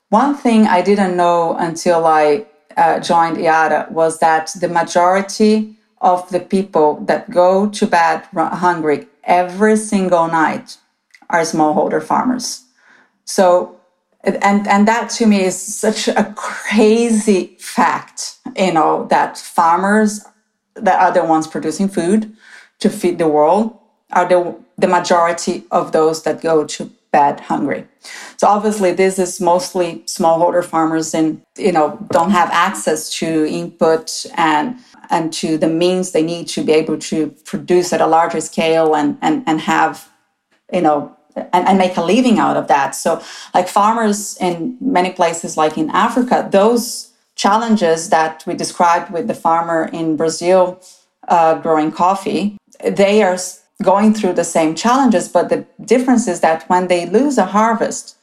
One 0.10 0.36
thing 0.36 0.68
I 0.68 0.82
didn't 0.82 1.16
know 1.16 1.56
until 1.58 2.06
I 2.06 2.46
uh, 2.78 3.00
joined 3.00 3.38
Yara 3.38 3.88
was 3.90 4.20
that 4.20 4.46
the 4.60 4.68
majority 4.68 5.78
of 6.02 6.30
the 6.30 6.42
people 6.56 6.90
that 7.10 7.32
go 7.32 7.70
to 7.78 7.84
bed 7.88 8.18
hungry 8.66 9.08
every 9.24 9.78
single 9.78 10.28
night 10.28 10.78
are 11.30 11.42
smallholder 11.42 12.04
farmers. 12.04 12.48
So, 13.24 13.80
and 14.24 14.68
and 14.68 14.88
that 14.92 15.10
to 15.18 15.26
me 15.26 15.40
is 15.50 15.58
such 15.86 16.08
a 16.08 16.26
crazy 16.36 17.56
fact, 17.60 18.38
you 18.58 18.74
know, 18.74 19.08
that 19.14 19.38
farmers 19.38 20.26
that 20.76 21.00
are 21.04 21.14
the 21.14 21.24
ones 21.24 21.48
producing 21.48 21.88
food 21.88 22.36
to 22.80 22.90
feed 22.90 23.18
the 23.18 23.28
world 23.28 23.78
are 24.12 24.28
the 24.28 24.56
the 24.78 24.88
majority 24.88 25.64
of 25.72 25.92
those 25.94 26.24
that 26.24 26.42
go 26.42 26.66
to 26.66 26.92
bed 27.12 27.40
hungry. 27.40 27.88
So 28.38 28.48
obviously 28.48 28.92
this 28.92 29.18
is 29.18 29.40
mostly 29.40 30.04
smallholder 30.06 30.64
farmers 30.64 31.14
and 31.14 31.42
you 31.58 31.72
know 31.72 31.98
don't 32.12 32.32
have 32.32 32.50
access 32.52 33.10
to 33.20 33.46
input 33.46 34.26
and 34.36 34.78
and 35.10 35.32
to 35.34 35.58
the 35.58 35.68
means 35.68 36.12
they 36.12 36.24
need 36.24 36.48
to 36.50 36.64
be 36.64 36.74
able 36.74 36.98
to 36.98 37.28
produce 37.46 37.94
at 37.94 38.02
a 38.02 38.08
larger 38.08 38.42
scale 38.42 38.96
and 38.96 39.18
and, 39.22 39.44
and 39.48 39.62
have 39.62 40.10
you 40.74 40.82
know 40.82 41.16
and, 41.36 41.68
and 41.68 41.78
make 41.78 41.98
a 41.98 42.02
living 42.02 42.40
out 42.40 42.58
of 42.58 42.68
that. 42.68 42.96
So, 42.96 43.22
like 43.54 43.68
farmers 43.68 44.38
in 44.40 44.78
many 44.80 45.12
places, 45.12 45.58
like 45.58 45.78
in 45.78 45.90
Africa, 45.90 46.48
those 46.50 47.12
challenges 47.36 48.10
that 48.10 48.44
we 48.48 48.54
described 48.56 49.12
with 49.12 49.28
the 49.28 49.34
farmer 49.34 49.90
in 49.92 50.16
Brazil 50.16 50.80
uh, 51.28 51.56
growing 51.56 51.92
coffee, 51.92 52.58
they 52.84 53.24
are 53.24 53.38
going 53.84 54.14
through 54.14 54.34
the 54.34 54.44
same 54.44 54.76
challenges. 54.76 55.28
But 55.28 55.50
the 55.50 55.66
difference 55.84 56.28
is 56.28 56.40
that 56.42 56.68
when 56.70 56.88
they 56.88 57.06
lose 57.06 57.38
a 57.38 57.46
harvest, 57.46 58.18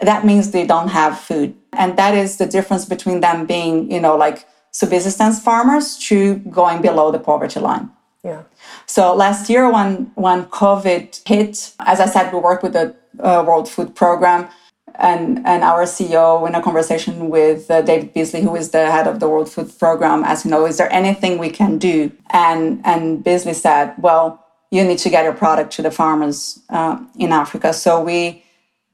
that 0.00 0.24
means 0.24 0.50
they 0.50 0.66
don't 0.66 0.88
have 0.88 1.18
food. 1.18 1.54
And 1.72 1.96
that 1.96 2.14
is 2.14 2.36
the 2.36 2.46
difference 2.46 2.84
between 2.84 3.20
them 3.20 3.46
being, 3.46 3.90
you 3.90 4.00
know, 4.00 4.16
like 4.16 4.46
subsistence 4.70 5.40
farmers 5.40 5.96
to 6.08 6.36
going 6.50 6.82
below 6.82 7.10
the 7.10 7.18
poverty 7.18 7.60
line. 7.60 7.90
Yeah. 8.24 8.42
So 8.86 9.14
last 9.14 9.50
year, 9.50 9.70
when 9.70 10.10
when 10.14 10.46
COVID 10.46 11.28
hit, 11.28 11.74
as 11.80 12.00
I 12.00 12.06
said, 12.06 12.32
we 12.32 12.38
worked 12.38 12.62
with 12.62 12.72
the 12.72 12.96
uh, 13.20 13.44
World 13.46 13.68
Food 13.68 13.94
Program, 13.94 14.48
and 14.96 15.44
and 15.46 15.62
our 15.64 15.84
CEO 15.84 16.46
in 16.48 16.54
a 16.54 16.62
conversation 16.62 17.28
with 17.28 17.70
uh, 17.70 17.82
David 17.82 18.12
Beasley, 18.12 18.42
who 18.42 18.54
is 18.54 18.70
the 18.70 18.90
head 18.90 19.06
of 19.06 19.20
the 19.20 19.28
World 19.28 19.50
Food 19.50 19.72
Program, 19.78 20.24
asked, 20.24 20.44
you 20.44 20.50
know, 20.50 20.66
is 20.66 20.78
there 20.78 20.92
anything 20.92 21.38
we 21.38 21.50
can 21.50 21.78
do? 21.78 22.12
And 22.30 22.80
and 22.84 23.22
Beasley 23.24 23.54
said, 23.54 23.94
well, 23.98 24.44
you 24.70 24.84
need 24.84 24.98
to 24.98 25.10
get 25.10 25.24
your 25.24 25.34
product 25.34 25.72
to 25.74 25.82
the 25.82 25.90
farmers 25.90 26.60
uh, 26.70 26.98
in 27.18 27.32
Africa. 27.32 27.72
So 27.72 28.02
we 28.02 28.44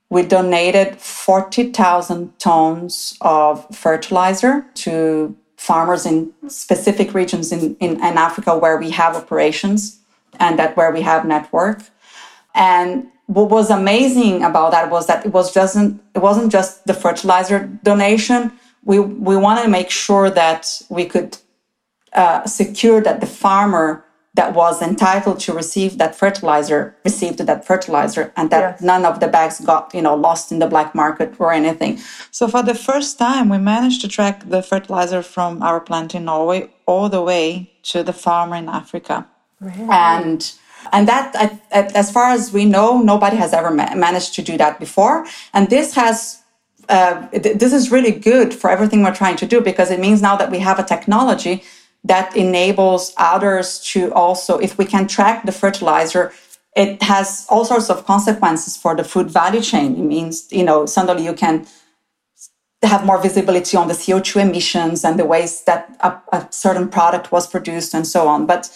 we 0.08 0.22
donated 0.22 0.96
forty 0.98 1.70
thousand 1.70 2.38
tons 2.38 3.16
of 3.20 3.66
fertilizer 3.74 4.66
to 4.74 5.36
farmers 5.56 6.06
in 6.06 6.32
specific 6.48 7.12
regions 7.12 7.52
in, 7.52 7.76
in, 7.76 7.92
in 7.96 8.16
Africa 8.16 8.56
where 8.56 8.78
we 8.78 8.88
have 8.88 9.14
operations 9.14 10.00
and 10.38 10.58
that 10.58 10.74
where 10.74 10.90
we 10.90 11.02
have 11.02 11.26
network. 11.26 11.82
And 12.54 13.08
what 13.30 13.48
was 13.48 13.70
amazing 13.70 14.42
about 14.42 14.72
that 14.72 14.90
was 14.90 15.06
that 15.06 15.24
it 15.24 15.32
was 15.32 15.54
just 15.54 15.76
it 15.76 16.22
wasn't 16.28 16.50
just 16.50 16.84
the 16.86 16.94
fertilizer 16.94 17.58
donation. 17.84 18.52
We 18.84 18.98
we 18.98 19.36
wanted 19.36 19.62
to 19.62 19.68
make 19.68 19.90
sure 19.90 20.30
that 20.30 20.82
we 20.88 21.04
could 21.06 21.38
uh, 22.12 22.44
secure 22.44 23.00
that 23.00 23.20
the 23.20 23.28
farmer 23.28 24.04
that 24.34 24.54
was 24.54 24.82
entitled 24.82 25.38
to 25.40 25.52
receive 25.52 25.98
that 25.98 26.14
fertilizer 26.14 26.96
received 27.04 27.38
that 27.38 27.64
fertilizer 27.64 28.32
and 28.36 28.50
that 28.50 28.60
yes. 28.60 28.82
none 28.82 29.04
of 29.04 29.20
the 29.20 29.28
bags 29.28 29.60
got 29.60 29.94
you 29.94 30.02
know 30.02 30.14
lost 30.14 30.50
in 30.50 30.58
the 30.58 30.66
black 30.66 30.94
market 30.94 31.34
or 31.38 31.52
anything 31.52 31.98
so 32.30 32.46
for 32.46 32.62
the 32.62 32.74
first 32.74 33.18
time 33.18 33.48
we 33.48 33.58
managed 33.58 34.00
to 34.00 34.08
track 34.08 34.48
the 34.48 34.62
fertilizer 34.62 35.20
from 35.20 35.60
our 35.62 35.80
plant 35.80 36.14
in 36.14 36.24
norway 36.24 36.70
all 36.86 37.08
the 37.08 37.20
way 37.20 37.72
to 37.82 38.04
the 38.04 38.12
farmer 38.12 38.54
in 38.54 38.68
africa 38.68 39.26
really? 39.60 39.88
and 39.90 40.52
and 40.92 41.08
that 41.08 41.34
as 41.70 42.10
far 42.10 42.30
as 42.30 42.52
we 42.52 42.64
know 42.64 43.00
nobody 43.00 43.36
has 43.36 43.52
ever 43.52 43.70
managed 43.70 44.34
to 44.34 44.42
do 44.42 44.56
that 44.56 44.78
before 44.78 45.26
and 45.54 45.70
this 45.70 45.94
has 45.94 46.42
uh, 46.88 47.28
this 47.32 47.72
is 47.72 47.92
really 47.92 48.10
good 48.10 48.52
for 48.52 48.68
everything 48.68 49.02
we're 49.02 49.14
trying 49.14 49.36
to 49.36 49.46
do 49.46 49.60
because 49.60 49.90
it 49.92 50.00
means 50.00 50.20
now 50.20 50.36
that 50.36 50.50
we 50.50 50.58
have 50.58 50.78
a 50.78 50.82
technology 50.82 51.62
that 52.04 52.36
enables 52.36 53.12
others 53.16 53.78
to 53.92 54.12
also, 54.12 54.58
if 54.58 54.78
we 54.78 54.84
can 54.84 55.06
track 55.06 55.44
the 55.44 55.52
fertilizer, 55.52 56.32
it 56.74 57.02
has 57.02 57.46
all 57.48 57.64
sorts 57.64 57.90
of 57.90 58.06
consequences 58.06 58.76
for 58.76 58.94
the 58.94 59.04
food 59.04 59.30
value 59.30 59.60
chain. 59.60 59.96
It 59.96 60.02
means, 60.02 60.48
you 60.50 60.64
know, 60.64 60.86
suddenly 60.86 61.24
you 61.24 61.34
can 61.34 61.66
have 62.82 63.04
more 63.04 63.20
visibility 63.20 63.76
on 63.76 63.88
the 63.88 63.94
CO2 63.94 64.40
emissions 64.40 65.04
and 65.04 65.18
the 65.18 65.26
ways 65.26 65.62
that 65.64 65.94
a, 66.00 66.18
a 66.36 66.48
certain 66.50 66.88
product 66.88 67.30
was 67.30 67.46
produced 67.46 67.92
and 67.92 68.06
so 68.06 68.26
on. 68.26 68.46
But 68.46 68.70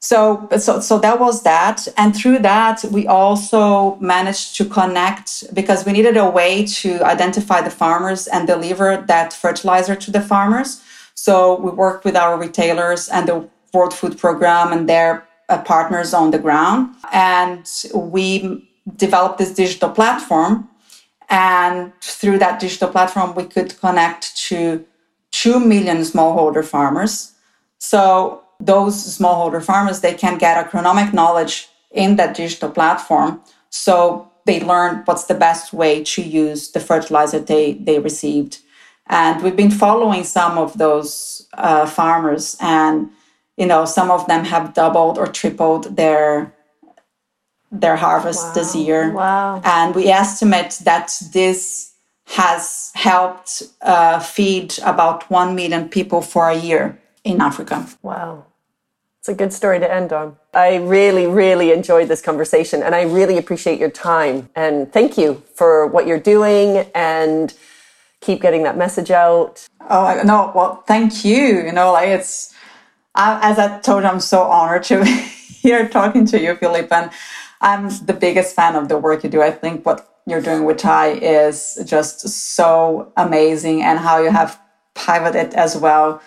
so, 0.00 0.48
so, 0.58 0.80
so 0.80 0.98
that 1.00 1.18
was 1.18 1.42
that. 1.42 1.88
And 1.96 2.14
through 2.14 2.38
that, 2.40 2.84
we 2.92 3.06
also 3.06 3.96
managed 3.96 4.56
to 4.56 4.64
connect 4.64 5.52
because 5.52 5.84
we 5.84 5.92
needed 5.92 6.16
a 6.16 6.30
way 6.30 6.64
to 6.66 7.02
identify 7.04 7.60
the 7.62 7.70
farmers 7.70 8.28
and 8.28 8.46
deliver 8.46 9.04
that 9.08 9.32
fertilizer 9.32 9.96
to 9.96 10.10
the 10.10 10.20
farmers. 10.20 10.80
So 11.14 11.60
we 11.60 11.72
worked 11.72 12.04
with 12.04 12.14
our 12.14 12.38
retailers 12.38 13.08
and 13.08 13.26
the 13.26 13.48
World 13.74 13.92
Food 13.92 14.16
Program 14.16 14.72
and 14.72 14.88
their 14.88 15.26
uh, 15.48 15.62
partners 15.62 16.14
on 16.14 16.30
the 16.30 16.38
ground. 16.38 16.94
And 17.12 17.68
we 17.92 18.68
developed 18.96 19.38
this 19.38 19.52
digital 19.52 19.90
platform. 19.90 20.68
And 21.28 21.92
through 22.00 22.38
that 22.38 22.60
digital 22.60 22.88
platform, 22.88 23.34
we 23.34 23.44
could 23.44 23.78
connect 23.80 24.36
to 24.48 24.84
2 25.32 25.60
million 25.60 25.98
smallholder 25.98 26.64
farmers. 26.64 27.32
So 27.78 28.42
those 28.60 29.18
smallholder 29.18 29.62
farmers, 29.62 30.00
they 30.00 30.14
can 30.14 30.38
get 30.38 30.64
agronomic 30.64 31.12
knowledge 31.12 31.68
in 31.90 32.16
that 32.16 32.36
digital 32.36 32.70
platform. 32.70 33.40
So 33.70 34.30
they 34.46 34.60
learn 34.60 35.02
what's 35.04 35.24
the 35.24 35.34
best 35.34 35.72
way 35.72 36.02
to 36.04 36.22
use 36.22 36.70
the 36.72 36.80
fertilizer 36.80 37.38
they, 37.38 37.74
they 37.74 37.98
received 37.98 38.58
and 39.08 39.42
we've 39.42 39.56
been 39.56 39.70
following 39.70 40.24
some 40.24 40.58
of 40.58 40.76
those 40.76 41.46
uh, 41.54 41.86
farmers, 41.86 42.56
and 42.60 43.10
you 43.56 43.66
know, 43.66 43.84
some 43.84 44.10
of 44.10 44.26
them 44.26 44.44
have 44.44 44.74
doubled 44.74 45.18
or 45.18 45.26
tripled 45.26 45.96
their 45.96 46.54
their 47.70 47.96
harvest 47.96 48.44
wow. 48.44 48.52
this 48.52 48.76
year. 48.76 49.12
Wow! 49.12 49.60
And 49.64 49.94
we 49.94 50.08
estimate 50.08 50.80
that 50.84 51.10
this 51.32 51.92
has 52.26 52.92
helped 52.94 53.62
uh, 53.80 54.18
feed 54.18 54.78
about 54.84 55.30
one 55.30 55.54
million 55.54 55.88
people 55.88 56.20
for 56.20 56.50
a 56.50 56.56
year 56.56 57.00
in 57.24 57.40
Africa. 57.40 57.86
Wow. 58.02 58.46
It's 59.20 59.28
a 59.28 59.34
good 59.34 59.52
story 59.52 59.78
to 59.80 59.92
end 59.92 60.12
on. 60.12 60.36
I 60.54 60.76
really, 60.76 61.26
really 61.26 61.72
enjoyed 61.72 62.08
this 62.08 62.22
conversation 62.22 62.82
and 62.82 62.94
I 62.94 63.02
really 63.02 63.36
appreciate 63.36 63.78
your 63.80 63.90
time. 63.90 64.48
And 64.54 64.92
thank 64.92 65.18
you 65.18 65.42
for 65.54 65.86
what 65.86 66.06
you're 66.06 66.20
doing 66.20 66.90
and 66.94 67.52
keep 68.20 68.40
getting 68.40 68.62
that 68.62 68.76
message 68.78 69.10
out. 69.10 69.66
Oh 69.90 70.22
no, 70.24 70.52
well, 70.54 70.82
thank 70.86 71.24
you. 71.24 71.62
You 71.62 71.72
know, 71.72 71.92
like 71.92 72.08
it's 72.08 72.54
I, 73.14 73.50
as 73.50 73.58
I 73.58 73.80
told 73.80 74.04
you, 74.04 74.08
I'm 74.08 74.20
so 74.20 74.42
honored 74.42 74.84
to 74.84 75.02
be 75.02 75.10
here 75.62 75.88
talking 75.88 76.24
to 76.26 76.40
you, 76.40 76.54
Philippa. 76.56 76.94
And 76.94 77.10
I'm 77.60 77.88
the 78.06 78.14
biggest 78.14 78.54
fan 78.54 78.76
of 78.76 78.88
the 78.88 78.96
work 78.96 79.24
you 79.24 79.30
do. 79.30 79.42
I 79.42 79.50
think 79.50 79.84
what 79.84 80.20
you're 80.26 80.40
doing 80.40 80.64
with 80.64 80.78
TIE 80.78 81.12
is 81.12 81.80
just 81.84 82.28
so 82.28 83.12
amazing 83.16 83.82
and 83.82 83.98
how 83.98 84.22
you 84.22 84.30
have 84.30 84.60
pivoted 84.94 85.54
as 85.54 85.76
well 85.76 86.22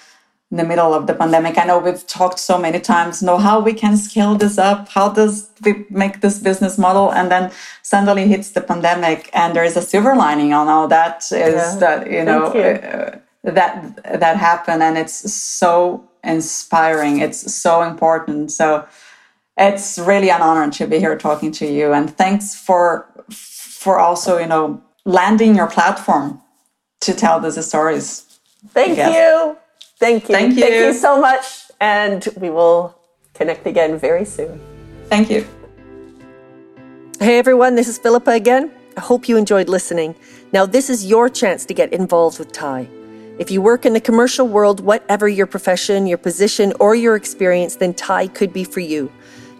in 0.51 0.57
the 0.57 0.65
middle 0.65 0.93
of 0.93 1.07
the 1.07 1.13
pandemic. 1.13 1.57
I 1.57 1.63
know 1.63 1.79
we've 1.79 2.05
talked 2.07 2.37
so 2.37 2.57
many 2.57 2.79
times, 2.79 3.23
know 3.23 3.37
how 3.37 3.61
we 3.61 3.73
can 3.73 3.95
scale 3.95 4.35
this 4.35 4.57
up, 4.57 4.89
how 4.89 5.09
does 5.09 5.49
we 5.63 5.85
make 5.89 6.19
this 6.19 6.39
business 6.39 6.77
model, 6.77 7.11
and 7.13 7.31
then 7.31 7.51
suddenly 7.81 8.27
hits 8.27 8.51
the 8.51 8.61
pandemic, 8.61 9.29
and 9.33 9.55
there 9.55 9.63
is 9.63 9.77
a 9.77 9.81
silver 9.81 10.15
lining 10.15 10.53
on 10.53 10.67
all 10.67 10.87
that 10.89 11.23
is 11.31 11.31
yeah. 11.31 11.75
that 11.79 12.11
you 12.11 12.23
know 12.25 12.53
you. 12.53 12.61
Uh, 12.61 13.19
that 13.43 13.95
that 14.03 14.37
happened, 14.37 14.83
and 14.83 14.97
it's 14.97 15.33
so 15.33 16.07
inspiring. 16.23 17.19
It's 17.19 17.53
so 17.53 17.81
important. 17.81 18.51
So 18.51 18.85
it's 19.57 19.97
really 19.97 20.29
an 20.29 20.41
honor 20.41 20.69
to 20.71 20.85
be 20.85 20.99
here 20.99 21.17
talking 21.17 21.51
to 21.53 21.65
you, 21.65 21.93
and 21.93 22.15
thanks 22.15 22.53
for 22.53 23.07
for 23.31 23.99
also 23.99 24.37
you 24.37 24.47
know 24.47 24.83
landing 25.05 25.55
your 25.55 25.67
platform 25.67 26.41
to 26.99 27.13
tell 27.13 27.39
these 27.39 27.65
stories. 27.65 28.39
Thank 28.73 28.97
you. 28.97 29.57
Thank 30.01 30.29
you. 30.29 30.35
Thank 30.35 30.55
you. 30.55 30.61
Thank 30.61 30.73
you 30.73 30.93
so 30.93 31.21
much. 31.21 31.69
And 31.79 32.27
we 32.35 32.49
will 32.49 32.97
connect 33.35 33.67
again 33.67 33.99
very 33.99 34.25
soon. 34.25 34.59
Thank 35.05 35.29
you. 35.29 35.45
Hey 37.19 37.37
everyone, 37.37 37.75
this 37.75 37.87
is 37.87 37.99
Philippa 37.99 38.31
again. 38.31 38.71
I 38.97 39.01
hope 39.01 39.29
you 39.29 39.37
enjoyed 39.37 39.69
listening. 39.69 40.15
Now, 40.51 40.65
this 40.65 40.89
is 40.89 41.05
your 41.05 41.29
chance 41.29 41.65
to 41.67 41.73
get 41.75 41.93
involved 41.93 42.39
with 42.39 42.51
TIE. 42.51 42.89
If 43.37 43.51
you 43.51 43.61
work 43.61 43.85
in 43.85 43.93
the 43.93 44.01
commercial 44.01 44.47
world, 44.47 44.79
whatever 44.79 45.29
your 45.29 45.45
profession, 45.45 46.07
your 46.07 46.17
position, 46.17 46.73
or 46.79 46.95
your 46.95 47.15
experience, 47.15 47.75
then 47.75 47.93
TIE 47.93 48.27
could 48.27 48.51
be 48.51 48.63
for 48.63 48.79
you. 48.79 49.11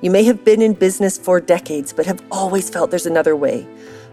You 0.02 0.10
may 0.10 0.24
have 0.24 0.44
been 0.44 0.62
in 0.64 0.74
business 0.74 1.20
for 1.20 1.40
decades, 1.40 1.94
but 1.94 2.08
have 2.08 2.22
always 2.32 2.68
felt 2.68 2.90
there's 2.90 3.06
another 3.06 3.36
way. 3.36 3.68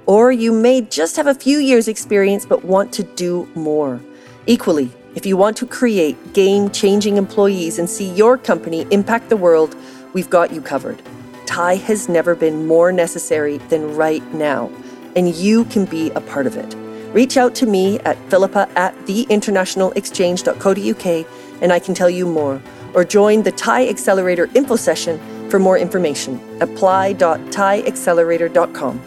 Or 0.04 0.30
you 0.30 0.52
may 0.52 0.82
just 0.82 1.16
have 1.16 1.26
a 1.26 1.34
few 1.34 1.58
years' 1.58 1.88
experience, 1.88 2.44
but 2.44 2.66
want 2.66 2.92
to 2.92 3.02
do 3.02 3.48
more. 3.54 3.98
Equally, 4.46 4.92
if 5.18 5.26
you 5.26 5.36
want 5.36 5.56
to 5.56 5.66
create 5.66 6.32
game 6.32 6.70
changing 6.70 7.16
employees 7.16 7.80
and 7.80 7.90
see 7.90 8.08
your 8.14 8.38
company 8.38 8.86
impact 8.92 9.30
the 9.30 9.36
world, 9.36 9.74
we've 10.12 10.30
got 10.30 10.52
you 10.52 10.62
covered. 10.62 11.02
TIE 11.44 11.74
has 11.74 12.08
never 12.08 12.36
been 12.36 12.68
more 12.68 12.92
necessary 12.92 13.58
than 13.68 13.96
right 13.96 14.22
now, 14.32 14.70
and 15.16 15.34
you 15.34 15.64
can 15.64 15.86
be 15.86 16.10
a 16.10 16.20
part 16.20 16.46
of 16.46 16.56
it. 16.56 16.72
Reach 17.12 17.36
out 17.36 17.56
to 17.56 17.66
me 17.66 17.98
at 18.00 18.16
philippa 18.30 18.68
at 18.76 18.94
theinternationalexchange.co.uk 19.06 21.26
and 21.62 21.72
I 21.72 21.78
can 21.80 21.94
tell 21.94 22.10
you 22.10 22.24
more. 22.24 22.62
Or 22.94 23.02
join 23.02 23.42
the 23.42 23.50
TIE 23.50 23.88
Accelerator 23.88 24.48
info 24.54 24.76
session 24.76 25.18
for 25.50 25.58
more 25.58 25.78
information. 25.78 26.40
apply.tieaccelerator.com. 26.60 29.00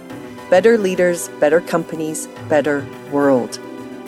Better 0.50 0.78
leaders, 0.78 1.30
better 1.40 1.62
companies, 1.62 2.28
better 2.50 2.86
world. 3.14 3.62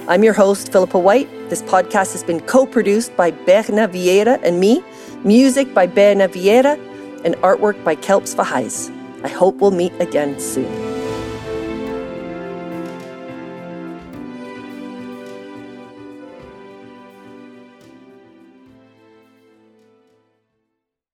I'm 0.05 0.21
your 0.21 0.33
host, 0.33 0.69
Philippa 0.73 0.99
White. 0.99 1.29
This 1.49 1.61
podcast 1.61 2.11
has 2.11 2.25
been 2.25 2.41
co 2.41 2.65
produced 2.65 3.15
by 3.15 3.31
Berna 3.31 3.87
Vieira 3.87 4.37
and 4.43 4.59
me, 4.59 4.83
music 5.23 5.73
by 5.73 5.87
Berna 5.87 6.27
Vieira, 6.27 6.77
and 7.23 7.35
artwork 7.35 7.81
by 7.85 7.95
Kelps 7.95 8.35
Vahais. 8.35 8.91
I 9.23 9.29
hope 9.29 9.61
we'll 9.61 9.71
meet 9.71 9.93
again 10.01 10.37
soon. 10.41 11.02